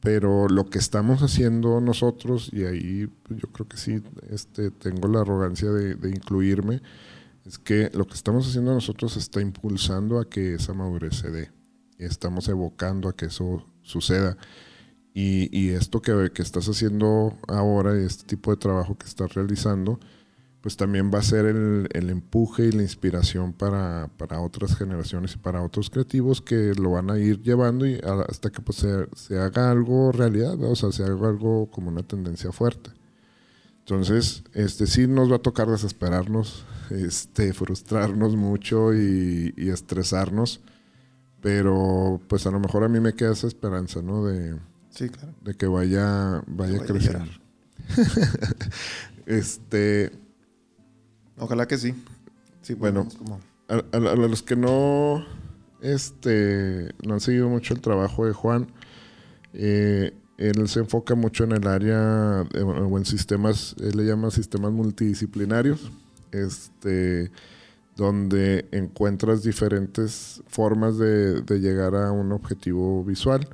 pero 0.00 0.48
lo 0.48 0.66
que 0.66 0.78
estamos 0.78 1.22
haciendo 1.22 1.80
nosotros, 1.80 2.50
y 2.52 2.64
ahí 2.64 3.08
pues, 3.24 3.40
yo 3.40 3.48
creo 3.48 3.68
que 3.68 3.76
sí 3.76 4.02
este, 4.30 4.70
tengo 4.70 5.08
la 5.08 5.20
arrogancia 5.20 5.70
de, 5.70 6.10
incluirme, 6.10 6.80
es 7.44 7.58
que 7.58 7.90
lo 7.94 8.06
que 8.06 8.14
estamos 8.14 8.46
haciendo 8.46 8.74
nosotros 8.74 9.16
está 9.16 9.40
impulsando 9.40 10.20
a 10.20 10.28
que 10.28 10.54
esa 10.54 10.74
madurez 10.74 11.16
se 11.16 11.30
dé. 11.30 11.50
Estamos 11.98 12.48
evocando 12.48 13.08
a 13.08 13.16
que 13.16 13.26
eso 13.26 13.66
suceda. 13.82 14.36
Y, 15.14 15.48
y 15.58 15.70
esto 15.70 16.00
que, 16.00 16.30
que, 16.32 16.42
estás 16.42 16.68
haciendo 16.68 17.36
ahora, 17.48 17.98
este 17.98 18.24
tipo 18.24 18.50
de 18.50 18.58
trabajo 18.58 18.96
que 18.96 19.06
estás 19.06 19.34
realizando, 19.34 19.98
pues 20.60 20.76
también 20.76 21.10
va 21.14 21.20
a 21.20 21.22
ser 21.22 21.46
el, 21.46 21.88
el 21.92 22.10
empuje 22.10 22.66
y 22.66 22.72
la 22.72 22.82
inspiración 22.82 23.52
para, 23.52 24.10
para, 24.16 24.40
otras 24.40 24.76
generaciones 24.76 25.34
y 25.34 25.38
para 25.38 25.62
otros 25.62 25.88
creativos 25.88 26.42
que 26.42 26.74
lo 26.74 26.92
van 26.92 27.10
a 27.10 27.18
ir 27.18 27.40
llevando 27.42 27.86
y 27.86 28.00
hasta 28.28 28.50
que 28.50 28.60
pues, 28.60 28.78
se, 28.78 29.06
se, 29.14 29.38
haga 29.38 29.70
algo 29.70 30.10
realidad, 30.10 30.60
o 30.60 30.74
sea, 30.74 30.90
se 30.90 31.04
haga 31.04 31.28
algo 31.28 31.70
como 31.70 31.88
una 31.88 32.02
tendencia 32.02 32.50
fuerte. 32.50 32.90
Entonces, 33.80 34.42
este 34.52 34.86
sí 34.86 35.06
nos 35.06 35.30
va 35.30 35.36
a 35.36 35.42
tocar 35.42 35.68
desesperarnos, 35.68 36.66
este, 36.90 37.52
frustrarnos 37.52 38.34
mucho 38.34 38.92
y, 38.94 39.54
y 39.56 39.68
estresarnos, 39.68 40.60
pero 41.40 42.20
pues 42.28 42.46
a 42.48 42.50
lo 42.50 42.58
mejor 42.58 42.82
a 42.82 42.88
mí 42.88 42.98
me 42.98 43.14
queda 43.14 43.32
esa 43.32 43.46
esperanza, 43.46 44.02
¿no? 44.02 44.26
De, 44.26 44.56
sí, 44.90 45.08
claro. 45.08 45.34
de 45.40 45.54
que 45.54 45.66
vaya, 45.66 46.42
vaya 46.48 46.78
a 46.78 46.84
crecer. 46.84 47.22
este 49.26 50.27
Ojalá 51.38 51.66
que 51.66 51.78
sí. 51.78 51.94
Sí, 52.62 52.74
bueno, 52.74 53.06
a, 53.68 53.98
los 53.98 54.42
que 54.42 54.56
no, 54.56 55.24
este, 55.80 56.90
no 57.06 57.14
han 57.14 57.20
seguido 57.20 57.48
mucho 57.48 57.74
el 57.74 57.80
trabajo 57.80 58.26
de 58.26 58.32
Juan, 58.32 58.68
eh, 59.54 60.12
él 60.36 60.68
se 60.68 60.80
enfoca 60.80 61.14
mucho 61.14 61.44
en 61.44 61.52
el 61.52 61.66
área 61.66 62.46
o 62.62 62.98
en 62.98 63.04
sistemas, 63.04 63.74
él 63.80 63.96
le 63.96 64.04
llama 64.04 64.30
sistemas 64.30 64.72
multidisciplinarios, 64.72 65.90
este, 66.32 67.30
donde 67.96 68.66
encuentras 68.70 69.42
diferentes 69.42 70.42
formas 70.46 70.98
de, 70.98 71.42
de 71.42 71.60
llegar 71.60 71.94
a 71.94 72.12
un 72.12 72.32
objetivo 72.32 73.04
visual 73.04 73.48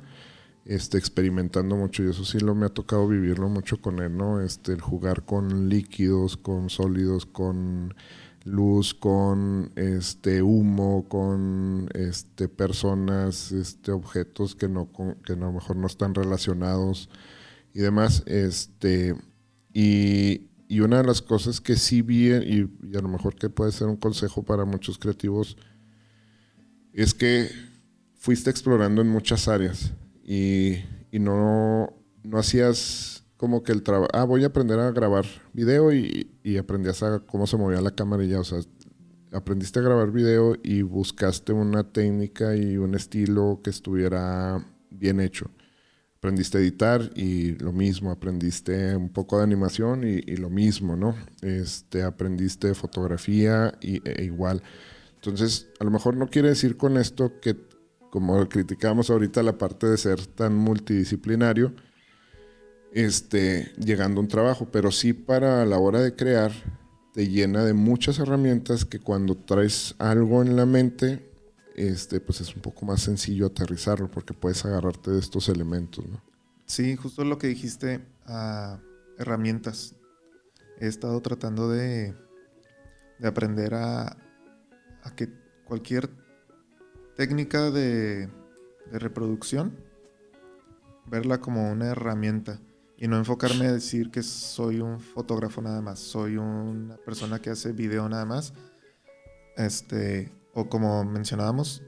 este, 0.65 0.97
experimentando 0.97 1.75
mucho 1.75 2.03
y 2.03 2.09
eso 2.09 2.25
sí 2.25 2.39
lo 2.39 2.55
me 2.55 2.65
ha 2.65 2.69
tocado 2.69 3.07
vivirlo 3.07 3.49
mucho 3.49 3.79
con 3.79 3.99
él, 3.99 4.17
¿no? 4.17 4.41
Este, 4.41 4.73
el 4.73 4.81
jugar 4.81 5.23
con 5.23 5.69
líquidos, 5.69 6.37
con 6.37 6.69
sólidos, 6.71 7.27
con 7.27 7.93
luz, 8.43 8.93
con 8.95 9.71
este 9.75 10.41
humo, 10.41 11.07
con 11.07 11.89
este 11.93 12.47
personas, 12.47 13.51
este 13.51 13.91
objetos 13.91 14.55
que 14.55 14.67
no 14.67 14.89
que 15.23 15.33
a 15.33 15.35
lo 15.35 15.51
mejor 15.51 15.75
no 15.77 15.87
están 15.87 16.15
relacionados 16.15 17.09
y 17.73 17.79
demás, 17.79 18.23
este 18.25 19.15
y, 19.71 20.49
y 20.67 20.79
una 20.79 20.97
de 20.97 21.07
las 21.07 21.21
cosas 21.21 21.61
que 21.61 21.75
sí 21.75 22.01
vi 22.01 22.31
y 22.31 22.69
a 22.95 23.01
lo 23.01 23.09
mejor 23.09 23.35
que 23.35 23.49
puede 23.49 23.71
ser 23.71 23.87
un 23.87 23.97
consejo 23.97 24.43
para 24.43 24.65
muchos 24.65 24.97
creativos 24.97 25.57
es 26.93 27.13
que 27.13 27.49
fuiste 28.15 28.49
explorando 28.49 29.01
en 29.01 29.09
muchas 29.09 29.47
áreas 29.47 29.91
y, 30.25 30.79
no, 31.11 31.93
no 32.23 32.37
hacías 32.37 33.23
como 33.37 33.63
que 33.63 33.71
el 33.71 33.83
trabajo, 33.83 34.09
ah, 34.13 34.23
voy 34.23 34.43
a 34.43 34.47
aprender 34.47 34.79
a 34.79 34.91
grabar 34.91 35.25
video 35.53 35.93
y, 35.93 36.31
y 36.43 36.57
aprendías 36.57 37.03
a 37.03 37.19
cómo 37.19 37.47
se 37.47 37.57
movía 37.57 37.79
la 37.79 37.91
cámara 37.91 38.23
y 38.23 38.29
ya, 38.29 38.39
o 38.39 38.43
sea, 38.43 38.59
aprendiste 39.31 39.79
a 39.79 39.83
grabar 39.83 40.11
video 40.11 40.55
y 40.63 40.81
buscaste 40.81 41.53
una 41.53 41.83
técnica 41.83 42.55
y 42.55 42.77
un 42.77 42.95
estilo 42.95 43.59
que 43.63 43.69
estuviera 43.69 44.65
bien 44.89 45.19
hecho. 45.19 45.51
Aprendiste 46.17 46.57
a 46.57 46.61
editar 46.61 47.11
y 47.15 47.51
lo 47.59 47.71
mismo, 47.71 48.09
aprendiste 48.09 48.95
un 48.95 49.09
poco 49.09 49.37
de 49.37 49.43
animación 49.43 50.03
y, 50.03 50.21
lo 50.37 50.49
mismo, 50.49 50.95
¿no? 50.95 51.15
Este, 51.41 52.01
aprendiste 52.01 52.73
fotografía 52.73 53.77
y, 53.79 54.01
e 54.09 54.23
igual. 54.23 54.63
Entonces, 55.15 55.67
a 55.79 55.83
lo 55.83 55.91
mejor 55.91 56.17
no 56.17 56.27
quiere 56.27 56.49
decir 56.49 56.77
con 56.77 56.97
esto 56.97 57.39
que 57.41 57.55
como 58.15 58.47
criticamos 58.47 59.09
ahorita 59.09 59.43
la 59.43 59.57
parte 59.57 59.87
de 59.87 59.97
ser 59.97 60.25
tan 60.25 60.55
multidisciplinario, 60.55 61.73
este, 62.93 63.73
llegando 63.77 64.21
a 64.21 64.23
un 64.23 64.29
trabajo, 64.29 64.69
pero 64.71 64.89
sí 64.89 65.11
para 65.11 65.65
la 65.65 65.79
hora 65.79 65.99
de 65.99 66.15
crear 66.15 66.53
te 67.13 67.27
llena 67.27 67.65
de 67.65 67.73
muchas 67.73 68.17
herramientas 68.19 68.85
que 68.85 69.01
cuando 69.01 69.35
traes 69.35 69.95
algo 69.97 70.41
en 70.41 70.55
la 70.55 70.65
mente, 70.65 71.29
este, 71.75 72.21
pues 72.21 72.39
es 72.39 72.55
un 72.55 72.61
poco 72.61 72.85
más 72.85 73.01
sencillo 73.01 73.47
aterrizarlo 73.47 74.09
porque 74.09 74.33
puedes 74.33 74.63
agarrarte 74.63 75.11
de 75.11 75.19
estos 75.19 75.49
elementos. 75.49 76.05
Sí, 76.67 76.95
justo 76.95 77.25
lo 77.25 77.37
que 77.37 77.47
dijiste, 77.47 77.99
uh, 78.29 78.77
herramientas. 79.17 79.93
He 80.79 80.87
estado 80.87 81.19
tratando 81.19 81.69
de, 81.69 82.15
de 83.19 83.27
aprender 83.27 83.73
a 83.73 84.15
que 85.17 85.27
cualquier 85.65 86.09
técnica 87.15 87.71
de, 87.71 88.29
reproducción, 88.91 89.75
verla 91.07 91.39
como 91.39 91.71
una 91.71 91.87
herramienta 91.87 92.59
y 92.97 93.07
no 93.07 93.17
enfocarme 93.17 93.67
a 93.67 93.73
decir 93.73 94.11
que 94.11 94.21
soy 94.21 94.79
un 94.79 94.99
fotógrafo 94.99 95.61
nada 95.61 95.81
más, 95.81 95.99
soy 95.99 96.37
una 96.37 96.97
persona 96.97 97.41
que 97.41 97.49
hace 97.49 97.71
video 97.71 98.07
nada 98.07 98.25
más. 98.25 98.53
Este, 99.57 100.31
o 100.53 100.69
como 100.69 101.03
mencionábamos, 101.03 101.83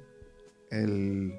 el, 0.71 1.33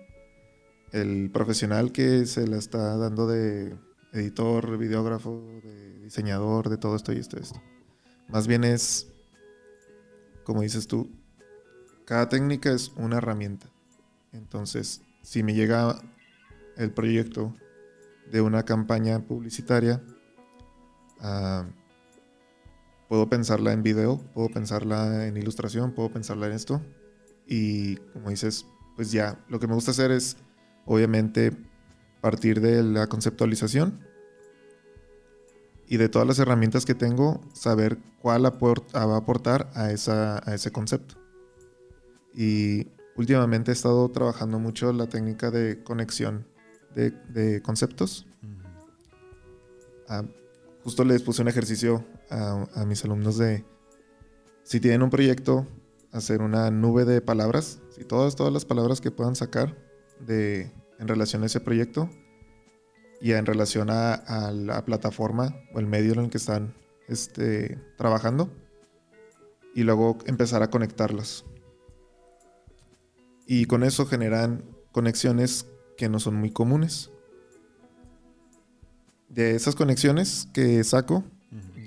el 0.92 1.30
profesional 1.32 1.90
que 1.90 2.26
se 2.26 2.46
la 2.46 2.56
está 2.56 2.96
dando 2.96 3.26
de 3.26 3.76
editor, 4.12 4.78
videógrafo, 4.78 5.42
de 5.62 5.98
diseñador, 6.00 6.68
de 6.68 6.78
todo 6.78 6.96
esto 6.96 7.12
y 7.12 7.18
esto 7.18 7.38
esto. 7.38 7.60
Más 8.28 8.46
bien 8.46 8.64
es, 8.64 9.10
como 10.44 10.62
dices 10.62 10.86
tú, 10.86 11.10
cada 12.04 12.28
técnica 12.28 12.72
es 12.72 12.92
una 12.96 13.18
herramienta. 13.18 13.70
Entonces, 14.32 15.02
si 15.22 15.42
me 15.42 15.54
llega 15.54 16.00
el 16.76 16.90
proyecto 16.92 17.54
de 18.30 18.40
una 18.40 18.64
campaña 18.64 19.20
publicitaria, 19.20 20.02
ah, 21.20 21.66
puedo 23.08 23.28
pensarla 23.28 23.72
en 23.72 23.82
video, 23.82 24.18
puedo 24.34 24.48
pensarla 24.48 25.26
en 25.26 25.36
ilustración, 25.36 25.92
puedo 25.92 26.12
pensarla 26.12 26.46
en 26.46 26.52
esto. 26.52 26.82
Y 27.46 27.96
como 28.12 28.30
dices, 28.30 28.66
pues 28.96 29.10
ya, 29.10 29.42
lo 29.48 29.58
que 29.58 29.66
me 29.66 29.74
gusta 29.74 29.92
hacer 29.92 30.10
es, 30.10 30.36
obviamente, 30.84 31.52
partir 32.20 32.60
de 32.60 32.82
la 32.82 33.06
conceptualización 33.06 34.00
y 35.86 35.96
de 35.96 36.08
todas 36.08 36.28
las 36.28 36.38
herramientas 36.38 36.84
que 36.84 36.94
tengo, 36.94 37.40
saber 37.54 37.98
cuál 38.20 38.44
va 38.44 38.48
a 38.48 39.16
aportar 39.16 39.70
a, 39.74 39.90
esa, 39.90 40.38
a 40.48 40.54
ese 40.54 40.70
concepto. 40.70 41.14
Y 42.34 42.88
últimamente 43.18 43.70
he 43.70 43.74
estado 43.74 44.08
trabajando 44.10 44.58
mucho 44.58 44.92
la 44.92 45.06
técnica 45.08 45.50
de 45.50 45.82
conexión 45.82 46.46
de, 46.94 47.60
conceptos. 47.62 48.26
Ah, 50.08 50.24
justo 50.82 51.04
les 51.04 51.22
puse 51.22 51.42
un 51.42 51.48
ejercicio 51.48 52.04
a, 52.30 52.66
a 52.74 52.86
mis 52.86 53.04
alumnos 53.04 53.36
de 53.36 53.64
si 54.62 54.80
tienen 54.80 55.02
un 55.02 55.10
proyecto, 55.10 55.66
hacer 56.12 56.40
una 56.40 56.70
nube 56.70 57.04
de 57.04 57.20
palabras, 57.20 57.80
si 57.90 58.04
todas, 58.04 58.36
todas 58.36 58.52
las 58.52 58.64
palabras 58.64 59.00
que 59.00 59.10
puedan 59.10 59.36
sacar 59.36 59.76
de, 60.20 60.72
en 60.98 61.08
relación 61.08 61.42
a 61.42 61.46
ese 61.46 61.60
proyecto 61.60 62.08
y 63.20 63.32
en 63.32 63.46
relación 63.46 63.90
a, 63.90 64.14
a 64.14 64.52
la 64.52 64.84
plataforma 64.84 65.54
o 65.74 65.80
el 65.80 65.86
medio 65.86 66.12
en 66.14 66.20
el 66.20 66.30
que 66.30 66.38
están 66.38 66.74
este, 67.08 67.78
trabajando 67.96 68.50
y 69.74 69.82
luego 69.82 70.18
empezar 70.26 70.62
a 70.62 70.70
conectarlas. 70.70 71.44
Y 73.50 73.64
con 73.64 73.82
eso 73.82 74.04
generan 74.04 74.62
conexiones 74.92 75.66
que 75.96 76.08
no 76.10 76.20
son 76.20 76.36
muy 76.36 76.50
comunes. 76.52 77.10
De 79.30 79.56
esas 79.56 79.74
conexiones 79.74 80.48
que 80.52 80.84
saco, 80.84 81.24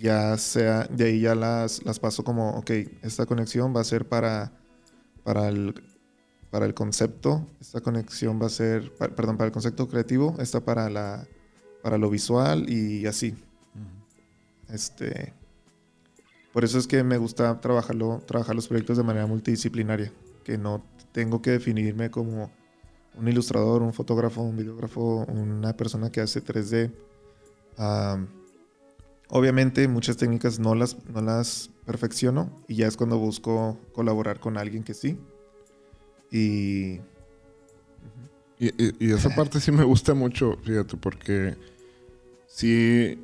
ya 0.01 0.35
sea, 0.37 0.85
de 0.85 1.05
ahí 1.05 1.21
ya 1.21 1.35
las, 1.35 1.85
las 1.85 1.99
paso 1.99 2.23
como, 2.23 2.57
ok, 2.57 2.71
esta 3.03 3.27
conexión 3.27 3.75
va 3.75 3.81
a 3.81 3.83
ser 3.83 4.09
para, 4.09 4.51
para, 5.23 5.49
el, 5.49 5.75
para 6.49 6.65
el 6.65 6.73
concepto, 6.73 7.47
esta 7.59 7.79
conexión 7.81 8.41
va 8.41 8.47
a 8.47 8.49
ser, 8.49 8.91
pa- 8.95 9.09
perdón, 9.09 9.37
para 9.37 9.45
el 9.45 9.51
concepto 9.51 9.87
creativo, 9.87 10.35
esta 10.39 10.61
para, 10.61 10.89
la, 10.89 11.27
para 11.83 11.99
lo 11.99 12.09
visual 12.09 12.67
y 12.69 13.05
así. 13.05 13.35
Este, 14.69 15.33
por 16.53 16.63
eso 16.63 16.79
es 16.79 16.87
que 16.87 17.03
me 17.03 17.17
gusta 17.17 17.61
trabajarlo, 17.61 18.23
trabajar 18.25 18.55
los 18.55 18.67
proyectos 18.67 18.97
de 18.97 19.03
manera 19.03 19.27
multidisciplinaria, 19.27 20.11
que 20.43 20.57
no 20.57 20.83
tengo 21.11 21.41
que 21.41 21.51
definirme 21.51 22.09
como 22.09 22.51
un 23.15 23.27
ilustrador, 23.27 23.81
un 23.81 23.93
fotógrafo, 23.93 24.41
un 24.41 24.57
videógrafo, 24.57 25.25
una 25.27 25.75
persona 25.75 26.11
que 26.11 26.21
hace 26.21 26.43
3D. 26.43 26.91
Am, 27.77 28.27
obviamente 29.29 29.87
muchas 29.87 30.17
técnicas 30.17 30.59
no 30.59 30.75
las, 30.75 30.97
no 31.05 31.21
las 31.21 31.71
perfecciono 31.85 32.63
y 32.67 32.75
ya 32.75 32.87
es 32.87 32.97
cuando 32.97 33.17
busco 33.17 33.77
colaborar 33.93 34.39
con 34.39 34.57
alguien 34.57 34.83
que 34.83 34.93
sí. 34.93 35.17
Y 36.31 37.01
Y, 38.59 39.11
esa 39.11 39.29
parte 39.35 39.59
sí 39.59 39.71
me 39.71 39.83
gusta 39.83 40.13
mucho, 40.13 40.55
fíjate, 40.63 40.95
porque 40.95 41.57
sí, 42.45 43.19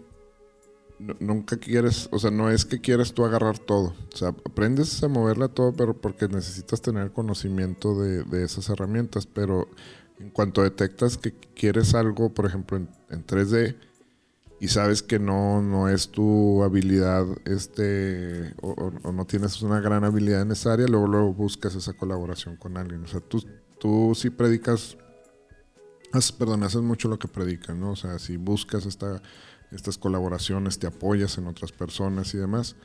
nunca 1.00 1.58
quieres, 1.58 2.10
o 2.12 2.20
sea, 2.20 2.32
no 2.32 2.50
es 2.50 2.66
que 2.66 2.82
quieres 2.82 3.14
tú 3.14 3.26
agarrar 3.26 3.60
todo. 3.60 3.94
O 4.14 4.18
sea, 4.18 4.30
aprendes 4.30 5.02
a 5.04 5.08
moverla 5.08 5.48
todo, 5.50 5.74
pero 5.74 6.00
porque 6.00 6.28
necesitas 6.28 6.82
tener 6.82 7.12
conocimiento 7.12 8.00
de, 8.00 8.24
de 8.24 8.44
esas 8.44 8.70
herramientas. 8.70 9.26
Pero 9.28 9.68
en 10.20 10.30
cuanto 10.32 10.64
detectas 10.64 11.18
que 11.18 11.34
quieres 11.56 11.94
algo, 11.96 12.34
por 12.34 12.46
ejemplo, 12.46 12.78
en, 12.78 12.90
en 13.10 13.26
3D, 13.26 13.76
y 14.60 14.70
sabes 14.70 15.04
que 15.04 15.20
no, 15.20 15.62
no 15.62 15.88
es 15.90 16.10
tu 16.10 16.64
habilidad, 16.64 17.26
este, 17.46 18.54
o, 18.62 18.92
o- 19.04 19.12
no 19.12 19.26
tienes 19.26 19.62
una 19.62 19.80
gran 19.82 20.04
habilidad 20.04 20.42
en 20.42 20.52
esa 20.52 20.74
área, 20.74 20.88
luego, 20.88 21.08
luego 21.08 21.34
buscas 21.34 21.76
esa 21.76 21.94
colaboración 21.94 22.58
con 22.58 22.78
alguien. 22.78 23.04
O 23.04 23.08
sea, 23.08 23.20
tú, 23.22 23.44
tú 23.80 24.14
sí 24.16 24.30
predicas 24.32 24.98
Haces- 26.14 26.32
perdón, 26.32 26.64
haces 26.64 26.82
mucho 26.82 27.08
lo 27.10 27.20
que 27.20 27.28
predican, 27.28 27.80
¿no? 27.80 27.92
O 27.92 27.96
sea, 27.96 28.18
si 28.20 28.38
buscas 28.38 28.86
esta, 28.86 29.22
estas 29.72 29.98
colaboraciones, 29.98 30.80
te 30.80 30.88
apoyas 30.88 31.38
en 31.38 31.48
otras 31.48 31.72
personas 31.72 32.34
y 32.34 32.38
demás. 32.38 32.76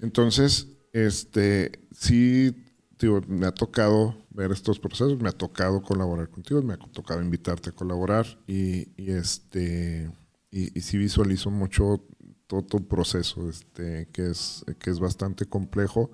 Entonces, 0.00 0.68
este, 0.92 1.80
sí, 1.92 2.54
digo, 2.98 3.20
me 3.26 3.46
ha 3.46 3.52
tocado 3.52 4.16
ver 4.30 4.50
estos 4.52 4.78
procesos, 4.78 5.20
me 5.20 5.28
ha 5.28 5.32
tocado 5.32 5.82
colaborar 5.82 6.28
contigo, 6.28 6.62
me 6.62 6.74
ha 6.74 6.78
tocado 6.78 7.22
invitarte 7.22 7.70
a 7.70 7.72
colaborar 7.72 8.26
y, 8.46 8.88
y 8.96 9.12
este, 9.12 10.10
y, 10.50 10.80
sí 10.80 10.98
visualizo 10.98 11.50
mucho 11.50 12.04
todo 12.46 12.62
tu 12.62 12.86
proceso, 12.86 13.48
este, 13.48 14.08
que 14.12 14.30
es, 14.30 14.64
que 14.78 14.90
es 14.90 15.00
bastante 15.00 15.46
complejo. 15.46 16.10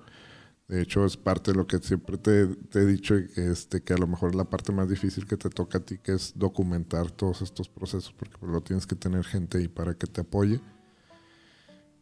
De 0.69 0.83
hecho, 0.83 1.03
es 1.03 1.17
parte 1.17 1.51
de 1.51 1.57
lo 1.57 1.65
que 1.65 1.79
siempre 1.79 2.19
te, 2.19 2.41
he 2.75 2.85
dicho, 2.85 3.15
que, 3.33 3.51
este, 3.51 3.81
que 3.81 3.93
a 3.93 3.97
lo 3.97 4.05
mejor 4.05 4.29
es 4.29 4.35
la 4.35 4.43
parte 4.43 4.71
más 4.71 4.87
difícil 4.87 5.25
que 5.25 5.35
te 5.35 5.49
toca 5.49 5.79
a 5.79 5.81
ti, 5.81 5.97
que 5.97 6.13
es 6.13 6.33
documentar 6.35 7.09
todos 7.09 7.41
estos 7.41 7.67
procesos, 7.67 8.13
porque 8.15 8.37
pues, 8.37 8.51
lo 8.51 8.61
tienes 8.61 8.85
que 8.85 8.95
tener 8.95 9.25
gente 9.25 9.57
ahí 9.57 9.67
para 9.67 9.95
que 9.95 10.05
te 10.05 10.21
apoye. 10.21 10.61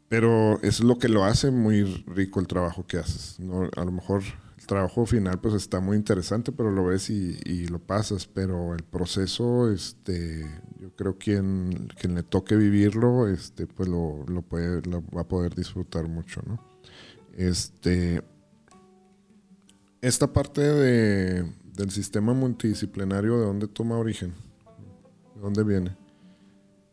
Pero 0.09 0.61
es 0.63 0.82
lo 0.82 0.97
que 0.99 1.07
lo 1.07 1.24
hace 1.24 1.49
muy 1.49 1.84
rico 2.07 2.41
el 2.41 2.47
trabajo 2.47 2.86
que 2.86 2.97
haces. 2.97 3.39
¿no? 3.39 3.70
A 3.78 3.86
lo 3.86 3.91
mejor 3.93 4.22
el 4.57 4.68
trabajo 4.68 5.05
final 5.05 5.39
pues 5.39 5.53
está 5.53 5.80
muy 5.80 5.95
interesante, 5.95 6.51
pero 6.51 6.70
lo 6.70 6.86
ves 6.86 7.09
y, 7.09 7.68
lo 7.68 7.80
pasas. 7.80 8.28
Pero 8.28 8.74
el 8.74 8.84
proceso, 8.84 9.72
este, 9.72 10.45
yo 10.78 10.93
creo 10.97 11.18
quien, 11.18 11.88
quien 11.99 12.15
le 12.15 12.24
toque 12.24 12.57
vivirlo, 12.57 13.30
este, 13.30 13.65
pues 13.65 13.88
lo, 13.88 14.26
lo 14.28 14.41
puede, 14.41 14.82
va 15.15 15.22
a 15.22 15.28
poder 15.28 15.55
disfrutar 15.55 16.09
mucho, 16.09 16.41
¿no? 16.45 16.61
Este, 17.38 18.24
esta 20.01 20.31
parte 20.33 20.61
de, 20.61 21.51
del 21.73 21.91
sistema 21.91 22.33
multidisciplinario, 22.33 23.39
¿de 23.39 23.45
dónde 23.45 23.67
toma 23.67 23.97
origen? 23.97 24.33
¿De 25.35 25.41
dónde 25.41 25.63
viene? 25.63 25.95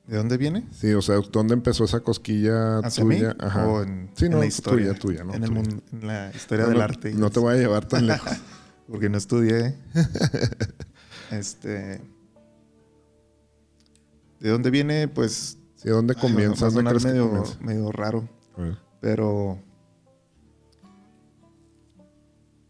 ¿de 0.07 0.18
dónde 0.18 0.36
viene? 0.36 0.68
Sí, 0.70 0.92
o 0.92 1.00
sea, 1.00 1.16
¿dónde 1.32 1.55
empezó 1.55 1.84
esa 1.84 2.00
cosquilla 2.00 2.78
¿Hacia 2.80 3.05
mí? 3.07 3.16
tuya? 3.16 3.36
Ajá. 3.40 3.66
¿O 3.66 3.82
en, 3.82 4.11
Sí, 4.14 4.26
en 4.26 4.32
no, 4.32 4.38
la 4.40 4.46
historia? 4.46 4.92
tuya, 4.92 4.98
tuya, 4.98 5.24
¿no? 5.24 5.32
en, 5.34 5.44
el 5.44 5.50
mundo, 5.50 5.82
en 5.92 6.07
la 6.07 6.30
historia 6.34 6.64
No, 6.64 6.68
del 6.70 6.78
no, 6.78 6.84
arte. 6.84 7.14
No 7.14 7.30
te 7.30 7.40
voy 7.40 7.55
a 7.55 7.57
llevar 7.57 7.88
tan 7.88 8.07
lejos. 8.07 8.30
Porque 8.86 9.09
no 9.09 9.16
estudié. 9.16 9.74
este. 11.30 12.02
¿De 14.40 14.50
dónde 14.50 14.70
viene? 14.70 15.09
Pues. 15.09 15.57
Sí, 15.76 15.88
¿dónde 15.88 16.12
ay, 16.14 16.22
va- 16.22 16.28
comienza? 16.28 16.66
va 16.66 16.68
a 16.68 16.74
¿Dónde 16.74 16.90
sonar 16.90 16.92
crees 16.92 17.05
que 17.05 17.11
medio, 17.12 17.28
comienza? 17.30 17.59
medio 17.61 17.92
raro. 17.92 18.28
Pero. 19.00 19.59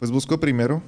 Pues 0.04 0.12
busco 0.12 0.38
primero. 0.38 0.82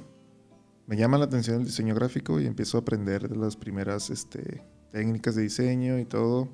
Me 0.85 0.95
llama 0.95 1.17
la 1.17 1.25
atención 1.25 1.61
el 1.61 1.65
diseño 1.65 1.95
gráfico 1.95 2.39
y 2.39 2.45
empiezo 2.45 2.77
a 2.77 2.81
aprender 2.81 3.27
de 3.27 3.35
las 3.35 3.57
primeras 3.57 4.11
este, 4.11 4.63
técnicas 4.91 5.33
de 5.33 5.41
diseño 5.41 5.97
y 5.97 6.05
todo. 6.05 6.47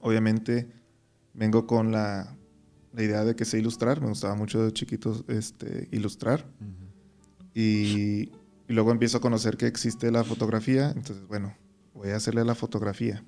Obviamente 0.00 0.72
vengo 1.34 1.66
con 1.66 1.92
la, 1.92 2.34
la 2.94 3.02
idea 3.02 3.26
de 3.26 3.36
que 3.36 3.44
sé 3.44 3.58
ilustrar. 3.58 4.00
Me 4.00 4.08
gustaba 4.08 4.34
mucho 4.36 4.64
de 4.64 4.72
chiquito 4.72 5.22
este, 5.28 5.86
ilustrar. 5.92 6.46
Y, 7.52 8.30
y 8.66 8.72
luego 8.72 8.90
empiezo 8.90 9.18
a 9.18 9.20
conocer 9.20 9.58
que 9.58 9.66
existe 9.66 10.10
la 10.10 10.24
fotografía. 10.24 10.92
Entonces, 10.96 11.26
bueno, 11.26 11.54
voy 11.92 12.08
a 12.08 12.16
hacerle 12.16 12.42
la 12.46 12.54
fotografía. 12.54 13.22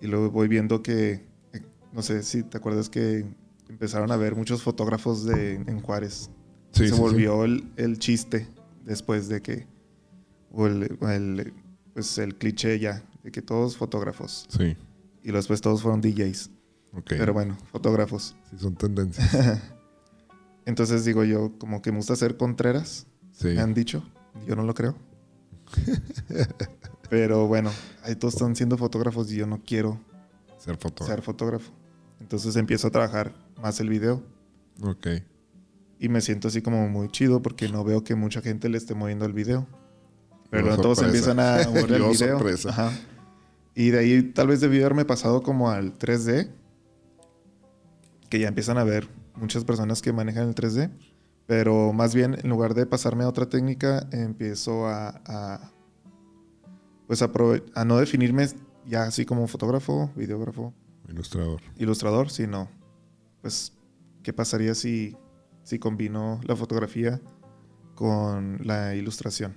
Y 0.00 0.06
luego 0.06 0.30
voy 0.30 0.46
viendo 0.46 0.80
que, 0.80 1.26
eh, 1.52 1.62
no 1.92 2.02
sé 2.02 2.22
si 2.22 2.44
te 2.44 2.58
acuerdas 2.58 2.88
que 2.88 3.26
empezaron 3.68 4.12
a 4.12 4.16
ver 4.16 4.36
muchos 4.36 4.62
fotógrafos 4.62 5.24
de, 5.24 5.54
en 5.54 5.80
Juárez. 5.80 6.30
Sí, 6.72 6.88
Se 6.88 6.94
sí, 6.94 7.00
volvió 7.00 7.44
El, 7.44 7.70
el 7.76 7.98
chiste 7.98 8.48
después 8.84 9.28
de 9.28 9.42
que, 9.42 9.66
o 10.50 10.66
el, 10.66 11.52
pues 11.94 12.18
el 12.18 12.34
cliché 12.36 12.78
ya, 12.78 13.02
de 13.22 13.30
que 13.30 13.42
todos 13.42 13.76
fotógrafos. 13.76 14.46
Sí. 14.48 14.76
Y 15.22 15.30
después 15.32 15.60
todos 15.60 15.82
fueron 15.82 16.00
DJs. 16.00 16.50
ok. 16.94 17.04
Pero 17.08 17.32
bueno, 17.32 17.56
fotógrafos. 17.70 18.34
Sí, 18.50 18.56
son 18.58 18.74
tendencias. 18.74 19.30
Entonces 20.66 21.04
digo 21.04 21.24
yo, 21.24 21.52
como 21.58 21.82
que 21.82 21.90
me 21.92 21.98
gusta 21.98 22.16
ser 22.16 22.36
contreras. 22.36 23.06
Sí. 23.32 23.48
me 23.48 23.60
han 23.60 23.74
dicho. 23.74 24.02
Yo 24.46 24.56
no 24.56 24.62
lo 24.62 24.74
creo. 24.74 24.96
Pero 27.10 27.46
bueno, 27.46 27.70
ahí 28.02 28.14
todos 28.16 28.34
están 28.34 28.56
siendo 28.56 28.76
fotógrafos 28.78 29.30
y 29.32 29.36
yo 29.36 29.46
no 29.46 29.60
quiero 29.64 30.00
Ser 30.58 30.76
fotógrafo. 30.76 31.12
ser 31.12 31.22
fotógrafo. 31.22 31.72
Entonces 32.20 32.56
empiezo 32.56 32.88
a 32.88 32.90
trabajar 32.90 33.32
más 33.60 33.80
el 33.80 33.88
video 33.88 34.22
Ok. 34.82 35.06
Y 36.02 36.08
me 36.08 36.20
siento 36.20 36.48
así 36.48 36.62
como 36.62 36.88
muy 36.88 37.08
chido 37.08 37.40
porque 37.42 37.68
no 37.68 37.84
veo 37.84 38.02
que 38.02 38.14
mucha 38.14 38.40
gente 38.42 38.68
le 38.68 38.76
esté 38.78 38.94
moviendo 38.94 39.24
el 39.24 39.32
video. 39.32 39.66
Pero 40.50 40.66
Yo, 40.74 40.76
todos 40.82 41.00
empiezan 41.02 41.38
a 41.40 41.58
mover 41.68 41.92
el 41.92 42.02
video. 42.02 42.14
sorpresa. 42.14 42.70
Ajá. 42.70 42.92
Y 43.74 43.90
de 43.90 43.98
ahí 44.00 44.22
tal 44.22 44.48
vez 44.48 44.60
debió 44.60 44.80
haberme 44.80 45.04
pasado 45.04 45.42
como 45.42 45.70
al 45.70 45.96
3D, 45.98 46.50
que 48.28 48.38
ya 48.40 48.48
empiezan 48.48 48.78
a 48.78 48.84
ver 48.84 49.08
muchas 49.36 49.64
personas 49.64 50.02
que 50.02 50.12
manejan 50.12 50.48
el 50.48 50.54
3D. 50.54 50.90
Pero 51.46 51.92
más 51.92 52.14
bien, 52.14 52.36
en 52.42 52.50
lugar 52.50 52.74
de 52.74 52.86
pasarme 52.86 53.24
a 53.24 53.28
otra 53.28 53.46
técnica, 53.48 54.08
empiezo 54.12 54.86
a, 54.88 55.20
a, 55.26 55.70
pues 57.06 57.20
a, 57.22 57.32
prove- 57.32 57.64
a 57.74 57.84
no 57.84 57.96
definirme 57.98 58.46
ya 58.86 59.04
así 59.04 59.24
como 59.24 59.46
fotógrafo, 59.46 60.10
videógrafo, 60.16 60.72
Ilustrador. 61.08 61.60
ilustrador, 61.78 62.30
sino, 62.30 62.68
pues, 63.40 63.72
¿qué 64.22 64.32
pasaría 64.32 64.74
si, 64.74 65.16
si 65.62 65.78
combino 65.78 66.40
la 66.44 66.56
fotografía 66.56 67.20
con 67.94 68.58
la 68.62 68.94
ilustración? 68.94 69.56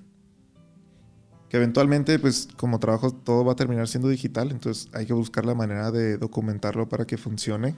Que 1.50 1.58
eventualmente, 1.58 2.18
pues, 2.20 2.48
como 2.58 2.80
trabajo, 2.80 3.12
todo 3.12 3.46
va 3.46 3.54
a 3.54 3.56
terminar 3.56 3.88
siendo 3.88 4.10
digital, 4.10 4.52
entonces 4.52 4.90
hay 4.94 5.06
que 5.06 5.14
buscar 5.14 5.46
la 5.46 5.56
manera 5.56 5.92
de 5.92 6.18
documentarlo 6.18 6.90
para 6.90 7.06
que 7.06 7.18
funcione. 7.18 7.76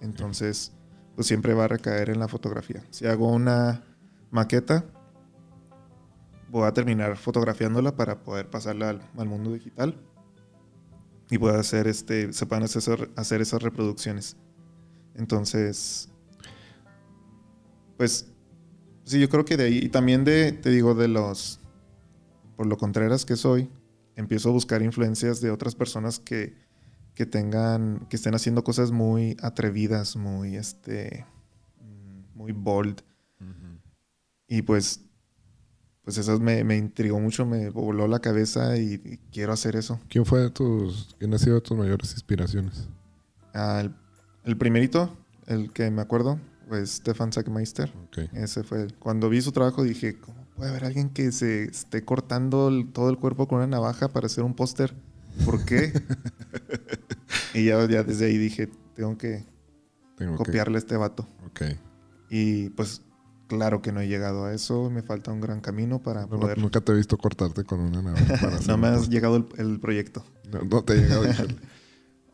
Entonces, 0.00 0.72
pues 1.16 1.26
siempre 1.26 1.52
va 1.52 1.64
a 1.64 1.68
recaer 1.68 2.10
en 2.10 2.20
la 2.20 2.28
fotografía. 2.28 2.84
Si 2.90 3.06
hago 3.06 3.32
una 3.32 3.82
maqueta, 4.30 4.84
voy 6.48 6.66
a 6.66 6.72
terminar 6.72 7.16
fotografiándola 7.16 7.96
para 7.96 8.22
poder 8.22 8.48
pasarla 8.48 8.90
al, 8.90 9.26
mundo 9.26 9.52
digital 9.52 9.96
y 11.30 11.38
pueda 11.38 11.58
hacer 11.58 11.88
este, 11.88 12.32
se 12.32 12.46
puedan 12.46 12.64
hacer, 12.64 13.10
hacer 13.16 13.40
esas 13.40 13.62
reproducciones. 13.62 14.36
Entonces, 15.14 16.08
pues 17.98 18.32
sí, 19.04 19.20
yo 19.20 19.28
creo 19.28 19.44
que 19.44 19.58
de 19.58 19.64
ahí, 19.64 19.78
y 19.82 19.88
también 19.90 20.24
de, 20.24 20.52
te 20.52 20.70
digo, 20.70 20.94
de 20.94 21.08
los, 21.08 21.60
por 22.56 22.66
lo 22.66 22.78
contreras 22.78 23.26
que 23.26 23.36
soy, 23.36 23.68
empiezo 24.14 24.48
a 24.48 24.52
buscar 24.52 24.80
influencias 24.82 25.40
de 25.40 25.50
otras 25.50 25.74
personas 25.74 26.20
que, 26.20 26.54
que 27.14 27.26
tengan, 27.26 28.06
que 28.08 28.16
estén 28.16 28.34
haciendo 28.34 28.62
cosas 28.62 28.92
muy 28.92 29.36
atrevidas, 29.42 30.16
muy, 30.16 30.56
este, 30.56 31.26
muy 32.34 32.52
bold. 32.52 33.02
Y 34.50 34.62
pues, 34.62 35.04
pues 36.02 36.16
eso 36.16 36.38
me, 36.40 36.64
me, 36.64 36.76
intrigó 36.76 37.20
mucho, 37.20 37.44
me 37.44 37.68
voló 37.68 38.08
la 38.08 38.20
cabeza 38.20 38.78
y, 38.78 39.18
quiero 39.30 39.52
hacer 39.52 39.76
eso. 39.76 40.00
¿Quién 40.08 40.24
fue 40.24 40.40
de 40.40 40.50
tus, 40.50 41.14
quién 41.18 41.34
ha 41.34 41.38
sido 41.38 41.56
de 41.56 41.60
tus 41.60 41.76
mayores 41.76 42.12
inspiraciones? 42.12 42.88
Ah, 43.52 43.80
el, 43.82 43.94
el, 44.44 44.56
primerito, 44.56 45.14
el 45.46 45.70
que 45.70 45.90
me 45.90 46.00
acuerdo, 46.00 46.40
pues 46.68 46.90
Stefan 46.96 47.32
Sackmeister. 47.32 47.92
Ese 48.32 48.62
fue. 48.62 48.88
Cuando 48.98 49.28
vi 49.28 49.40
su 49.40 49.52
trabajo 49.52 49.82
dije, 49.82 50.18
¿cómo 50.18 50.46
puede 50.54 50.70
haber 50.70 50.84
alguien 50.84 51.10
que 51.10 51.32
se 51.32 51.64
esté 51.64 52.04
cortando 52.04 52.70
todo 52.92 53.10
el 53.10 53.18
cuerpo 53.18 53.48
con 53.48 53.58
una 53.58 53.66
navaja 53.66 54.08
para 54.08 54.26
hacer 54.26 54.44
un 54.44 54.54
póster? 54.54 54.94
¿Por 55.44 55.64
qué? 55.64 55.92
y 57.54 57.66
ya, 57.66 57.86
ya, 57.88 58.02
desde 58.02 58.26
ahí 58.26 58.38
dije, 58.38 58.68
tengo 58.94 59.16
que 59.16 59.44
copiarle 60.36 60.76
a 60.76 60.80
este 60.80 60.96
vato. 60.96 61.26
Y 62.30 62.68
pues 62.70 63.02
claro 63.48 63.80
que 63.80 63.92
no 63.92 64.00
he 64.00 64.08
llegado 64.08 64.44
a 64.44 64.52
eso, 64.52 64.90
me 64.90 65.02
falta 65.02 65.32
un 65.32 65.40
gran 65.40 65.60
camino 65.60 66.00
para 66.00 66.26
poder... 66.26 66.58
Nunca 66.58 66.80
te 66.80 66.92
he 66.92 66.94
visto 66.94 67.16
cortarte 67.16 67.64
con 67.64 67.80
una 67.80 68.02
navaja. 68.02 68.50
no 68.66 68.76
me 68.76 68.88
has 68.88 69.08
llegado 69.08 69.48
el, 69.56 69.80
proyecto. 69.80 70.24
No, 70.70 70.84
te 70.84 70.92
ha 70.92 70.96
llegado. 70.96 71.22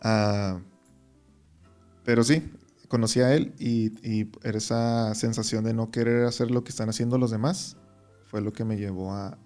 uh, 0.05 0.61
pero 2.05 2.25
sí, 2.25 2.43
conocí 2.89 3.21
a 3.21 3.35
él 3.35 3.55
y, 3.59 3.93
y, 4.09 4.31
esa 4.43 5.15
sensación 5.15 5.65
de 5.65 5.75
no 5.75 5.91
querer 5.91 6.27
hacer 6.27 6.51
lo 6.51 6.65
que 6.65 6.71
están 6.71 6.89
haciendo 6.89 7.19
los 7.19 7.31
demás 7.31 7.77
fue 8.27 8.41
lo 8.41 8.53
que 8.53 8.65
me 8.65 8.77
llevó 8.77 9.13
a, 9.13 9.39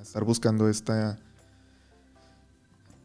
estar 0.00 0.24
buscando 0.24 0.68
esta... 0.68 1.18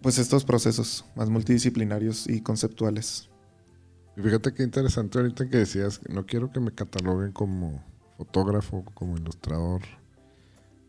Pues 0.02 0.18
estos 0.18 0.46
procesos 0.46 1.04
más 1.16 1.30
multidisciplinarios 1.30 2.28
y 2.28 2.42
conceptuales. 2.42 3.30
Fíjate 4.16 4.54
qué 4.54 4.64
interesante 4.64 5.18
ahorita 5.18 5.50
que 5.50 5.58
decías, 5.58 6.02
no 6.10 6.26
quiero 6.26 6.52
que 6.52 6.60
me 6.60 6.72
cataloguen 6.72 7.32
como 7.32 7.84
fotógrafo, 8.18 8.86
como 8.94 9.18
ilustrador. 9.18 9.82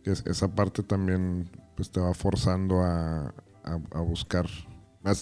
Esa 0.05 0.49
parte 0.55 0.83
también 0.83 1.49
pues 1.77 1.91
te 1.91 2.01
va 2.01 2.13
forzando 2.13 2.83
a, 2.83 3.33
buscar. 4.03 4.47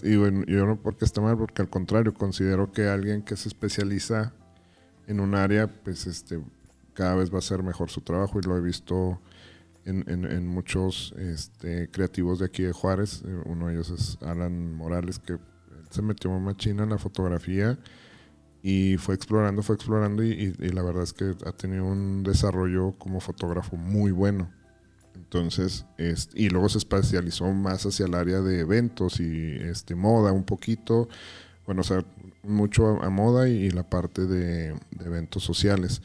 Y 0.03 0.17
bueno, 0.17 0.45
yo 0.47 0.67
no 0.67 0.77
porque 0.77 1.05
esté 1.05 1.21
mal, 1.21 1.37
porque 1.37 1.63
al 1.63 1.71
contrario, 1.71 2.13
considero 2.13 2.73
que 2.73 2.89
alguien 2.89 3.23
que 3.23 3.37
se 3.37 3.49
especializa 3.49 4.33
en 5.07 5.21
un 5.21 5.35
área, 5.35 5.69
pues 5.69 6.07
este 6.07 6.41
cada 6.95 7.15
vez 7.15 7.33
va 7.33 7.39
a 7.39 7.43
ser 7.43 7.63
mejor 7.63 7.91
su 7.91 8.01
trabajo 8.01 8.41
y 8.41 8.43
lo 8.43 8.57
he 8.57 8.61
visto 8.61 9.21
en, 9.85 10.47
muchos 10.49 11.15
este, 11.17 11.89
creativos 11.91 12.41
de 12.41 12.47
aquí 12.47 12.65
de 12.65 12.73
Juárez. 12.73 13.23
Eh, 13.25 13.43
uno 13.47 13.69
de 13.69 13.75
ellos 13.75 13.91
es 13.91 14.19
Alan 14.21 14.75
Morales, 14.75 15.19
que 15.19 15.39
se 15.91 16.03
metió 16.03 16.31
machina 16.39 16.83
en 16.83 16.91
la 16.91 16.99
fotografía 16.99 17.79
y 18.63 18.97
fue 18.99 19.15
explorando, 19.15 19.63
fue 19.63 19.77
explorando 19.77 20.23
y, 20.23 20.53
la 20.59 20.83
verdad 20.83 21.05
es 21.05 21.13
que 21.13 21.35
ha 21.47 21.53
tenido 21.53 21.85
un 21.85 22.23
desarrollo 22.23 22.93
como 22.99 23.21
fotógrafo 23.21 23.77
muy 23.77 24.11
bueno. 24.11 24.51
Entonces, 25.31 25.85
y 26.35 26.49
luego 26.49 26.71
se 26.71 26.79
especializó 26.79 27.53
más 27.53 27.85
hacia 27.85 28.07
el 28.07 28.15
área 28.15 28.41
de 28.41 28.61
eventos 28.61 29.21
y 29.21 29.57
este, 29.61 29.95
moda 29.95 30.33
un 30.33 30.45
poquito, 30.45 31.11
bueno, 31.67 31.83
o 31.83 31.85
sea, 31.85 32.03
mucho 32.43 33.03
a, 33.03 33.11
moda 33.11 33.47
y, 33.47 33.71
la 33.71 33.91
parte 33.91 34.25
de 34.25 34.75
eventos 35.05 35.43
sociales. 35.43 36.01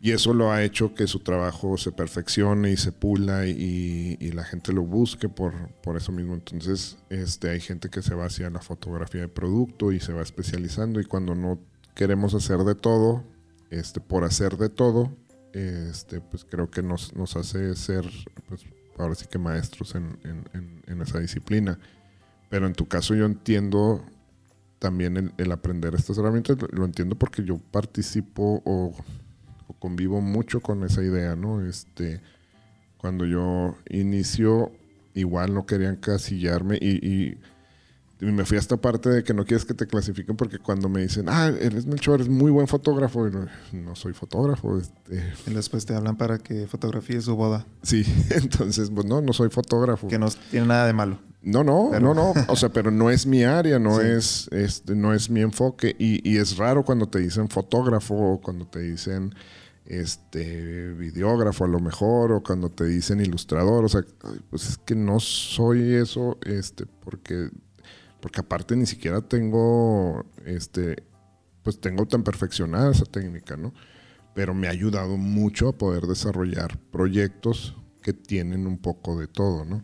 Y 0.00 0.12
eso 0.12 0.34
lo 0.34 0.52
ha 0.52 0.62
hecho 0.62 0.94
que 0.94 1.08
su 1.08 1.18
trabajo 1.18 1.76
se 1.78 1.90
perfeccione 1.90 2.70
y 2.70 2.76
se 2.76 2.92
pula 2.92 3.46
y, 3.46 4.16
la 4.32 4.44
gente 4.44 4.72
lo 4.72 4.82
busque 4.82 5.28
por, 5.28 5.52
por, 5.82 5.96
eso 5.96 6.12
mismo. 6.12 6.34
Entonces, 6.34 6.98
este, 7.10 7.50
hay 7.50 7.58
gente 7.58 7.88
que 7.88 8.02
se 8.02 8.14
va 8.14 8.26
hacia 8.26 8.48
la 8.50 8.60
fotografía 8.60 9.22
de 9.22 9.28
producto 9.28 9.90
y 9.90 9.98
se 9.98 10.12
va 10.12 10.22
especializando. 10.22 11.00
Y 11.00 11.06
cuando 11.06 11.34
no 11.34 11.58
queremos 11.96 12.34
hacer 12.34 12.58
de 12.58 12.76
todo, 12.76 13.24
este, 13.70 14.00
por 14.00 14.22
hacer 14.22 14.58
de 14.58 14.68
todo, 14.68 15.16
este, 15.56 16.20
pues 16.20 16.44
creo 16.44 16.70
que 16.70 16.82
nos, 16.82 17.14
nos 17.14 17.36
hace 17.36 17.74
ser, 17.76 18.04
pues, 18.48 18.62
ahora 18.98 19.14
sí 19.14 19.26
que 19.30 19.38
maestros 19.38 19.94
en, 19.94 20.18
en, 20.24 21.02
esa 21.02 21.18
disciplina. 21.18 21.78
Pero 22.48 22.66
en 22.66 22.74
tu 22.74 22.86
caso 22.86 23.14
yo 23.14 23.24
entiendo 23.24 24.04
también 24.78 25.32
el, 25.36 25.52
aprender 25.52 25.94
estas 25.94 26.18
herramientas, 26.18 26.56
lo 26.70 26.84
entiendo 26.84 27.16
porque 27.16 27.42
yo 27.44 27.58
participo 27.58 28.62
o 28.64 28.94
convivo 29.78 30.20
mucho 30.20 30.60
con 30.60 30.84
esa 30.84 31.02
idea, 31.02 31.36
¿no? 31.36 31.66
Este, 31.66 32.20
cuando 32.98 33.24
yo 33.24 33.76
inicio, 33.88 34.72
igual 35.14 35.54
no 35.54 35.66
querían 35.66 35.96
casillarme 35.96 36.76
y, 36.76 37.38
me 38.20 38.44
fui 38.44 38.56
a 38.56 38.60
esta 38.60 38.76
parte 38.78 39.10
de 39.10 39.24
que 39.24 39.34
no 39.34 39.44
quieres 39.44 39.64
que 39.64 39.74
te 39.74 39.86
clasifiquen 39.86 40.36
porque 40.36 40.58
cuando 40.58 40.88
me 40.88 41.02
dicen, 41.02 41.26
ah, 41.28 41.52
eres 41.60 41.86
Melchor, 41.86 42.20
eres 42.20 42.28
muy 42.28 42.50
buen 42.50 42.66
fotógrafo, 42.66 43.28
y 43.28 43.76
no, 43.76 43.94
soy 43.94 44.14
fotógrafo. 44.14 44.78
Este. 44.78 45.22
Y 45.46 45.52
después 45.52 45.84
te 45.84 45.94
hablan 45.94 46.16
para 46.16 46.38
que 46.38 46.66
fotografíes 46.66 47.24
su 47.24 47.36
boda. 47.36 47.66
Sí, 47.82 48.04
entonces, 48.30 48.90
pues 48.90 49.06
no, 49.06 49.20
no 49.20 49.32
soy 49.32 49.50
fotógrafo. 49.50 50.08
Que 50.08 50.18
no 50.18 50.28
tiene 50.50 50.66
nada 50.66 50.86
de 50.86 50.92
malo. 50.92 51.18
No, 51.42 51.62
no, 51.62 51.90
no, 52.00 52.12
no. 52.12 52.32
O 52.48 52.56
sea, 52.56 52.70
pero 52.70 52.90
no 52.90 53.10
es 53.10 53.26
mi 53.26 53.44
área, 53.44 53.78
no, 53.78 54.00
es, 54.02 54.48
este, 54.50 54.94
no 54.96 55.12
es 55.12 55.30
mi 55.30 55.40
enfoque. 55.42 55.94
Y, 55.98 56.28
y, 56.28 56.38
es 56.38 56.56
raro 56.56 56.84
cuando 56.84 57.08
te 57.08 57.18
dicen 57.18 57.48
fotógrafo 57.48 58.14
o 58.14 58.40
cuando 58.40 58.66
te 58.66 58.80
dicen 58.80 59.34
este 59.84 60.92
videógrafo 60.94 61.64
a 61.64 61.68
lo 61.68 61.78
mejor 61.78 62.32
o 62.32 62.42
cuando 62.42 62.70
te 62.70 62.84
dicen 62.84 63.20
ilustrador, 63.20 63.84
o 63.84 63.88
sea, 63.88 64.02
pues 64.50 64.70
es 64.70 64.78
que 64.78 64.96
no 64.96 65.20
soy 65.20 65.94
eso, 65.94 66.38
este, 66.44 66.86
porque 66.86 67.50
porque 68.20 68.40
aparte 68.40 68.76
ni 68.76 68.86
siquiera 68.86 69.20
tengo 69.20 70.24
este 70.44 71.04
pues 71.62 71.80
tengo 71.80 72.06
tan 72.06 72.22
perfeccionada 72.22 72.92
esa 72.92 73.06
técnica, 73.06 73.56
¿no? 73.56 73.74
Pero 74.34 74.54
me 74.54 74.68
ha 74.68 74.70
ayudado 74.70 75.16
mucho 75.16 75.68
a 75.68 75.76
poder 75.76 76.02
desarrollar 76.02 76.78
proyectos 76.92 77.76
que 78.02 78.12
tienen 78.12 78.68
un 78.68 78.78
poco 78.78 79.18
de 79.18 79.26
todo, 79.26 79.64
¿no? 79.64 79.82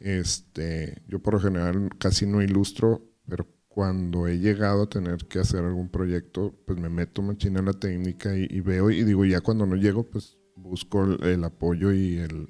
Este, 0.00 1.02
yo 1.06 1.20
por 1.20 1.34
lo 1.34 1.40
general 1.40 1.90
casi 1.98 2.26
no 2.26 2.42
ilustro, 2.42 3.12
pero 3.28 3.46
cuando 3.68 4.26
he 4.26 4.38
llegado 4.38 4.82
a 4.82 4.88
tener 4.88 5.26
que 5.28 5.38
hacer 5.38 5.64
algún 5.64 5.88
proyecto, 5.88 6.52
pues 6.66 6.80
me 6.80 6.88
meto 6.88 7.22
machina 7.22 7.60
en 7.60 7.66
la 7.66 7.72
técnica 7.74 8.36
y, 8.36 8.60
veo 8.60 8.90
y 8.90 9.04
digo, 9.04 9.24
ya 9.24 9.40
cuando 9.40 9.66
no 9.66 9.76
llego, 9.76 10.02
pues 10.10 10.36
busco 10.56 11.04
el, 11.04 11.44
apoyo 11.44 11.92
y, 11.92 12.16
el, 12.16 12.48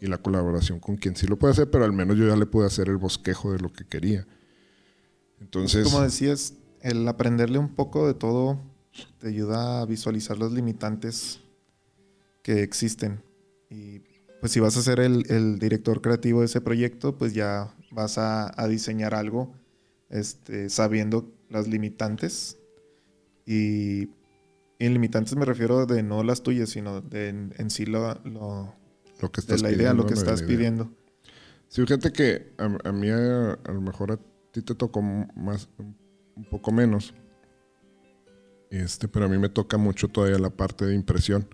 y 0.00 0.06
la 0.06 0.18
colaboración 0.18 0.80
con 0.80 0.96
quien 0.96 1.14
sí 1.14 1.28
lo 1.28 1.38
puede 1.38 1.52
hacer, 1.52 1.70
pero 1.70 1.84
al 1.84 1.92
menos 1.92 2.16
yo 2.16 2.26
ya 2.26 2.36
le 2.36 2.46
pude 2.46 2.66
hacer 2.66 2.88
el 2.88 2.96
bosquejo 2.96 3.52
de 3.52 3.60
lo 3.60 3.72
que 3.72 3.86
quería. 3.86 4.26
Entonces... 5.42 5.84
Como 5.84 6.00
decías, 6.00 6.54
el 6.80 7.06
aprenderle 7.06 7.58
un 7.58 7.74
poco 7.74 8.06
de 8.06 8.14
todo 8.14 8.60
te 9.18 9.28
ayuda 9.28 9.82
a 9.82 9.86
visualizar 9.86 10.38
los 10.38 10.52
limitantes 10.52 11.40
que 12.42 12.62
existen. 12.62 13.22
Y 13.70 14.00
pues 14.40 14.52
si 14.52 14.60
vas 14.60 14.76
a 14.76 14.82
ser 14.82 15.00
el, 15.00 15.24
el 15.30 15.58
director 15.58 16.00
creativo 16.00 16.40
de 16.40 16.46
ese 16.46 16.60
proyecto, 16.60 17.16
pues 17.16 17.34
ya 17.34 17.74
vas 17.90 18.18
a, 18.18 18.52
a 18.60 18.68
diseñar 18.68 19.14
algo 19.14 19.54
este, 20.10 20.68
sabiendo 20.68 21.32
las 21.48 21.68
limitantes. 21.68 22.58
Y, 23.46 24.08
en 24.78 24.92
limitantes 24.94 25.36
me 25.36 25.44
refiero 25.44 25.86
de 25.86 26.02
no 26.02 26.24
las 26.24 26.42
tuyas, 26.42 26.70
sino 26.70 27.00
de 27.00 27.28
en, 27.28 27.70
sí 27.70 27.86
lo, 27.86 28.14
lo, 28.24 28.74
que 29.30 29.40
estás 29.40 29.62
de 29.62 29.68
la 29.68 29.74
idea, 29.74 29.94
lo 29.94 30.06
que 30.06 30.14
estás 30.14 30.42
pidiendo. 30.42 30.90
Sí, 31.68 31.82
fíjate 31.82 32.12
que 32.12 32.52
a, 32.58 32.90
mí 32.90 33.08
a, 33.08 33.58
lo 33.64 33.80
mejor 33.80 34.12
a 34.12 34.18
te 34.60 34.74
tocó 34.74 35.00
más, 35.00 35.68
un 35.78 36.44
poco 36.50 36.70
menos. 36.72 37.14
Este, 38.70 39.08
pero 39.08 39.26
a 39.26 39.28
mí 39.28 39.38
me 39.38 39.48
toca 39.48 39.78
mucho 39.78 40.08
todavía 40.08 40.38
la 40.38 40.50
parte 40.50 40.84
de 40.84 40.94
impresión. 40.94 41.48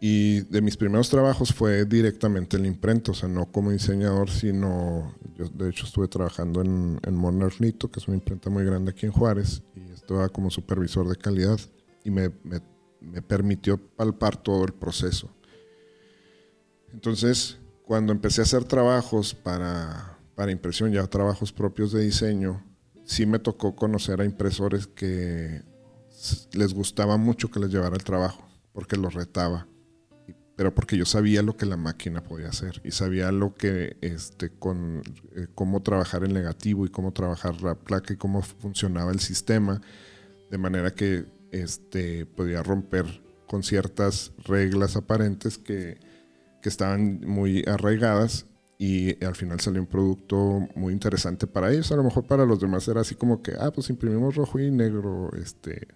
Y 0.00 0.40
de 0.42 0.62
mis 0.62 0.76
primeros 0.76 1.10
trabajos 1.10 1.52
fue 1.52 1.84
directamente 1.84 2.56
en 2.56 2.62
la 2.62 2.68
imprenta, 2.68 3.10
o 3.10 3.14
sea, 3.14 3.28
no 3.28 3.52
como 3.52 3.70
diseñador, 3.70 4.30
sino 4.30 5.14
yo 5.36 5.48
de 5.48 5.68
hecho 5.68 5.84
estuve 5.84 6.08
trabajando 6.08 6.62
en, 6.62 6.98
en 7.02 7.14
Monarch 7.14 7.60
Nito, 7.60 7.90
que 7.90 8.00
es 8.00 8.08
una 8.08 8.16
imprenta 8.16 8.48
muy 8.48 8.64
grande 8.64 8.92
aquí 8.92 9.04
en 9.04 9.12
Juárez, 9.12 9.62
y 9.74 9.92
estaba 9.92 10.28
como 10.30 10.50
supervisor 10.50 11.06
de 11.06 11.16
calidad 11.16 11.60
y 12.02 12.10
me, 12.10 12.30
me 13.00 13.22
permitió 13.22 13.76
palpar 13.76 14.36
todo 14.36 14.64
el 14.64 14.72
proceso. 14.72 15.30
Entonces, 16.92 17.58
cuando 17.84 18.12
empecé 18.12 18.40
a 18.40 18.44
hacer 18.44 18.64
trabajos 18.64 19.34
para, 19.34 20.09
para 20.40 20.52
impresión, 20.52 20.90
ya 20.90 21.06
trabajos 21.06 21.52
propios 21.52 21.92
de 21.92 22.00
diseño, 22.00 22.64
sí 23.04 23.26
me 23.26 23.38
tocó 23.38 23.76
conocer 23.76 24.22
a 24.22 24.24
impresores 24.24 24.86
que 24.86 25.60
les 26.54 26.72
gustaba 26.72 27.18
mucho 27.18 27.50
que 27.50 27.60
les 27.60 27.70
llevara 27.70 27.94
el 27.94 28.04
trabajo, 28.04 28.48
porque 28.72 28.96
los 28.96 29.12
retaba. 29.12 29.68
Pero 30.56 30.74
porque 30.74 30.96
yo 30.96 31.04
sabía 31.04 31.42
lo 31.42 31.58
que 31.58 31.66
la 31.66 31.76
máquina 31.76 32.24
podía 32.24 32.48
hacer 32.48 32.80
y 32.84 32.92
sabía 32.92 33.30
lo 33.32 33.52
que, 33.52 33.98
este, 34.00 34.48
con 34.48 35.02
eh, 35.36 35.46
cómo 35.54 35.82
trabajar 35.82 36.24
el 36.24 36.32
negativo 36.32 36.86
y 36.86 36.88
cómo 36.88 37.12
trabajar 37.12 37.60
la 37.60 37.74
placa 37.74 38.14
y 38.14 38.16
cómo 38.16 38.40
funcionaba 38.40 39.12
el 39.12 39.20
sistema, 39.20 39.82
de 40.50 40.56
manera 40.56 40.94
que 40.94 41.26
este, 41.50 42.24
podía 42.24 42.62
romper 42.62 43.04
con 43.46 43.62
ciertas 43.62 44.32
reglas 44.46 44.96
aparentes 44.96 45.58
que, 45.58 46.00
que 46.62 46.70
estaban 46.70 47.20
muy 47.26 47.62
arraigadas 47.66 48.46
y 48.82 49.22
al 49.22 49.36
final 49.36 49.60
salió 49.60 49.82
un 49.82 49.86
producto 49.86 50.66
muy 50.74 50.94
interesante 50.94 51.46
para 51.46 51.70
ellos. 51.70 51.92
A 51.92 51.96
lo 51.96 52.02
mejor 52.02 52.24
para 52.24 52.46
los 52.46 52.60
demás 52.60 52.88
era 52.88 53.02
así 53.02 53.14
como 53.14 53.42
que, 53.42 53.52
ah, 53.60 53.70
pues 53.70 53.90
imprimimos 53.90 54.36
rojo 54.36 54.58
y 54.58 54.70
negro, 54.70 55.30
este, 55.36 55.86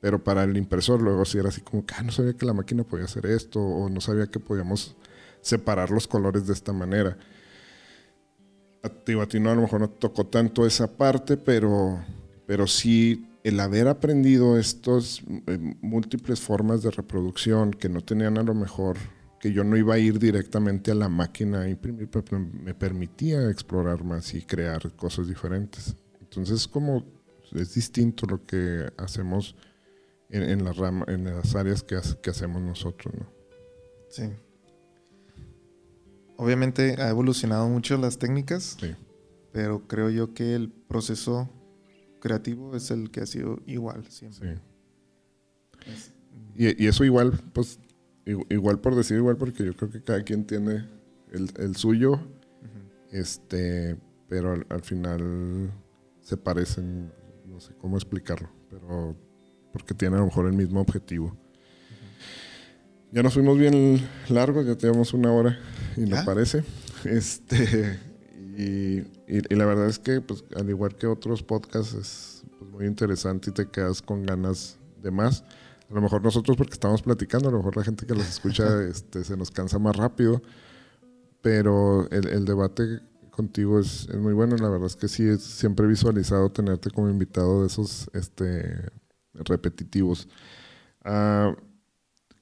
pero 0.00 0.22
para 0.22 0.44
el 0.44 0.56
impresor 0.56 1.02
luego 1.02 1.24
sí 1.24 1.38
era 1.38 1.48
así 1.48 1.62
como 1.62 1.84
que, 1.84 1.94
ah, 1.98 2.02
no 2.04 2.12
sabía 2.12 2.34
que 2.34 2.46
la 2.46 2.52
máquina 2.52 2.84
podía 2.84 3.06
hacer 3.06 3.26
esto, 3.26 3.60
o 3.60 3.88
no 3.88 4.00
sabía 4.00 4.28
que 4.28 4.38
podíamos 4.38 4.94
separar 5.40 5.90
los 5.90 6.06
colores 6.06 6.46
de 6.46 6.52
esta 6.52 6.72
manera. 6.72 7.18
A 8.84 8.88
ti, 8.88 9.18
a 9.18 9.26
ti 9.26 9.40
no, 9.40 9.50
a 9.50 9.56
lo 9.56 9.62
mejor 9.62 9.80
no 9.80 9.90
tocó 9.90 10.24
tanto 10.24 10.64
esa 10.64 10.96
parte, 10.96 11.36
pero, 11.36 12.04
pero 12.46 12.68
sí 12.68 13.26
el 13.42 13.58
haber 13.58 13.88
aprendido 13.88 14.60
estas 14.60 15.22
eh, 15.48 15.58
múltiples 15.80 16.40
formas 16.40 16.84
de 16.84 16.92
reproducción 16.92 17.72
que 17.72 17.88
no 17.88 18.00
tenían 18.00 18.38
a 18.38 18.44
lo 18.44 18.54
mejor, 18.54 18.96
que 19.42 19.52
yo 19.52 19.64
no 19.64 19.76
iba 19.76 19.94
a 19.94 19.98
ir 19.98 20.20
directamente 20.20 20.92
a 20.92 20.94
la 20.94 21.08
máquina 21.08 21.62
a 21.62 21.68
imprimir, 21.68 22.08
me 22.62 22.74
permitía 22.74 23.50
explorar 23.50 24.04
más 24.04 24.32
y 24.34 24.42
crear 24.42 24.94
cosas 24.94 25.26
diferentes. 25.26 25.96
Entonces, 26.20 26.68
como 26.68 27.04
es 27.50 27.74
distinto 27.74 28.24
lo 28.26 28.46
que 28.46 28.88
hacemos 28.96 29.56
en, 30.30 30.62
la 30.62 30.72
rama, 30.72 31.04
en 31.08 31.24
las 31.24 31.56
áreas 31.56 31.82
que, 31.82 31.98
que 32.22 32.30
hacemos 32.30 32.62
nosotros, 32.62 33.12
¿no? 33.18 33.26
Sí. 34.10 34.30
Obviamente 36.36 36.94
ha 37.02 37.08
evolucionado 37.08 37.68
mucho 37.68 37.96
las 37.98 38.18
técnicas, 38.18 38.76
sí. 38.80 38.94
pero 39.50 39.88
creo 39.88 40.08
yo 40.08 40.34
que 40.34 40.54
el 40.54 40.70
proceso 40.70 41.50
creativo 42.20 42.76
es 42.76 42.92
el 42.92 43.10
que 43.10 43.22
ha 43.22 43.26
sido 43.26 43.60
igual 43.66 44.06
siempre. 44.08 44.60
Sí. 45.84 46.12
y, 46.54 46.84
y, 46.84 46.86
eso 46.86 47.04
igual, 47.04 47.32
pues, 47.52 47.80
igual 48.24 48.80
por 48.80 48.94
decir 48.94 49.16
igual, 49.16 49.36
porque 49.36 49.64
yo 49.64 49.74
creo 49.74 49.90
que 49.90 50.02
cada 50.02 50.22
quien 50.22 50.46
tiene 50.46 50.88
el, 51.32 51.50
el 51.58 51.76
suyo, 51.76 52.20
este, 53.10 53.96
pero 54.28 54.52
al, 54.52 54.66
al, 54.68 54.82
final 54.82 55.70
se 56.20 56.36
parecen, 56.36 57.12
no 57.46 57.60
sé 57.60 57.74
cómo 57.78 57.96
explicarlo, 57.96 58.48
pero 58.70 59.16
porque 59.72 59.94
tiene 59.94 60.16
a 60.16 60.20
lo 60.20 60.26
mejor 60.26 60.46
el 60.46 60.52
mismo 60.52 60.80
objetivo. 60.80 61.36
Ya 63.10 63.22
nos 63.22 63.34
fuimos 63.34 63.58
bien 63.58 64.00
largos, 64.28 64.66
ya 64.66 64.76
tenemos 64.76 65.12
una 65.12 65.32
hora 65.32 65.58
y 65.96 66.02
nos 66.02 66.24
parece. 66.24 66.64
Este, 67.04 67.98
y, 68.56 69.00
la 69.56 69.66
verdad 69.66 69.88
es 69.88 69.98
que, 69.98 70.20
pues, 70.20 70.44
al 70.54 70.70
igual 70.70 70.94
que 70.94 71.08
otros 71.08 71.42
podcasts, 71.42 71.94
es 71.94 72.44
pues, 72.60 72.70
muy 72.70 72.86
interesante 72.86 73.50
y 73.50 73.52
te 73.52 73.66
quedas 73.66 74.00
con 74.00 74.24
ganas 74.24 74.78
de 75.02 75.10
más. 75.10 75.44
A 75.92 75.94
lo 75.94 76.00
mejor 76.00 76.22
nosotros 76.22 76.56
porque 76.56 76.72
estamos 76.72 77.02
platicando, 77.02 77.50
a 77.50 77.52
lo 77.52 77.58
mejor 77.58 77.76
la 77.76 77.84
gente 77.84 78.06
que 78.06 78.14
los 78.14 78.26
escucha 78.26 78.82
este, 78.88 79.24
se 79.24 79.36
nos 79.36 79.50
cansa 79.50 79.78
más 79.78 79.94
rápido, 79.94 80.40
pero 81.42 82.08
el, 82.10 82.28
el 82.28 82.46
debate 82.46 83.00
contigo 83.30 83.78
es, 83.78 84.08
es, 84.08 84.16
muy 84.16 84.32
bueno. 84.32 84.56
La 84.56 84.70
verdad 84.70 84.86
es 84.86 84.96
que 84.96 85.08
sí, 85.08 85.22
es, 85.28 85.42
siempre 85.42 85.84
he 85.84 85.88
visualizado 85.90 86.50
tenerte 86.50 86.90
como 86.90 87.10
invitado 87.10 87.60
de 87.60 87.66
esos 87.66 88.08
este, 88.14 88.90
repetitivos. 89.34 90.28
Uh, 91.04 91.54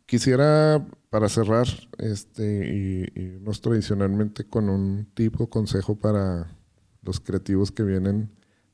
quisiera, 0.07 0.87
para 1.09 1.29
cerrar, 1.29 1.67
este, 1.99 2.69
y, 2.73 3.21
y 3.21 3.61
tradicionalmente 3.61 4.45
con 4.45 4.69
un 4.69 5.07
tipo 5.13 5.51
consejo 5.51 5.97
para 5.97 6.57
los 7.03 7.19
creativos 7.19 7.73
que 7.73 7.83
vienen 7.83 8.31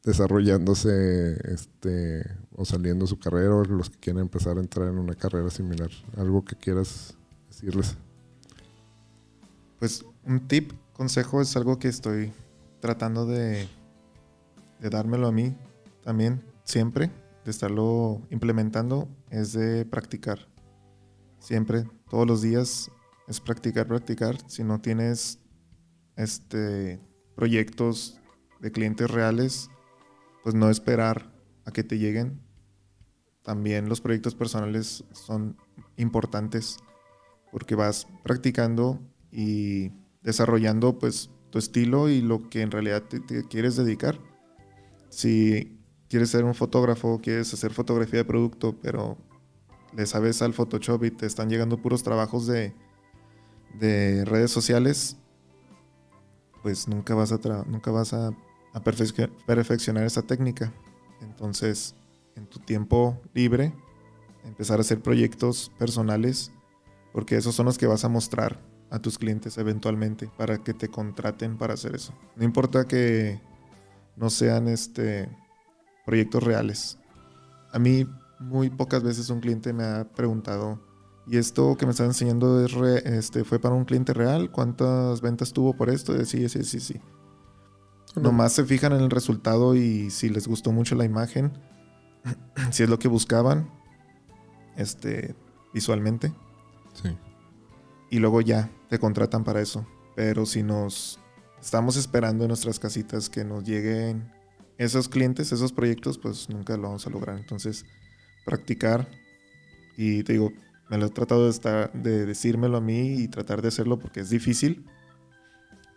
desarrollándose 0.07 1.37
este, 1.53 2.25
o 2.55 2.65
saliendo 2.65 3.07
su 3.07 3.19
carrera 3.19 3.55
o 3.55 3.65
los 3.65 3.91
que 3.91 3.99
quieren 3.99 4.23
empezar 4.23 4.57
a 4.57 4.61
entrar 4.61 4.89
en 4.89 4.99
una 4.99 5.15
carrera 5.15 5.51
similar. 5.51 5.91
¿Algo 6.17 6.45
que 6.45 6.57
quieras 6.57 7.15
decirles? 7.49 7.97
Pues 9.79 10.07
un 10.25 10.49
tip, 10.49 10.73
consejo 10.95 11.43
es 11.43 11.55
algo 11.57 11.79
que 11.79 11.89
estoy 11.89 12.33
tratando 12.81 13.27
de, 13.27 13.69
de 14.81 14.91
dármelo 14.91 15.27
a 15.27 15.33
mí 15.33 15.55
también, 16.03 16.41
siempre 16.65 17.11
de 17.45 17.51
estarlo 17.51 18.23
implementando 18.31 19.09
es 19.31 19.53
de 19.53 19.85
practicar. 19.85 20.49
Siempre, 21.39 21.85
todos 22.11 22.27
los 22.27 22.43
días 22.43 22.91
es 23.29 23.41
practicar, 23.41 23.87
practicar. 23.87 24.37
Si 24.49 24.65
no 24.65 24.81
tienes 24.81 25.39
este, 26.17 27.01
proyectos 27.37 28.21
de 28.61 28.73
clientes 28.73 29.09
reales, 29.09 29.71
pues 30.47 30.55
no 30.55 30.71
esperar 30.71 31.33
a 31.65 31.73
que 31.73 31.83
te 31.83 31.99
lleguen. 31.99 32.41
También 33.43 33.89
los 33.89 34.01
proyectos 34.01 34.37
personales 34.37 35.03
son 35.11 35.57
importantes 35.97 36.77
porque 37.51 37.75
vas 37.75 38.07
practicando 38.23 39.01
y 39.33 39.91
desarrollando 40.23 41.01
pues 41.01 41.31
tu 41.51 41.59
estilo 41.59 42.09
y 42.09 42.21
lo 42.21 42.49
que 42.49 42.63
en 42.63 42.71
realidad 42.71 43.03
te, 43.03 43.21
quieres 43.49 43.75
dedicar. 43.75 44.21
Si 45.09 45.81
quieres 46.09 46.31
ser 46.31 46.45
un 46.45 46.55
fotógrafo, 46.55 47.21
quieres 47.21 47.53
hacer 47.53 47.73
fotografía 47.73 48.21
de 48.21 48.25
producto, 48.25 48.79
pero 48.81 49.19
le 49.97 50.07
sabes 50.07 50.43
al 50.43 50.55
Photoshop 50.55 51.03
y 51.07 51.11
te 51.11 51.27
están 51.27 51.51
llegando 51.51 51.83
puros 51.83 52.05
trabajos 52.05 52.47
de, 52.47 52.73
de 53.81 54.25
redes 54.25 54.53
sociales, 54.53 55.17
pues 56.63 56.87
nunca 56.87 57.17
vas 57.17 57.33
a, 57.33 57.65
nunca 57.67 57.91
vas 57.91 58.13
a, 58.13 58.31
a 58.77 58.83
perfeccionar 58.83 60.05
esa 60.05 60.23
técnica. 60.23 60.73
Entonces, 61.23 61.95
en 62.37 62.47
tu 62.47 62.59
tiempo 62.59 63.19
libre, 63.33 63.73
empezar 64.45 64.79
a 64.79 64.83
hacer 64.83 65.01
proyectos 65.01 65.73
personales, 65.79 66.53
porque 67.13 67.37
esos 67.37 67.55
son 67.55 67.67
los 67.67 67.79
que 67.79 67.87
vas 67.87 68.05
a 68.05 68.11
mostrar 68.11 68.61
a 68.91 68.99
tus 68.99 69.19
clientes 69.19 69.57
eventualmente 69.57 70.31
para 70.37 70.59
que 70.59 70.75
te 70.75 70.89
contraten 70.89 71.57
para 71.57 71.75
hacer 71.75 71.95
eso. 71.95 72.13
No 72.37 72.45
importa 72.45 72.87
que 72.87 73.41
no 74.15 74.29
sean 74.29 74.69
este 74.69 75.29
proyectos 76.05 76.43
reales. 76.43 76.99
A 77.73 77.79
mí 77.79 78.07
muy 78.39 78.69
pocas 78.69 79.03
veces 79.03 79.31
un 79.31 79.41
cliente 79.41 79.73
me 79.73 79.85
ha 79.85 80.05
preguntado, 80.15 80.79
¿y 81.27 81.39
esto 81.39 81.77
que 81.77 81.87
me 81.87 81.93
está 81.93 82.05
enseñando 82.05 82.63
es 82.63 82.75
este, 83.07 83.43
fue 83.43 83.59
para 83.59 83.75
un 83.75 83.87
cliente 83.87 84.13
real? 84.13 84.51
¿Cuántas 84.51 85.23
ventas 85.23 85.55
tuvo 85.55 85.75
por 85.75 85.89
esto? 85.89 86.15
Y 86.15 86.27
sí, 86.27 86.47
sí, 86.51 86.63
sí, 86.63 86.79
sí. 86.79 87.01
Nomás 88.17 88.53
se 88.53 88.65
fijan 88.65 88.93
en 88.93 89.01
el 89.01 89.11
resultado 89.11 89.75
y 89.77 90.11
si 90.11 90.29
les 90.29 90.49
gustó 90.49 90.73
mucho 90.73 90.95
la 90.95 91.05
imagen, 91.05 91.53
si 92.71 92.83
es 92.83 92.89
lo 92.89 92.99
que 92.99 93.09
buscaban, 93.09 93.71
este, 94.77 95.35
visualmente. 95.75 96.33
Sí. 96.95 97.17
Y 98.11 98.19
luego 98.19 98.41
ya 98.41 98.71
te 98.89 98.99
contratan 98.99 99.45
para 99.45 99.61
eso. 99.61 99.87
Pero 100.15 100.47
si 100.47 100.63
nos 100.63 101.21
estamos 101.61 101.97
esperando 101.97 102.45
en 102.45 102.49
nuestras 102.49 102.79
casitas 102.79 103.29
que 103.29 103.45
nos 103.45 103.65
lleguen 103.65 104.33
esos 104.79 105.09
clientes, 105.09 105.53
esos 105.53 105.73
proyectos, 105.73 106.19
pues 106.19 106.49
nunca 106.49 106.77
lo 106.77 106.85
vamos 106.85 107.07
a 107.07 107.11
lograr. 107.11 107.39
Entonces, 107.39 107.85
practicar 108.45 109.09
y 109.97 110.23
te 110.23 110.35
digo, 110.35 110.53
me 110.89 110.99
lo 110.99 111.07
he 111.07 111.11
tratado 111.11 111.45
de, 111.45 111.51
estar, 111.51 111.93
de 111.93 112.27
decírmelo 112.27 112.77
a 112.77 112.81
mí 112.81 113.15
y 113.15 113.29
tratar 113.29 113.63
de 113.63 113.69
hacerlo 113.69 113.99
porque 113.99 114.21
es 114.21 114.31
difícil, 114.31 114.87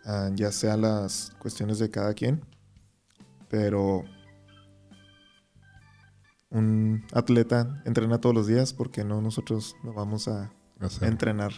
uh, 0.06 0.34
ya 0.34 0.52
sea 0.52 0.76
las 0.76 1.32
cuestiones 1.38 1.78
de 1.78 1.90
cada 1.90 2.14
quien, 2.14 2.44
pero 3.48 4.04
un 6.50 7.04
atleta 7.12 7.82
entrena 7.84 8.20
todos 8.20 8.34
los 8.34 8.46
días 8.46 8.72
porque 8.72 9.04
no 9.04 9.20
nosotros 9.20 9.76
lo 9.84 9.92
vamos 9.92 10.28
a, 10.28 10.52
a 11.00 11.06
entrenar. 11.06 11.52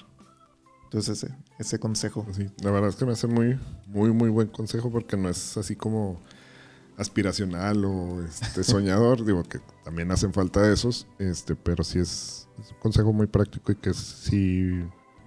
Entonces 0.85 1.23
ese, 1.23 1.35
ese 1.59 1.79
consejo. 1.79 2.27
Sí, 2.33 2.51
la 2.63 2.71
verdad 2.71 2.91
es 2.91 2.97
que 2.97 3.07
me 3.07 3.13
hace 3.13 3.27
muy, 3.27 3.59
muy, 3.87 4.13
muy 4.13 4.29
buen 4.29 4.49
consejo 4.49 4.91
porque 4.91 5.17
no 5.17 5.31
es 5.31 5.57
así 5.57 5.75
como 5.75 6.21
aspiracional 6.99 7.85
o 7.85 8.23
este, 8.23 8.63
soñador, 8.65 9.25
digo 9.25 9.43
que 9.43 9.59
también 9.85 10.11
hacen 10.11 10.33
falta 10.33 10.71
esos, 10.71 11.07
este, 11.19 11.57
pero 11.57 11.83
sí 11.85 11.99
es, 11.99 12.49
un 12.59 12.79
consejo 12.81 13.13
muy 13.13 13.27
práctico 13.27 13.73
y 13.73 13.77
que 13.77 13.95
sí 13.95 14.69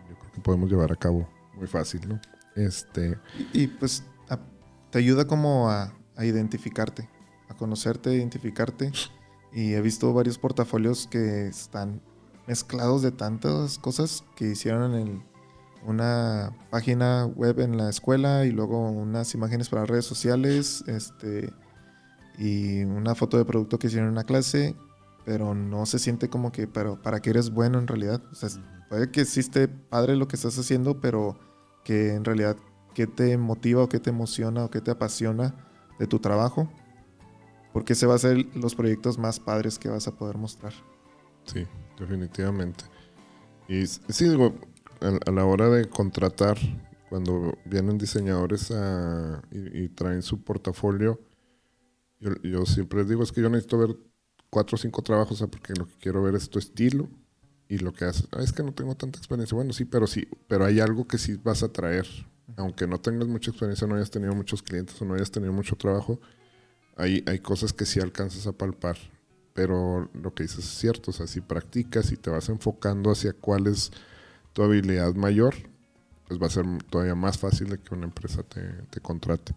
yo 0.09 0.19
creo 0.19 0.31
que 0.33 0.41
podemos 0.41 0.69
llevar 0.69 0.91
a 0.91 0.95
cabo 0.95 1.27
muy 1.55 1.67
fácil, 1.67 2.07
¿no? 2.07 2.19
Este, 2.55 3.17
y, 3.53 3.67
pues 3.67 4.03
te 4.91 4.99
ayuda 4.99 5.27
como 5.27 5.69
a, 5.69 5.93
a, 6.15 6.25
identificarte, 6.25 7.09
a 7.49 7.55
conocerte, 7.55 8.15
identificarte. 8.15 8.91
Y 9.51 9.73
he 9.73 9.81
visto 9.81 10.13
varios 10.13 10.37
portafolios 10.37 11.07
que 11.07 11.47
están 11.47 12.01
mezclados 12.47 13.01
de 13.01 13.11
tantas 13.11 13.77
cosas 13.77 14.23
que 14.35 14.51
hicieron 14.51 14.95
en 14.95 15.23
una 15.85 16.55
página 16.69 17.25
web 17.25 17.59
en 17.59 17.77
la 17.77 17.89
escuela 17.89 18.45
y 18.45 18.51
luego 18.51 18.89
unas 18.89 19.33
imágenes 19.33 19.69
para 19.69 19.85
redes 19.85 20.05
sociales, 20.05 20.83
este, 20.87 21.51
y 22.37 22.83
una 22.83 23.15
foto 23.15 23.37
de 23.37 23.45
producto 23.45 23.77
que 23.77 23.87
hicieron 23.87 24.07
en 24.07 24.13
una 24.13 24.23
clase 24.23 24.75
pero 25.25 25.55
no 25.55 25.85
se 25.85 25.99
siente 25.99 26.29
como 26.29 26.51
que 26.51 26.67
pero 26.67 27.01
para 27.01 27.19
que 27.19 27.31
eres 27.31 27.49
bueno 27.49 27.79
en 27.79 27.87
realidad. 27.87 28.21
O 28.31 28.35
sea, 28.35 28.49
puede 28.89 29.09
que 29.11 29.21
existe 29.21 29.67
padre 29.67 30.15
lo 30.15 30.27
que 30.27 30.35
estás 30.35 30.57
haciendo, 30.57 31.01
pero 31.01 31.37
que 31.85 32.15
en 32.15 32.25
realidad 32.25 32.57
qué 32.93 33.07
te 33.07 33.37
motiva 33.37 33.83
o 33.83 33.87
qué 33.87 33.99
te 33.99 34.09
emociona 34.09 34.65
o 34.65 34.69
qué 34.69 34.81
te 34.81 34.91
apasiona 34.91 35.53
de 35.99 36.07
tu 36.07 36.19
trabajo, 36.19 36.67
porque 37.71 37.93
ese 37.93 38.07
va 38.07 38.15
a 38.15 38.17
ser 38.17 38.45
los 38.55 38.75
proyectos 38.75 39.17
más 39.17 39.39
padres 39.39 39.79
que 39.79 39.87
vas 39.87 40.07
a 40.07 40.17
poder 40.17 40.37
mostrar. 40.37 40.73
Sí, 41.45 41.65
definitivamente. 41.97 42.85
Y 43.67 43.85
sí, 43.85 44.27
digo, 44.27 44.55
a, 44.99 45.31
la 45.31 45.45
hora 45.45 45.69
de 45.69 45.87
contratar, 45.87 46.57
cuando 47.09 47.57
vienen 47.65 47.97
diseñadores 47.97 48.73
y, 49.51 49.87
traen 49.89 50.23
su 50.23 50.43
portafolio, 50.43 51.21
yo, 52.19 52.31
yo 52.43 52.65
siempre 52.65 53.05
digo, 53.05 53.21
es 53.21 53.31
que 53.31 53.41
yo 53.41 53.49
necesito 53.49 53.77
ver 53.77 53.95
cuatro 54.49 54.75
o 54.75 54.79
cinco 54.79 55.03
trabajos, 55.03 55.45
porque 55.51 55.73
lo 55.73 55.85
que 55.85 55.93
quiero 55.99 56.23
ver 56.23 56.33
es 56.35 56.49
tu 56.49 56.57
estilo 56.57 57.07
y 57.67 57.79
lo 57.79 57.93
que 57.93 58.05
haces. 58.05 58.27
Ah, 58.31 58.41
es 58.41 58.51
que 58.51 58.63
no 58.63 58.73
tengo 58.73 58.95
tanta 58.95 59.17
experiencia. 59.17 59.55
Bueno, 59.55 59.73
sí, 59.73 59.85
pero 59.85 60.07
sí, 60.07 60.27
pero 60.47 60.65
hay 60.65 60.79
algo 60.79 61.07
que 61.07 61.17
sí 61.17 61.39
vas 61.43 61.63
a 61.63 61.69
traer. 61.69 62.07
Aunque 62.57 62.87
no 62.87 62.99
tengas 62.99 63.27
mucha 63.27 63.51
experiencia, 63.51 63.87
no 63.87 63.95
hayas 63.95 64.11
tenido 64.11 64.33
muchos 64.35 64.61
clientes 64.61 65.01
o 65.01 65.05
no 65.05 65.15
hayas 65.15 65.31
tenido 65.31 65.51
mucho 65.51 65.75
trabajo, 65.75 66.19
hay, 66.95 67.23
hay 67.25 67.39
cosas 67.39 67.73
que 67.73 67.85
sí 67.85 67.99
alcanzas 67.99 68.47
a 68.47 68.53
palpar. 68.53 68.97
Pero 69.53 70.09
lo 70.13 70.33
que 70.33 70.43
dices 70.43 70.59
es 70.59 70.77
cierto, 70.77 71.11
o 71.11 71.13
sea, 71.13 71.27
si 71.27 71.41
practicas 71.41 72.11
y 72.11 72.17
te 72.17 72.29
vas 72.29 72.49
enfocando 72.49 73.09
hacia 73.09 73.33
cuál 73.33 73.67
es 73.67 73.91
tu 74.53 74.63
habilidad 74.63 75.13
mayor, 75.15 75.55
pues 76.27 76.41
va 76.41 76.47
a 76.47 76.49
ser 76.49 76.65
todavía 76.89 77.15
más 77.15 77.37
fácil 77.37 77.69
de 77.69 77.77
que 77.79 77.95
una 77.95 78.05
empresa 78.05 78.43
te, 78.43 78.61
te 78.89 78.99
contrate. 78.99 79.53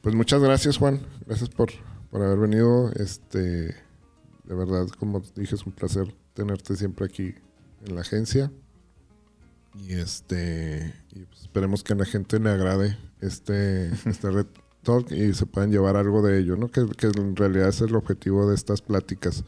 Pues 0.00 0.14
muchas 0.14 0.40
gracias, 0.40 0.78
Juan. 0.78 1.00
Gracias 1.26 1.50
por, 1.50 1.70
por 2.10 2.22
haber 2.22 2.38
venido. 2.38 2.90
Este, 2.92 3.38
de 3.38 4.54
verdad, 4.54 4.88
como 4.98 5.20
dije, 5.34 5.56
es 5.56 5.66
un 5.66 5.72
placer 5.72 6.14
tenerte 6.36 6.76
siempre 6.76 7.06
aquí 7.06 7.34
en 7.84 7.94
la 7.94 8.02
agencia. 8.02 8.52
Y 9.74 9.94
este, 9.94 10.94
y 11.12 11.24
pues 11.24 11.42
esperemos 11.42 11.82
que 11.82 11.94
a 11.94 11.96
la 11.96 12.04
gente 12.04 12.38
le 12.38 12.50
agrade 12.50 12.96
este, 13.20 13.88
este 14.06 14.30
Red 14.30 14.46
Talk 14.82 15.10
y 15.10 15.34
se 15.34 15.46
puedan 15.46 15.72
llevar 15.72 15.96
algo 15.96 16.22
de 16.22 16.38
ello, 16.38 16.56
¿no? 16.56 16.68
Que, 16.68 16.86
que, 16.96 17.08
en 17.08 17.34
realidad 17.34 17.68
es 17.68 17.80
el 17.80 17.96
objetivo 17.96 18.48
de 18.48 18.54
estas 18.54 18.82
pláticas, 18.82 19.44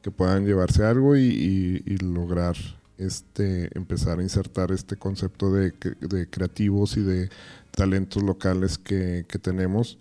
que 0.00 0.10
puedan 0.10 0.46
llevarse 0.46 0.84
algo 0.84 1.16
y, 1.16 1.82
y, 1.84 1.96
lograr 1.98 2.56
este, 2.96 3.76
empezar 3.76 4.20
a 4.20 4.22
insertar 4.22 4.72
este 4.72 4.96
concepto 4.96 5.52
de, 5.52 5.72
de 6.00 6.30
creativos 6.30 6.96
y 6.96 7.02
de 7.02 7.28
talentos 7.72 8.22
locales 8.22 8.78
que, 8.78 9.26
que 9.28 9.38
tenemos 9.38 9.98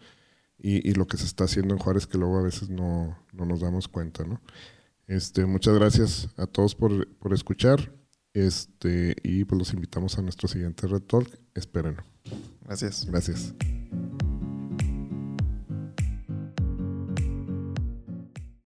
y, 0.60 0.88
y, 0.88 0.94
lo 0.94 1.08
que 1.08 1.18
se 1.18 1.26
está 1.26 1.44
haciendo 1.44 1.74
en 1.74 1.80
Juárez 1.80 2.08
que 2.08 2.18
luego 2.18 2.38
a 2.38 2.44
veces 2.44 2.70
no, 2.70 3.18
no 3.34 3.46
nos 3.46 3.60
damos 3.60 3.88
cuenta, 3.88 4.24
¿no? 4.24 4.40
Este, 5.08 5.45
muchas 5.45 5.74
gracias 5.76 6.30
a 6.38 6.47
todos 6.47 6.76
por, 6.76 7.08
por 7.18 7.34
escuchar 7.34 7.93
este, 8.34 9.16
y 9.24 9.45
pues 9.45 9.58
los 9.58 9.74
invitamos 9.74 10.18
a 10.18 10.22
nuestro 10.22 10.47
siguiente 10.47 10.86
Red 10.86 11.03
Talk. 11.03 11.28
Espérenlo. 11.55 12.03
Gracias. 12.62 13.05
Gracias. 13.05 13.53